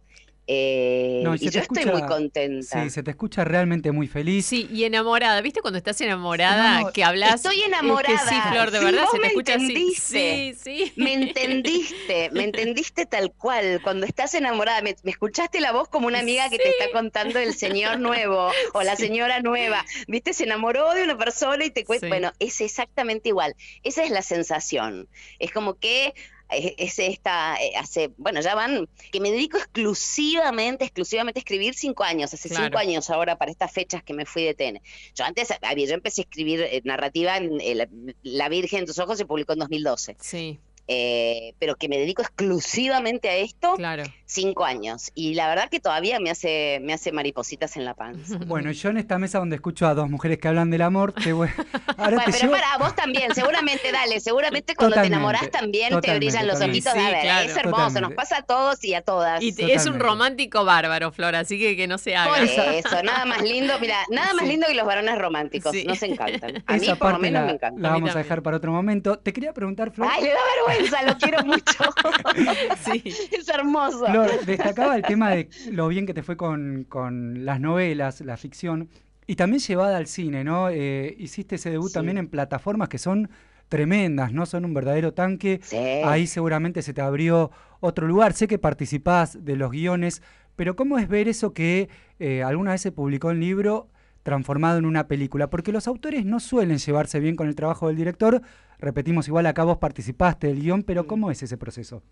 [0.49, 2.83] Eh, No, y y se te yo estoy escucha- muy contenta.
[2.85, 4.47] Sí, se te escucha realmente muy feliz.
[4.47, 5.41] Sí, y enamorada.
[5.41, 7.35] ¿Viste cuando estás enamorada No, que hablas?
[7.37, 8.19] Estoy Es que enamorada.
[8.29, 10.51] sí, Flor, de Sí, verdad vos se te me escucha entendiste.
[10.53, 10.55] así.
[10.55, 10.93] Sí, sí.
[10.97, 13.81] Me entendiste, me entendiste tal cual.
[13.83, 17.39] Cuando estás enamorada, me, me escuchaste la voz como una amiga que te está contando
[17.39, 19.85] el señor nuevo o la señora nueva.
[20.07, 20.33] ¿Viste?
[20.33, 22.07] Se enamoró de una persona y te cuenta.
[22.07, 22.09] Sí.
[22.09, 23.55] Bueno, es exactamente igual.
[23.83, 25.09] Esa es la sensación.
[25.39, 26.15] Es como que
[26.51, 32.05] es esta, eh, hace, bueno, ya van, que me dedico exclusivamente, exclusivamente a escribir cinco
[32.05, 32.65] años, hace Claro.
[32.67, 34.81] cinco años ahora para estas fechas que me fui de TN.
[35.15, 37.89] Yo antes, había, yo empecé a escribir eh, narrativa, en, eh, la,
[38.23, 40.17] La Virgen en tus ojos se publicó en 2012.
[40.21, 40.61] Sí.
[40.89, 44.05] Eh, pero que me dedico exclusivamente a esto, Claro.
[44.25, 45.11] cinco años.
[45.15, 48.39] Y la verdad que todavía me hace, me hace maripositas en la panza.
[48.47, 51.33] Bueno, yo en esta mesa donde escucho a dos mujeres que hablan del amor, te
[51.33, 51.49] voy...
[51.97, 55.51] ahora Bueno, te pero llevo- para vos también, seguramente, dale, seguramente cuando Totalmente, te enamorás
[55.51, 56.89] también te brillan los totalmente.
[56.89, 56.93] ojitos.
[56.93, 57.51] Sí, a ver, claro.
[57.51, 58.17] es hermoso, nos Totalmente.
[58.17, 59.43] pasa a todos y a todas.
[59.43, 62.31] Y te- es un romántico bárbaro, Flor, así que que no se haga.
[62.33, 64.51] Por eso, nada más lindo, mira, nada más Sí.
[64.51, 65.85] lindo que los varones románticos, Sí.
[65.85, 66.63] nos encantan.
[66.67, 67.81] A mí Esa por lo menos la, me encanta.
[67.81, 69.19] la vamos a dejar para otro momento.
[69.19, 70.09] Te quería preguntar, Flor.
[70.11, 70.76] Ay, le da vergüenza,
[71.07, 71.63] lo quiero mucho.
[72.85, 73.03] Sí.
[73.33, 74.07] Es hermoso.
[74.07, 78.37] Flor, destacaba el tema de lo bien que te fue con, con las novelas, la
[78.37, 78.89] ficción,
[79.27, 80.69] y también llevada al cine, ¿no?
[80.71, 81.95] Eh, hiciste ese debut Sí.
[81.95, 83.29] también en plataformas que son
[83.69, 84.47] tremendas, ¿no?
[84.47, 85.61] Son un verdadero tanque.
[85.63, 85.77] Sí.
[85.77, 87.51] Ahí seguramente se te abrió
[87.81, 88.33] otro lugar.
[88.35, 90.23] Sé que participás de los guiones,
[90.55, 91.89] pero ¿cómo es ver eso que
[92.21, 93.89] eh, alguna vez se publicó en libro
[94.23, 95.51] transformado en una película?
[95.51, 98.43] Porque los autores no suelen llevarse bien con el trabajo del director.
[98.79, 102.03] Repetimos, igual acá vos participaste del guion, pero ¿cómo es ese proceso?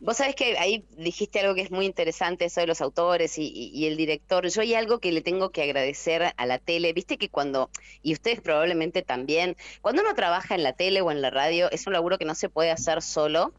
[0.00, 3.42] Vos sabés que ahí dijiste algo que es muy interesante, eso de los autores y,
[3.44, 4.46] y- y el director.
[4.48, 6.92] Yo hay algo que le tengo que agradecer a la tele.
[6.92, 7.70] Viste que cuando,
[8.02, 11.86] y ustedes probablemente también, cuando uno trabaja en la tele o en la radio, es
[11.86, 13.52] un laburo que no se puede hacer solo,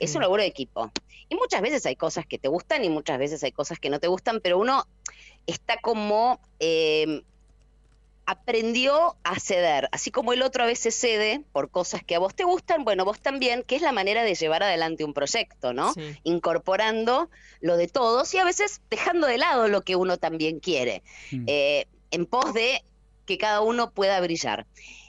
[0.00, 0.90] es un laburo de equipo.
[1.28, 4.00] Y muchas veces hay cosas que te gustan y muchas veces hay cosas que no
[4.00, 4.84] te gustan, pero uno
[5.46, 6.40] está como...
[6.58, 7.22] eh,
[8.26, 12.34] aprendió a ceder, así como el otro a veces cede por cosas que a vos
[12.34, 15.94] te gustan, bueno, vos también, que es la manera de llevar adelante un proyecto, ¿no?
[16.24, 17.30] Incorporando
[17.60, 21.02] lo de todos y a veces dejando de lado lo que uno también quiere,
[21.46, 22.82] eh, en pos de
[23.26, 24.66] que cada uno pueda brillar.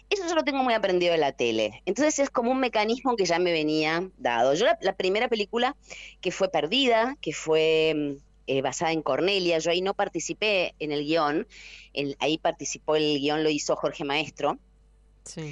[0.10, 1.82] Eso yo lo tengo muy aprendido de la tele.
[1.86, 4.54] Entonces es como un mecanismo que ya me venía dado.
[4.54, 5.76] Yo la, la primera película
[6.22, 10.92] que fue perdida, que fue mm, eh, basada en Cornelia, yo ahí no participé en
[10.92, 11.48] el guion,
[11.94, 14.60] el- ahí participó el guion, lo hizo Jorge Maestro.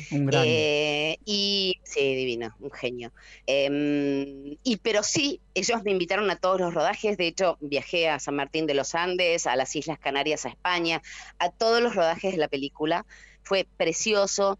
[0.09, 0.49] Un grande.
[0.49, 3.11] Eh, y sí, divino, un genio.
[3.45, 7.17] Em, y pero sí, ellos me invitaron a todos los rodajes.
[7.17, 11.01] De hecho, viajé a San Martín de los Andes, a las Islas Canarias, a España,
[11.39, 13.05] a todos los rodajes de la película.
[13.43, 14.57] Fue precioso.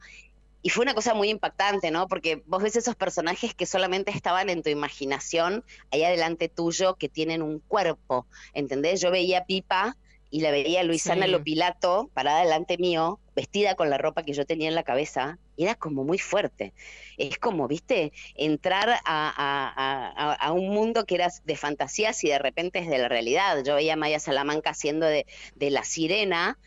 [0.65, 2.07] Y fue una cosa muy impactante, ¿no?
[2.07, 7.07] Porque vos ves esos personajes que solamente estaban en tu imaginación, allá delante tuyo, que
[7.07, 8.99] tienen un cuerpo, ¿entendés?
[8.99, 9.95] Yo veía a Pipa
[10.31, 11.31] y la veía a Luisana Sí.
[11.31, 15.65] Lopilato parada delante mío, vestida con la ropa que yo tenía en la cabeza, y
[15.65, 16.73] era como muy fuerte.
[17.17, 19.29] Es como, viste, entrar a, a-
[19.75, 23.07] a- a- a un mundo que era de fantasías y de repente es de la
[23.07, 23.63] realidad.
[23.63, 26.57] Yo veía a Maya Salamanca haciendo de, de la sirena.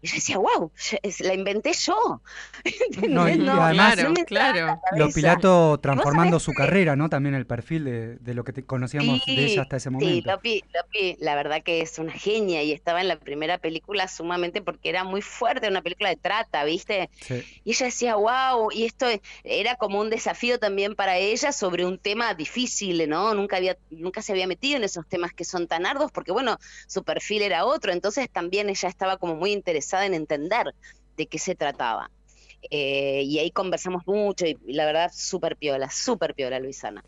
[0.00, 0.72] Y yo decía, wow,
[1.20, 2.22] la inventé yo.
[3.08, 4.66] No, y No, además no entraba en
[4.98, 5.12] la lo.
[5.12, 7.08] Pilato transformando su carrera, ¿no?
[7.08, 10.30] También el perfil de, de lo que te- conocíamos de ella hasta ese Sí, momento.
[10.30, 14.62] Lopi, Lopi, la verdad que es una genia y estaba en la primera película sumamente
[14.62, 17.10] porque era muy fuerte, una película de trata, ¿viste?
[17.20, 17.44] Sí.
[17.64, 19.06] Y ella decía, wow, y esto
[19.42, 23.34] era como un desafío también para ella sobre un tema difícil, ¿no?
[23.34, 26.58] Nunca había, nunca se había metido en esos temas que son tan arduos, porque bueno,
[26.86, 30.74] su perfil era otro, entonces también ella estaba como muy interesada en entender
[31.16, 32.10] de qué se trataba.
[32.70, 37.04] Eh, y ahí conversamos mucho y, la verdad, súper piola, súper piola, Luisana.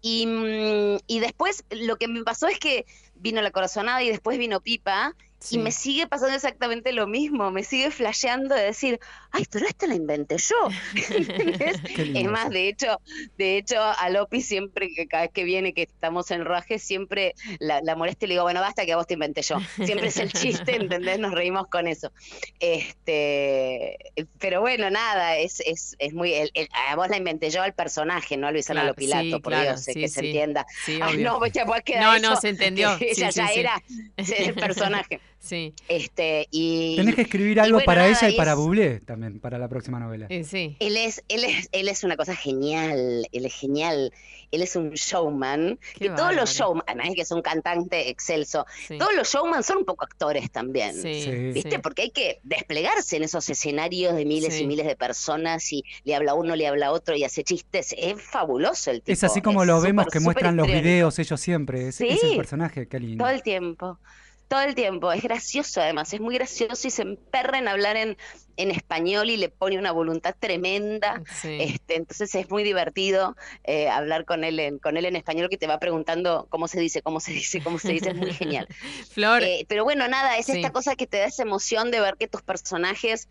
[0.00, 2.84] Y, mm, y después lo que me pasó es que
[3.14, 5.14] vino la corazonada y después vino Pipa
[5.50, 8.98] y me sigue pasando exactamente lo mismo, me sigue flasheando de decir,
[9.30, 10.56] ay, pero esto lo inventé yo.
[12.14, 13.00] Es más, de hecho,
[13.36, 17.34] de hecho, a Lopi siempre, que cada vez que viene, que estamos en rodaje, siempre
[17.58, 19.58] la, la molesto y le digo, bueno, basta que a vos te inventé yo.
[19.84, 21.18] Siempre es el chiste, ¿entendés?
[21.18, 22.12] Nos reímos con eso.
[22.60, 23.96] Este,
[24.38, 27.74] pero bueno, nada, es, es, es muy, el- el- a vos la inventé yo al
[27.74, 30.66] personaje, no a Luisana Claro, Lopilato, sí, por claro, Dios, sí, que se entienda.
[31.02, 32.96] Ay, no, ya pues queda No, eso, no, se entendió.
[33.00, 33.82] ella ya era
[34.16, 35.20] el personaje.
[35.44, 35.74] Sí.
[35.88, 39.58] Este, y Tenés que escribir algo bueno, para nada, ella y para Bublé también, para
[39.58, 40.26] la próxima novela.
[40.42, 40.74] sí.
[40.80, 44.10] Él es, él es, él es una cosa genial, él es genial,
[44.50, 48.08] él es un showman, Qué y todos los showman, además de que es un cantante
[48.08, 48.96] excelso, Sí.
[48.96, 51.52] todos los showman son un poco actores también, Sí.
[51.52, 51.70] ¿viste?
[51.72, 51.78] sí.
[51.82, 54.62] Porque hay que desplegarse en esos escenarios de miles Sí.
[54.62, 58.20] y miles de personas y le habla uno, le habla otro y hace chistes, es
[58.22, 59.12] fabuloso el tipo.
[59.12, 61.88] Es así como es lo vemos que muestran los videos ellos siempre.
[61.88, 63.24] Es, es el personaje, qué lindo.
[63.24, 63.98] Todo el tiempo.
[64.48, 65.10] Todo el tiempo.
[65.12, 66.12] Es gracioso además.
[66.12, 68.16] Es muy gracioso y se emperra en hablar en,
[68.56, 71.22] en español y le pone una voluntad tremenda.
[71.42, 75.56] Este, entonces es muy divertido eh, hablar con él, en, con él en español que
[75.56, 78.10] te va preguntando cómo se dice, cómo se dice, cómo se dice.
[78.10, 78.68] Es muy genial.
[79.10, 79.42] Flor.
[79.42, 80.52] Eh, pero bueno, nada, es Sí.
[80.52, 83.28] esta cosa que te da esa emoción de ver que tus personajes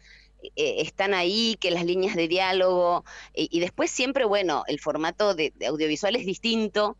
[0.56, 5.36] eh, están ahí, que las líneas de diálogo, y, y después siempre, bueno, el formato
[5.36, 6.98] de, de audiovisual es distinto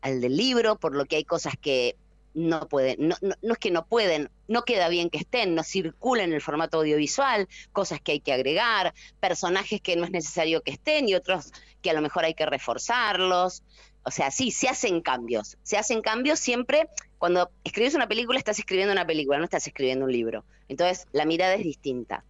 [0.00, 1.96] al del libro, por lo que hay cosas que
[2.36, 5.64] no pueden, no, no, no es que no pueden, no queda bien que estén, no
[5.64, 10.60] circulan en el formato audiovisual, cosas que hay que agregar, personajes que no es necesario
[10.62, 11.52] que estén y otros
[11.82, 13.62] que a lo mejor hay que reforzarlos.
[14.04, 15.56] O sea, sí, se hacen cambios.
[15.62, 16.88] Se hacen cambios siempre.
[17.18, 20.44] Cuando escribes una película, estás escribiendo una película, no estás escribiendo un libro.
[20.68, 22.24] Entonces, la mirada es distinta.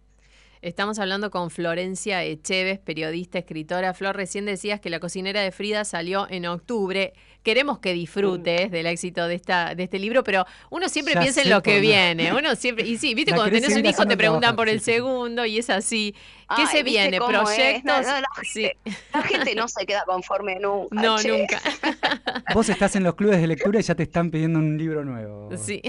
[0.63, 3.93] Estamos hablando con Florencia Echeves, periodista, escritora.
[3.93, 7.13] Flor, recién decías que La cocinera de Frida salió en octubre.
[7.47, 11.41] Queremos que disfrutes del éxito de esta de este libro, pero uno siempre Ya piensa
[11.43, 12.33] en lo que viene.
[12.33, 14.91] Uno siempre y sí, viste La cuando tenés un hijo te preguntan por el sí,
[14.91, 16.13] segundo y es así.
[16.13, 17.17] ¿Qué Ay, se ¿viste viene?
[17.19, 17.83] ¿Proyectos?
[17.85, 18.69] No, no, la, Sí.
[19.13, 21.01] la gente no se queda conforme nunca.
[21.01, 21.29] No, che.
[21.29, 21.61] nunca.
[22.53, 25.49] Vos estás en los clubes de lectura y ya te están pidiendo un libro nuevo.
[25.55, 25.81] Sí.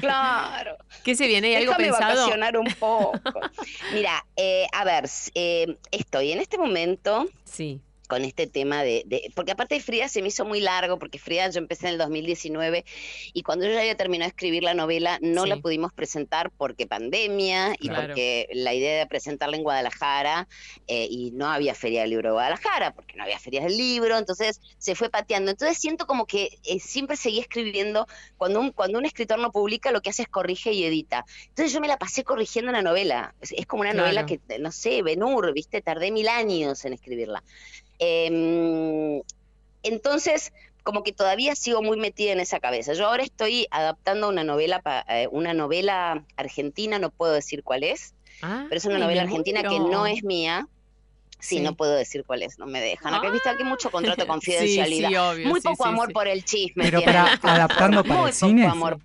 [0.00, 0.76] Claro.
[1.04, 1.48] ¿Qué se viene?
[1.48, 2.16] ¿Hay algo Déjame pensado?
[2.20, 3.40] vacacionar un poco.
[3.94, 7.80] Mira, eh, a ver, eh, estoy en este momento Sí.
[8.08, 11.18] Con este tema de, de- porque aparte de Frida se me hizo muy largo, porque
[11.20, 12.84] Frida yo empecé en el 2019
[13.32, 16.86] y cuando yo ya había terminado de escribir la novela no la pudimos presentar porque
[16.86, 18.08] pandemia y Claro.
[18.08, 20.48] porque la idea de presentarla en Guadalajara
[20.88, 24.16] eh, y no había feria del libro de Guadalajara, porque no había ferias del libro,
[24.18, 25.50] entonces se fue pateando.
[25.50, 28.06] Entonces siento como que eh, siempre seguí escribiendo,
[28.36, 31.26] cuando un, cuando un escritor no publica lo que hace es corrige y edita.
[31.48, 34.06] Entonces yo me la pasé corrigiendo la novela, es, es como una Claro.
[34.06, 37.42] novela que, no sé, Benur, viste, tardé mil años en escribirla.
[37.98, 39.22] Em,
[39.82, 40.52] entonces,
[40.82, 42.94] como que todavía sigo muy metida en esa cabeza.
[42.94, 47.84] Yo ahora estoy adaptando una novela, pa- eh, una novela argentina, no puedo decir cuál
[47.84, 50.66] es, pero es una novela argentina que no es mía.
[51.40, 51.60] Sí, Sí.
[51.60, 53.14] no puedo decir cuál es, no me dejan.
[53.14, 55.08] Acá viste aquí mucho contrato de confidencialidad.
[55.08, 56.12] sí, obvio, muy sí, poco sí, amor sí.
[56.12, 56.82] por el chisme.
[56.84, 58.62] Pero para adaptando para Muy el cine.
[58.64, 58.98] poco amor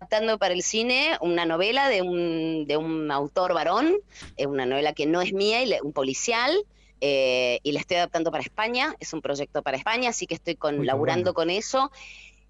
[0.00, 3.96] adaptando para el cine una novela de un, de un autor varón,
[4.36, 6.52] eh, una novela que no es mía, y le- un policial,
[7.00, 10.56] eh, y la estoy adaptando para España, es un proyecto para España, así que estoy
[10.56, 11.34] con, laburando bueno.
[11.34, 11.90] con eso.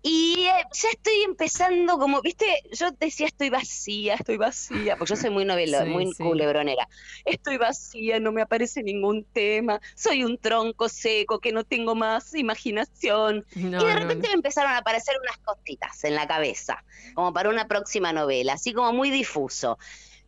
[0.01, 5.17] Y eh, ya estoy empezando, como, viste, yo decía estoy vacía, estoy vacía, porque yo
[5.17, 6.23] soy muy novela, Sí, muy sí.
[6.23, 6.89] culebronera.
[7.25, 12.33] Estoy vacía, no me aparece ningún tema, soy un tronco seco que no tengo más
[12.35, 13.45] imaginación.
[13.55, 16.85] No, y de no, repente me empezaron a aparecer unas cositas en la cabeza,
[17.15, 19.79] como para una próxima novela, así como muy difuso.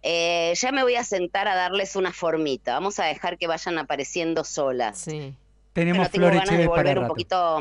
[0.02, 3.78] Eh, ya me voy a sentar a darles una formita, vamos a dejar que vayan
[3.78, 4.98] apareciendo solas.
[4.98, 5.34] Sí.
[5.72, 7.14] Tenemos Bueno, tengo flores ganas de Chévez para volver un rato.
[7.14, 7.60] poquito.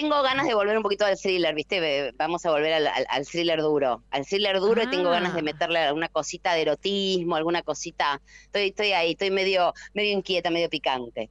[0.00, 2.12] Tengo ganas de volver un poquito al thriller, ¿viste?
[2.16, 4.02] Vamos a volver al, al- al thriller duro.
[4.10, 5.42] Al thriller duro y tengo ganas de Ah.
[5.42, 8.20] meterle alguna cosita de erotismo, alguna cosita.
[8.44, 11.30] Estoy, estoy ahí, estoy medio, medio inquieta, medio picante.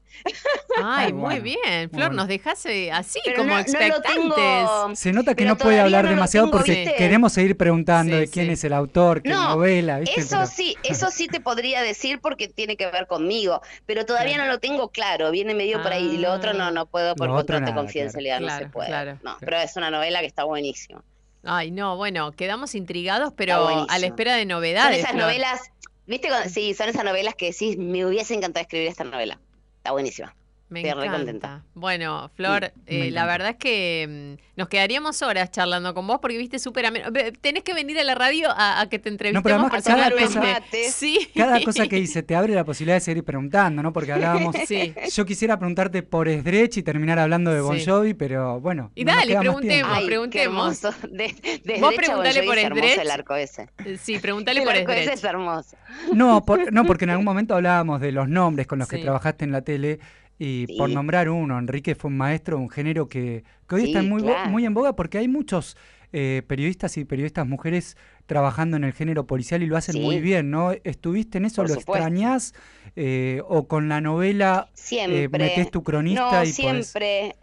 [0.84, 1.90] Ay, muy Bueno, bien.
[1.90, 2.16] Flor, bueno.
[2.16, 4.04] nos dejas eh, así, Pero como no- expectantes.
[4.06, 6.96] tengo- Se nota que no puede hablar no demasiado tengo, porque ¿viste?
[6.96, 8.52] queremos seguir preguntando Sí, de quién sí.
[8.54, 10.20] es el autor, qué No, novela, ¿viste?
[10.20, 14.38] Eso Pero- sí, eso sí te podría decir porque tiene que ver conmigo, pero todavía
[14.38, 17.28] no lo tengo claro, viene medio por ahí y lo otro no, no puedo por
[17.30, 18.88] Lo contrato de confidencialidad, no se puede.
[18.88, 19.20] claro.
[19.24, 21.04] No, pero es una novela que está buenísima.
[21.44, 25.00] Ay, no, bueno, quedamos intrigados, pero a la espera de Son novedades.
[25.00, 25.24] esas Flor.
[25.24, 25.62] novelas,
[26.06, 26.30] ¿viste?
[26.50, 29.40] Sí, son esas novelas que decís, me hubiese encantado escribir esta novela.
[29.78, 30.36] Está buenísima.
[30.70, 31.18] Me Estoy re encanta.
[31.18, 31.64] contenta.
[31.76, 36.38] Bueno, Flor, eh, la verdad es que mm, nos quedaríamos horas charlando con vos porque
[36.38, 37.08] viste súper ameno.
[37.40, 40.40] Tenés que venir a la radio a, a que te entrevistemos además cada personalmente.
[40.40, 40.62] cosa-
[40.92, 41.30] Sí.
[41.34, 43.94] Cada cosa que dice te abre la posibilidad de seguir preguntando, ¿no?
[43.94, 44.56] Porque hablábamos.
[44.68, 44.94] Sí.
[45.14, 47.86] Yo quisiera preguntarte por Sdrech y terminar hablando de Bon Sí.
[47.86, 48.92] Jovi, pero bueno.
[48.94, 49.92] Y no dale, preguntemos.
[49.96, 50.82] Ay, preguntemos.
[50.82, 53.00] De, de Vos preguntale Bon por Jovi es hermoso Sdrech.
[53.00, 53.70] el arco ese.
[53.86, 55.18] Eh, Sí, preguntale El por arco ese Sdrech.
[55.18, 55.78] es hermoso.
[56.14, 59.46] No, por- no, porque en algún momento hablábamos de los nombres con los que trabajaste
[59.46, 60.00] en la tele
[60.40, 60.76] y Sí.
[60.78, 64.22] por nombrar uno, Enrique fue un maestro, un género que, que hoy Sí, está muy,
[64.22, 64.50] claro.
[64.50, 65.76] muy en boga porque hay muchos
[66.14, 67.98] eh, periodistas y periodistas mujeres
[68.28, 70.00] trabajando en el género policial y lo hacen Sí.
[70.02, 70.72] muy bien, ¿no?
[70.84, 71.58] ¿Estuviste en eso?
[71.64, 71.94] Por ¿Lo supuesto.
[72.04, 72.54] extrañás?
[72.96, 75.28] Eh, ¿O con la novela eh, Siempre.
[75.30, 77.36] metés tu cronista no, y podés- siempre,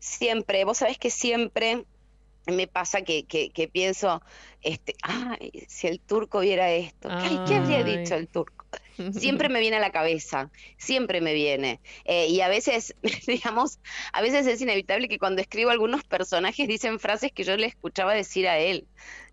[0.00, 0.64] siempre.
[0.64, 1.84] Vos sabés que siempre
[2.46, 4.20] me pasa que, que, que pienso,
[4.62, 8.61] este, ay, si el turco viera esto, ay, ¿qué habría dicho el turco?
[9.12, 11.80] Siempre me viene a la cabeza, siempre me viene.
[12.04, 12.94] Eh, y a veces,
[13.26, 13.78] digamos,
[14.12, 18.14] a veces es inevitable que cuando escribo algunos personajes dicen frases que yo le escuchaba
[18.14, 18.86] decir a él.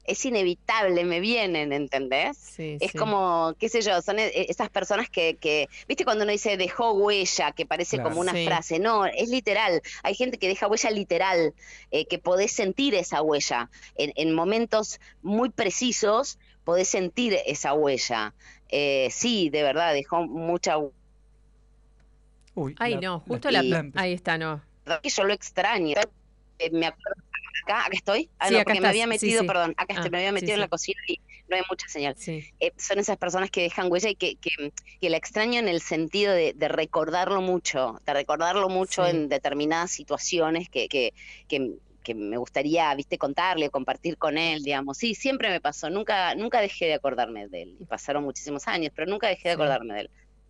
[0.05, 2.35] Es inevitable, me vienen, ¿entendés?
[2.37, 2.97] Sí, Es sí.
[2.97, 6.93] como, qué sé yo, son e- esas personas que, que, viste cuando uno dice dejó
[6.93, 8.09] huella, que parece Claro.
[8.09, 8.45] como una Sí.
[8.45, 9.81] frase, no, es literal.
[10.01, 11.53] Hay gente que deja huella literal,
[11.91, 13.69] eh, que podés sentir esa huella.
[13.95, 18.33] En, en momentos muy precisos podés sentir esa huella.
[18.69, 20.75] Eh, sí, de verdad, dejó mucha
[22.55, 23.61] Uy, Ay, la- no, justo la...
[23.63, 23.85] la.
[23.95, 24.61] Ahí está, no.
[25.01, 25.95] que yo lo extraño.
[26.59, 27.21] Eh, me acuerdo
[27.63, 28.29] acá, acá estoy.
[28.39, 29.47] Ah, Sí, no, acá porque me había Sí, metido, sí.
[29.47, 30.61] perdón, acá estoy, Ah, me había sí, metido en sí.
[30.61, 32.15] la cocina y no hay mucha señal.
[32.17, 32.43] Sí.
[32.59, 35.79] Eh, son esas personas que dejan huella y que, que, que la extraño en el
[35.81, 39.11] sentido de, de recordarlo mucho, de recordarlo mucho Sí.
[39.11, 41.13] en determinadas situaciones que, que,
[41.47, 44.97] que, que me gustaría, viste, contarle o compartir con él, digamos.
[44.97, 47.77] Sí, siempre me pasó, nunca, nunca dejé de acordarme de él.
[47.79, 50.09] Y pasaron muchísimos años, pero nunca dejé de acordarme de él.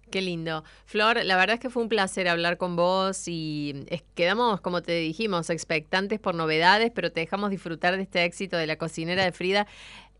[0.09, 0.63] Qué lindo.
[0.85, 3.85] Flor, la verdad es que fue un placer hablar con vos y
[4.15, 8.65] quedamos, como te dijimos, expectantes por novedades, pero te dejamos disfrutar de este éxito de
[8.65, 9.67] la cocinera de Frida.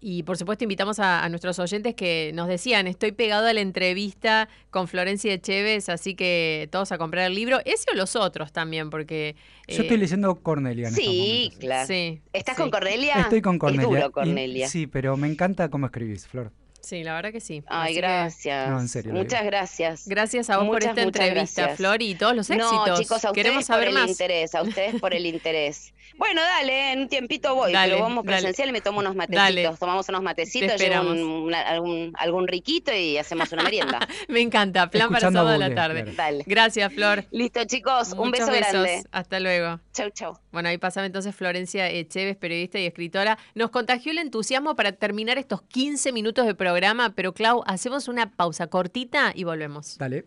[0.02, 3.60] Y por supuesto invitamos a, a nuestros oyentes que nos decían, estoy pegado a la
[3.62, 8.54] entrevista con Florencia Echeves, así que todos a comprar el libro, ese o los otros
[8.54, 9.36] también, porque...
[9.68, 11.86] Yo eh, estoy leyendo Cornelia en Sí, claro.
[11.88, 12.62] Sí, ¿Estás sí.
[12.62, 13.16] con Cornelia?
[13.20, 13.84] Estoy con Cornelia.
[13.84, 14.68] Es duro, y- Cornelia.
[14.70, 16.52] sí, pero me encanta cómo escribís, Flor.
[16.82, 17.64] Sí, la verdad que sí.
[17.68, 18.70] Ay, Así que- gracias.
[18.70, 20.08] No, en serio, Muchas gracias.
[20.08, 21.78] Gracias a vos por esta entrevista, gracias.
[21.78, 22.88] Flor, y todos los éxitos.
[22.88, 24.10] No, chicos, a ustedes Queremos por saber el más.
[24.10, 25.94] interés, a ustedes por el interés.
[26.18, 28.38] Bueno, dale, en un tiempito voy, Dale, pero vamos dale.
[28.38, 29.44] presencial y me tomo unos matecitos.
[29.44, 29.78] Dale.
[29.80, 34.00] Tomamos unos matecitos, Te llevo un- algún, algún riquito y hacemos una merienda.
[34.28, 36.04] Me encanta, plan para Escuchando a sábado a la tarde.
[36.04, 36.16] claro.
[36.18, 36.44] Dale.
[36.46, 37.26] Gracias, Flor.
[37.32, 38.72] Listo, chicos, un Muchos beso besos.
[38.72, 39.04] grande.
[39.12, 39.80] Hasta luego.
[39.94, 40.38] Chau, chau.
[40.52, 43.38] Bueno, ahí pasaba entonces Florencia Echeves, periodista y escritora.
[43.54, 46.69] Nos contagió el entusiasmo para terminar estos 15 minutos de programa,
[47.16, 49.98] pero Clau, hacemos una pausa cortita y volvemos.
[49.98, 50.26] Dale.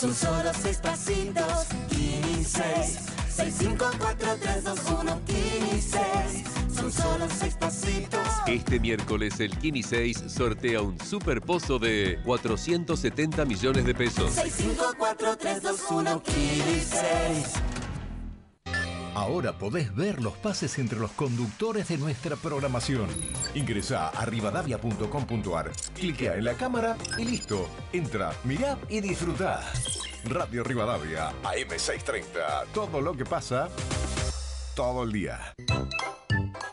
[0.00, 2.62] Son solo seis pasitos, 15,
[3.28, 5.98] 6, 5, 4, 3, 2, 1, 15.
[6.74, 8.20] Son solo seis pasitos.
[8.46, 14.32] Este miércoles el Kini 6 sortea un super pozo de 470 millones de pesos.
[14.32, 17.89] 6, 5, 4, 3, 2, 1, 15.
[19.14, 23.08] Ahora podés ver los pases entre los conductores de nuestra programación.
[23.54, 27.68] Ingresa a rivadavia.com.ar, cliquea en la cámara y listo.
[27.92, 29.62] Entra, mirá y disfrutá.
[30.24, 32.66] Radio Rivadavia, AM630.
[32.72, 33.68] Todo lo que pasa,
[34.76, 35.54] todo el día.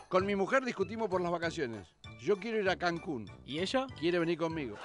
[0.08, 1.86] Con mi mujer discutimos por las vacaciones.
[2.20, 3.30] Yo quiero ir a Cancún.
[3.44, 3.86] ¿Y ella?
[3.98, 4.76] Quiere venir conmigo.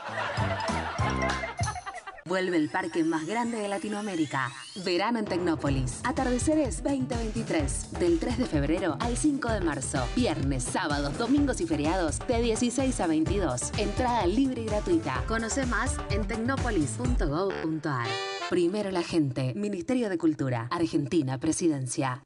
[2.26, 4.50] Vuelve el parque más grande de Latinoamérica.
[4.86, 6.00] Verano en Tecnópolis.
[6.06, 8.00] Atardeceres 2023.
[8.00, 10.06] Del 3 de febrero al 5 de marzo.
[10.16, 13.78] Viernes, sábados, domingos y feriados de 16 a 22.
[13.78, 15.24] Entrada libre y gratuita.
[15.28, 18.08] Conoce más en tecnopolis.gov.ar.
[18.50, 19.54] Primero la gente.
[19.56, 20.68] Ministerio de Cultura.
[20.72, 22.24] Argentina Presidencia.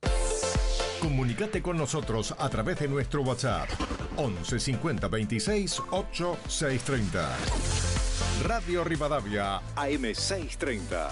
[1.02, 3.70] Comunicate con nosotros a través de nuestro WhatsApp
[4.18, 7.87] 11 50 26 8 630.
[8.44, 11.10] Radio Rivadavia AM630.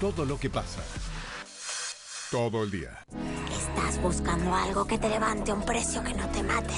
[0.00, 0.82] Todo lo que pasa.
[2.30, 3.04] Todo el día.
[3.50, 6.74] Estás buscando algo que te levante a un precio que no te mate.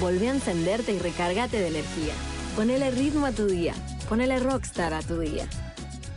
[0.00, 2.14] Volvé a encenderte y recárgate de energía.
[2.56, 3.74] Ponele ritmo a tu día.
[4.08, 5.46] Ponele rockstar a tu día.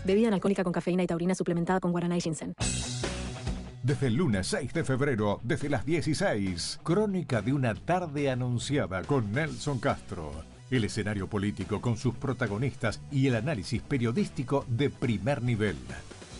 [0.03, 2.53] Bebida alcohólica con cafeína y taurina suplementada con guaraná y ginseng.
[3.83, 9.31] Desde el lunes 6 de febrero, desde las 16, Crónica de una tarde anunciada con
[9.31, 10.31] Nelson Castro.
[10.69, 15.77] El escenario político con sus protagonistas y el análisis periodístico de primer nivel.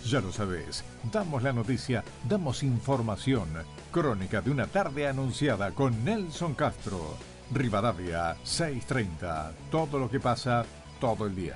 [0.05, 3.47] Ya lo sabes, damos la noticia, damos información.
[3.91, 7.18] Crónica de una tarde anunciada con Nelson Castro.
[7.51, 9.53] Rivadavia 630.
[9.72, 10.65] Todo lo que pasa,
[10.99, 11.55] todo el día.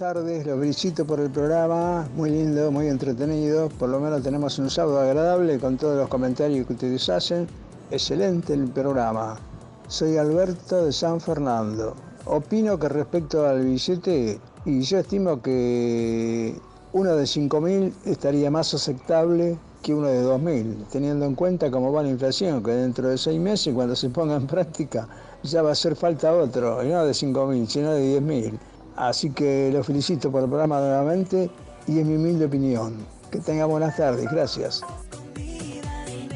[0.00, 4.58] Buenas tardes, los felicito por el programa, muy lindo, muy entretenido, por lo menos tenemos
[4.58, 7.46] un sábado agradable con todos los comentarios que ustedes hacen,
[7.92, 9.38] excelente el programa.
[9.86, 11.94] Soy Alberto de San Fernando.
[12.24, 16.58] Opino que respecto al billete, y yo estimo que
[16.92, 22.02] uno de 5.000 estaría más aceptable que uno de 2.000, teniendo en cuenta cómo va
[22.02, 25.06] la inflación, que dentro de seis meses, cuando se ponga en práctica,
[25.44, 28.58] ya va a hacer falta otro, y no de 5.000, sino de 10.000.
[28.96, 31.50] Así que los felicito por el programa nuevamente
[31.86, 32.94] y es mi humilde opinión.
[33.30, 34.82] Que tengan buenas tardes, gracias.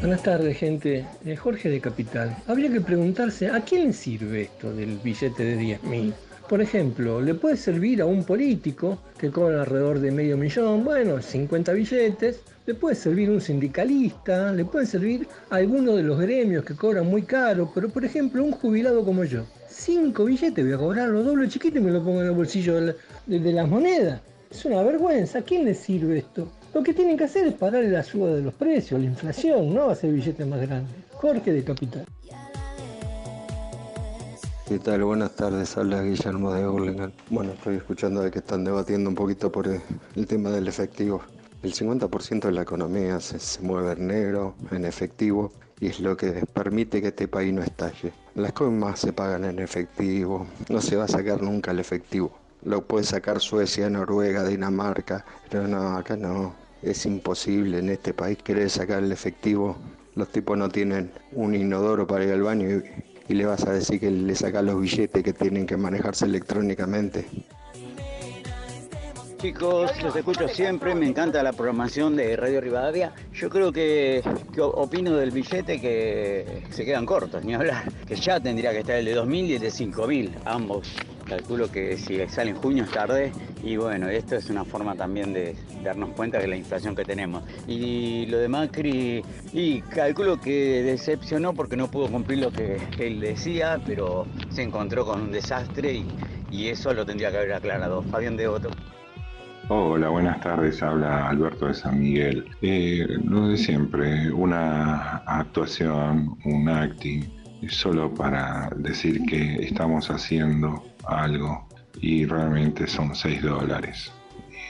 [0.00, 1.04] Buenas tardes, gente.
[1.24, 2.36] Eh, Jorge de Capital.
[2.46, 6.12] Habría que preguntarse a quién le sirve esto del billete de 10.000.
[6.48, 10.84] Por ejemplo, ¿le puede servir a un político que cobra alrededor de medio millón?
[10.84, 12.40] Bueno, 50 billetes.
[12.64, 14.52] ¿Le puede servir a un sindicalista?
[14.52, 17.70] ¿Le puede servir a alguno de los gremios que cobran muy caro?
[17.74, 19.44] Pero, por ejemplo, un jubilado como yo.
[19.80, 22.74] Cinco billetes voy a cobrar lo doble chiquito y me lo pongo en el bolsillo
[22.74, 22.94] de, la-
[23.26, 24.20] de- de las monedas.
[24.50, 25.38] Es una vergüenza.
[25.38, 26.48] ¿A quién le sirve esto?
[26.74, 29.88] Lo que tienen que hacer es parar la suba de los precios, la inflación, no
[29.88, 30.92] hacer billetes más grandes.
[31.12, 32.04] Jorge de Capital.
[34.66, 35.04] ¿Qué tal?
[35.04, 37.12] Buenas tardes, habla Guillermo de Hurlingham.
[37.30, 39.80] Bueno, estoy escuchando de que están debatiendo un poquito por el,
[40.16, 41.22] el tema del efectivo.
[41.62, 46.16] El 50% de la economía se, se mueve en negro, en efectivo, y es lo
[46.16, 48.12] que permite que este país no estalle.
[48.34, 52.32] Las coimas se pagan en efectivo, no se va a sacar nunca el efectivo.
[52.64, 56.54] Lo puede sacar Suecia, Noruega, Dinamarca, pero no, acá no.
[56.82, 59.76] Es imposible en este país querer sacar el efectivo.
[60.14, 62.82] Los tipos no tienen un inodoro para ir al baño y,
[63.28, 67.26] y le vas a decir que le sacas los billetes que tienen que manejarse electrónicamente.
[69.38, 73.12] Chicos, los escucho siempre, me encanta la programación de Radio Rivadavia.
[73.32, 74.20] Yo creo que,
[74.60, 77.84] opino del billete que se quedan cortos, ni hablar.
[78.04, 80.92] Que ya tendría que estar el de 2.000 y el de 5.000, ambos.
[81.24, 83.32] Calculo que si sale en junio es tarde
[83.62, 85.54] y bueno, esto es una forma también de
[85.84, 87.44] darnos cuenta de la inflación que tenemos.
[87.68, 93.20] Y lo de Macri, y calculo que decepcionó porque no pudo cumplir lo que él
[93.20, 96.08] decía, pero se encontró con un desastre y,
[96.50, 98.02] y eso lo tendría que haber aclarado.
[98.02, 98.70] Fabián Devoto.
[99.70, 100.82] Hola, buenas tardes.
[100.82, 102.46] Habla Alberto de San Miguel.
[102.62, 107.24] Eh, lo de siempre, una actuación, un acting,
[107.68, 111.68] solo para decir que estamos haciendo algo
[112.00, 114.10] y realmente son 6 dólares.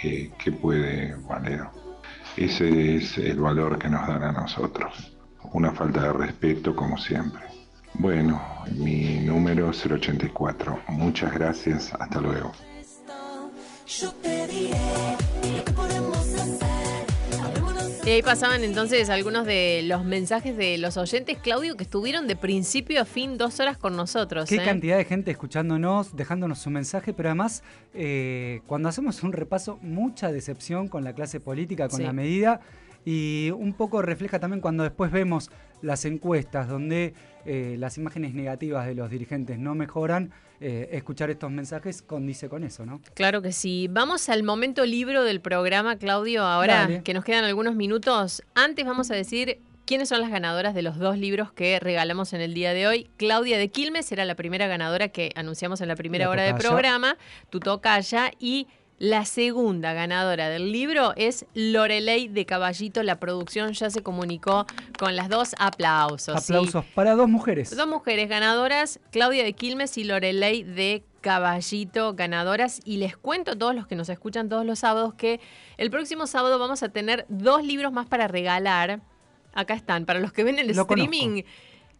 [0.03, 1.67] Eh, ¿Qué puede valer?
[2.37, 5.17] Ese es el valor que nos dan a nosotros.
[5.53, 7.43] Una falta de respeto como siempre.
[7.95, 8.43] Bueno,
[8.77, 10.81] mi número es 084.
[10.89, 11.95] Muchas gracias.
[11.95, 12.51] Hasta luego.
[13.89, 14.77] Yo te diré
[15.57, 16.59] lo que podemos hacer.
[18.05, 22.37] Y ahí pasaban entonces algunos de los mensajes de los oyentes, Claudio, que estuvieron de
[22.37, 24.47] principio a fin dos horas con nosotros.
[24.49, 24.65] Qué ¿eh?
[24.65, 27.63] cantidad de gente escuchándonos, dejándonos su mensaje, pero además,
[27.95, 32.05] eh, cuando hacemos un repaso, mucha decepción con la clase política, con Sí.
[32.05, 32.61] la medida,
[33.07, 35.51] y un poco refleja también cuando después vemos
[35.81, 37.15] las encuestas donde
[37.51, 42.63] eh, las imágenes negativas de los dirigentes no mejoran, eh, escuchar estos mensajes condice con
[42.63, 43.01] eso, ¿no?
[43.15, 43.89] Claro que sí.
[43.91, 46.43] Vamos al momento libro del programa, Claudio.
[46.43, 47.03] Ahora Dale.
[47.03, 48.43] que nos quedan algunos minutos.
[48.55, 52.43] Antes vamos a decir quiénes son las ganadoras de los dos libros que regalamos en
[52.43, 53.09] el día de hoy.
[53.17, 56.57] Claudia de Quilmes era la primera ganadora que anunciamos en la primera La hora del
[56.57, 57.17] programa.
[57.49, 58.31] Tu tocaya.
[58.39, 58.67] Y
[58.99, 63.05] la segunda ganadora del libro es Lorelei de Caballito.
[63.05, 64.67] La producción ya se comunicó
[64.99, 65.55] con las dos.
[65.59, 66.43] Aplausos.
[66.43, 66.53] sí.
[66.53, 67.77] Aplausos para dos mujeres.
[67.77, 72.81] Dos mujeres ganadoras, Claudia de Quilmes y Lorelei de Caballito ganadoras.
[72.85, 75.41] Y les cuento a todos los que nos escuchan todos los sábados que
[75.77, 79.01] el próximo sábado vamos a tener dos libros más para regalar.
[79.55, 81.43] Acá están, para los que ven el Lo streaming.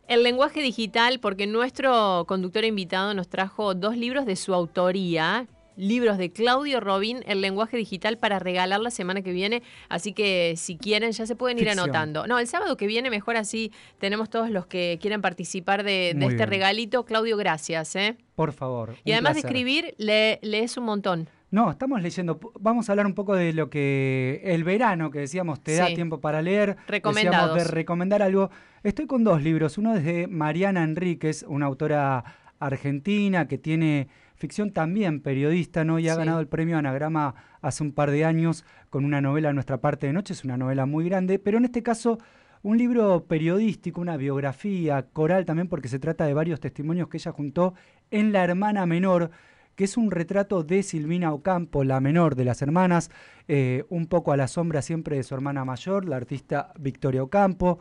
[0.09, 5.47] El lenguaje digital, porque nuestro conductor invitado nos trajo dos libros de su autoría.
[5.79, 9.63] Libros de Claudio Robin, El lenguaje digital para regalar la semana que viene.
[9.89, 11.85] Así que si quieren, ya se pueden ir Ficción.
[11.85, 12.27] anotando.
[12.27, 16.27] No, el sábado que viene, mejor así tenemos todos los que quieren participar de, este
[16.27, 16.49] bien.
[16.49, 17.05] regalito.
[17.05, 17.95] Claudio, gracias.
[17.95, 18.17] ¿eh?
[18.35, 18.97] Por favor.
[19.05, 21.29] Y además de escribir, le, lees un montón.
[21.53, 22.41] No, estamos leyendo.
[22.59, 26.21] Vamos a hablar un poco de lo que el verano que decíamos te da tiempo
[26.21, 26.77] para leer.
[26.89, 27.55] Recomendados.
[27.55, 28.51] Decíamos de recomendar algo.
[28.83, 29.79] Estoy con dos libros.
[29.79, 32.25] Uno es de Mariana Enríquez, una autora
[32.59, 35.99] argentina que tiene ficción también periodista, ¿no?
[35.99, 36.19] Y ha Sí.
[36.19, 40.13] ganado el premio Anagrama hace un par de años con una novela Nuestra parte de
[40.13, 40.33] noche.
[40.33, 42.19] Es una novela muy grande, pero en este caso
[42.63, 47.33] un libro periodístico, una biografía coral también, porque se trata de varios testimonios que ella
[47.33, 47.75] juntó
[48.11, 49.31] en La hermana menor,
[49.77, 53.11] que es un retrato de Silvina Ocampo, la menor de las hermanas,
[53.47, 57.79] eh, un poco a la sombra siempre de su hermana mayor, la artista Victoria Ocampo,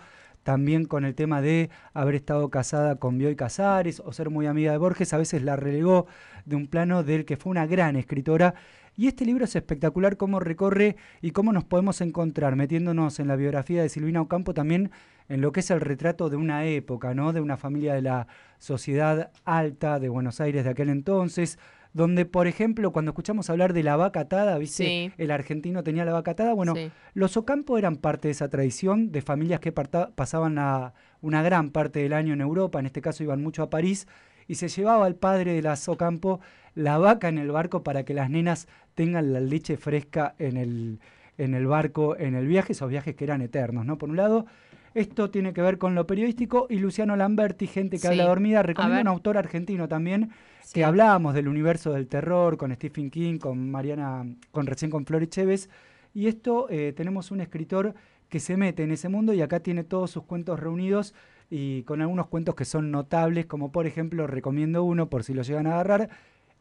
[0.48, 4.72] también con el tema de haber estado casada con Bioy Casares o ser muy amiga
[4.72, 6.07] de Borges, a veces la relegó
[6.45, 8.53] de un plano del que fue una gran escritora.
[8.95, 13.36] Y este libro es espectacular cómo recorre y cómo nos podemos encontrar metiéndonos en la
[13.36, 14.90] biografía de Silvina Ocampo también
[15.28, 17.34] en lo que es el retrato de una época, ¿no?
[17.34, 21.60] De una familia de la sociedad alta de Buenos Aires de aquel entonces,
[21.98, 24.84] donde, por ejemplo, cuando escuchamos hablar de la vaca atada, ¿viste?
[24.86, 25.11] Sí.
[25.18, 26.53] El argentino tenía la vaca atada.
[26.53, 26.91] Bueno, Sí.
[27.15, 30.60] los Ocampo eran parte de esa tradición de familias que pasaban
[31.22, 34.07] una gran parte del año en Europa, en este caso iban mucho a París,
[34.48, 36.40] y se llevaba al padre de las Ocampo
[36.76, 40.99] la vaca en el barco para que las nenas tengan la leche fresca en el,
[41.40, 43.98] en el barco, en el viaje, esos viajes que eran eternos, ¿no?
[43.98, 44.45] Por un lado,
[44.94, 48.07] esto tiene que ver con lo periodístico y Luciano Lamberti, gente que Sí.
[48.07, 50.30] habla dormida, recomiendo un autor argentino también,
[50.73, 55.27] Que hablábamos del universo del terror con Stephen King, con Mariana, con recién con Flori
[55.27, 55.69] Chévez,
[56.14, 57.94] y esto eh, tenemos un escritor
[58.30, 61.14] que se mete en ese mundo y acá tiene todos sus cuentos reunidos
[61.49, 65.44] y con algunos cuentos que son notables, como por ejemplo, recomiendo uno por si lo
[65.44, 66.10] llegan a agarrar,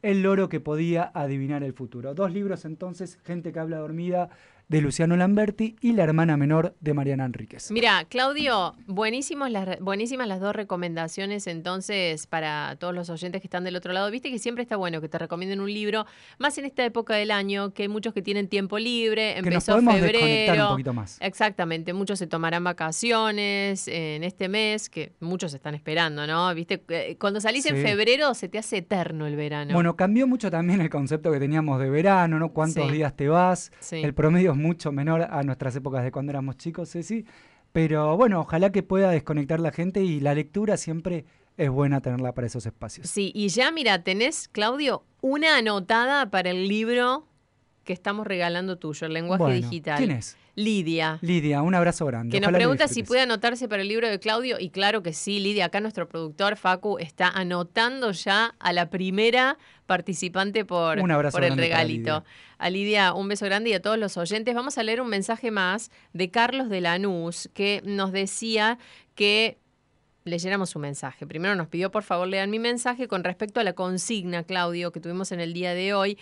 [0.02, 2.14] El loro que podía adivinar el futuro.
[2.14, 4.28] Dos libros entonces, Gente que habla dormida,
[4.68, 7.70] de Luciano Lamberti y La hermana menor de Mariana Enríquez.
[7.70, 13.46] Mira, Claudio, buenísimos las, re- buenísimas las dos recomendaciones entonces para todos los oyentes que
[13.46, 14.10] están del otro lado.
[14.10, 16.04] Viste que siempre está bueno que te recomienden un libro,
[16.38, 19.46] más en esta época del año, que hay muchos que tienen tiempo libre, Que nos
[19.52, 20.64] empezó podemos desconectar febrero.
[20.66, 21.18] un poquito más.
[21.20, 26.52] Exactamente, muchos se tomarán vacaciones en este mes, que muchos están esperando, ¿no?
[26.54, 29.74] Viste, Eh, cuando salís en febrero se te hace eterno el verano.
[29.74, 32.52] Bueno, cambió mucho también el concepto que teníamos de verano, ¿no?
[32.52, 32.92] ¿Cuántos Sí.
[32.92, 33.70] días te vas?
[33.80, 33.96] Sí.
[34.02, 37.24] El promedio mucho menor a nuestras épocas de cuando éramos chicos, Ceci.
[37.72, 41.24] Pero bueno, ojalá que pueda desconectar la gente y la lectura siempre
[41.56, 43.08] es buena tenerla para esos espacios.
[43.08, 47.26] Sí, y ya mira, tenés, Claudio, una anotada para el libro
[47.86, 49.96] que estamos regalando tuyo, el lenguaje Bueno, digital.
[49.96, 50.36] ¿quién es?
[50.56, 51.18] Lidia.
[51.22, 52.32] Lidia, un abrazo grande.
[52.32, 54.58] Que nos Ojalá pregunta si puede anotarse para el libro de Claudio.
[54.58, 55.66] Y claro que sí, Lidia.
[55.66, 61.44] Acá nuestro productor, Facu, está anotando ya a la primera participante por, Un abrazo por
[61.44, 61.98] el regalito.
[61.98, 62.24] Lidia.
[62.58, 64.54] A Lidia, un beso grande y a todos los oyentes.
[64.54, 68.78] Vamos a leer un mensaje más de Carlos de Lanús, que nos decía
[69.14, 69.58] que
[70.24, 71.26] leyéramos su mensaje.
[71.26, 75.00] Primero nos pidió, por favor, lean mi mensaje con respecto a la consigna, Claudio, que
[75.00, 76.18] tuvimos en el día de hoy.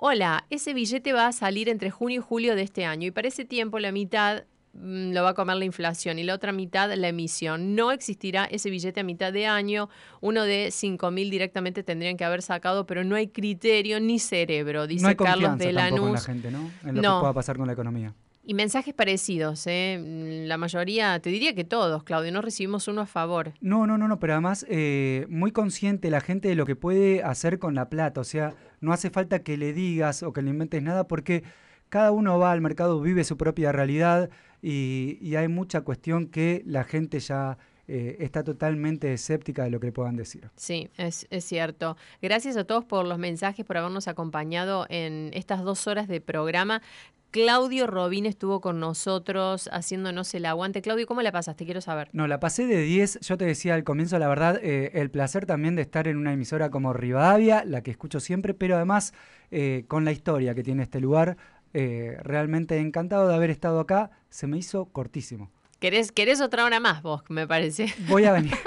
[0.00, 3.26] Hola, ese billete va a salir entre junio y julio de este año y para
[3.26, 4.44] ese tiempo la mitad
[4.74, 7.74] mm, lo va a comer la inflación y la otra mitad la emisión.
[7.74, 9.88] No existirá ese billete a mitad de año.
[10.20, 14.86] Uno de 5 mil directamente tendrían que haber sacado, pero no hay criterio ni cerebro,
[14.86, 15.86] dice no hay Carlos de la
[16.20, 16.70] gente, ¿no?
[16.84, 17.16] En lo No.
[17.16, 18.14] que pueda pasar con la economía.
[18.48, 19.98] Y mensajes parecidos, ¿eh?
[20.02, 23.52] Mm, La mayoría, te diría que todos, Claudio, no recibimos uno a favor.
[23.60, 27.22] No, no, no, no, pero además eh, muy consciente la gente de lo que puede
[27.22, 28.22] hacer con la plata.
[28.22, 31.42] O sea, no hace falta que le digas o que le inventes nada porque
[31.90, 34.30] cada uno va al mercado, vive su propia realidad
[34.62, 37.58] y, y hay mucha cuestión que la gente ya
[37.90, 40.50] eh, está totalmente escéptica de lo que le puedan decir.
[40.56, 41.96] Sí, es, es cierto.
[42.20, 46.82] Gracias a todos por los mensajes, por habernos acompañado en estas dos horas de programa.
[47.30, 50.80] Claudio Robín estuvo con nosotros haciéndonos el aguante.
[50.80, 51.66] Claudio, ¿cómo la pasaste?
[51.66, 52.08] Quiero saber.
[52.12, 53.20] No, la pasé de 10.
[53.20, 56.32] Yo te decía al comienzo, la verdad, eh, el placer también de estar en una
[56.32, 59.12] emisora como Rivadavia, la que escucho siempre, pero además
[59.50, 61.36] eh, con la historia que tiene este lugar.
[61.74, 64.10] eh, realmente encantado de haber estado acá.
[64.30, 65.50] Se me hizo cortísimo.
[65.78, 67.94] ¿Querés, querés otra hora más vos, me parece?
[68.08, 68.54] Voy a venir.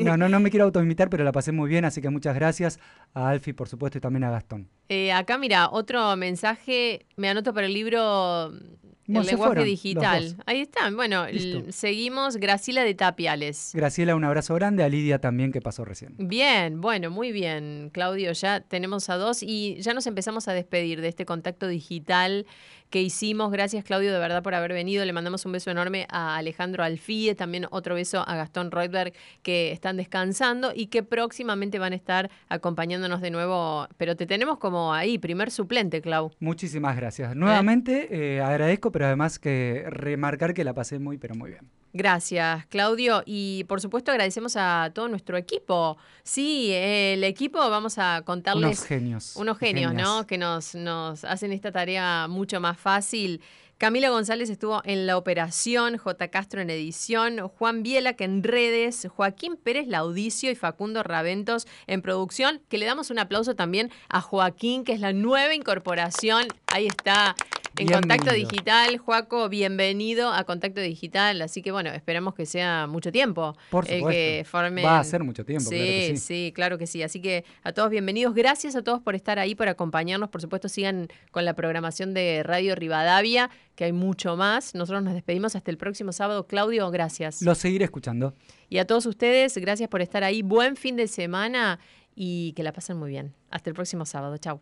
[0.00, 2.80] No, no, no me quiero autoinvitar, pero la pasé muy bien, así que muchas gracias
[3.14, 4.68] a Alfi, por supuesto, y también a Gastón.
[4.88, 7.06] Eh, acá, mira, otro mensaje.
[7.16, 10.36] Me anoto para el libro El Bueno, se lenguaje fueron digital.
[10.46, 10.90] Ahí está.
[10.90, 11.26] Bueno,
[11.70, 12.38] seguimos.
[12.38, 13.70] Graciela de Tapiales.
[13.72, 14.82] Graciela, un abrazo grande.
[14.82, 16.16] A Lidia también, que pasó recién.
[16.18, 18.32] Bien, bueno, muy bien, Claudio.
[18.32, 22.46] Ya tenemos a dos y ya nos empezamos a despedir de este contacto digital
[22.90, 23.50] que hicimos.
[23.50, 25.04] Gracias, Claudio, de verdad por haber venido.
[25.04, 29.72] Le mandamos un beso enorme a Alejandro Alfie, también otro beso a Gastón Reutberg, que
[29.72, 33.88] están descansando y que próximamente van a estar acompañándonos de nuevo.
[33.96, 36.32] Pero te tenemos como ahí, primer suplente, Clau.
[36.40, 37.34] Muchísimas gracias.
[37.34, 41.70] Nuevamente eh, agradezco, pero además que remarcar que la pasé muy, pero muy bien.
[41.96, 43.22] Gracias, Claudio.
[43.24, 45.96] Y por supuesto agradecemos a todo nuestro equipo.
[46.22, 48.78] Sí, el equipo, vamos a contarles...
[48.78, 49.36] Unos genios.
[49.36, 50.06] Unos genios, Genias.
[50.06, 50.26] ¿no?
[50.26, 53.40] Que nos, nos hacen esta tarea mucho más fácil.
[53.78, 56.28] Camila González estuvo en la operación, J.
[56.28, 62.02] Castro en edición, Juan Biela que en redes, Joaquín Pérez Laudicio y Facundo Raventos en
[62.02, 66.48] producción, que le damos un aplauso también a Joaquín, que es la nueva incorporación.
[66.66, 67.36] Ahí está.
[67.78, 68.32] En Contacto.
[68.32, 71.42] Digital, Joaco, bienvenido a Contacto Digital.
[71.42, 73.54] Así que bueno, esperamos que sea mucho tiempo.
[73.70, 74.08] Por el supuesto.
[74.10, 76.16] que formen- Va a ser mucho tiempo, Sí, claro que sí.
[76.16, 77.02] sí, claro que sí.
[77.02, 78.34] Así que a todos bienvenidos.
[78.34, 80.30] Gracias a todos por estar ahí, por acompañarnos.
[80.30, 84.74] Por supuesto, sigan con la programación de Radio Rivadavia, que hay mucho más.
[84.74, 86.46] Nosotros nos despedimos hasta el próximo sábado.
[86.46, 87.42] Claudio, gracias.
[87.42, 88.34] Lo seguiré escuchando.
[88.68, 90.42] Y a todos ustedes, gracias por estar ahí.
[90.42, 91.78] Buen fin de semana
[92.14, 93.34] y que la pasen muy bien.
[93.50, 94.38] Hasta el próximo sábado.
[94.38, 94.60] Chau.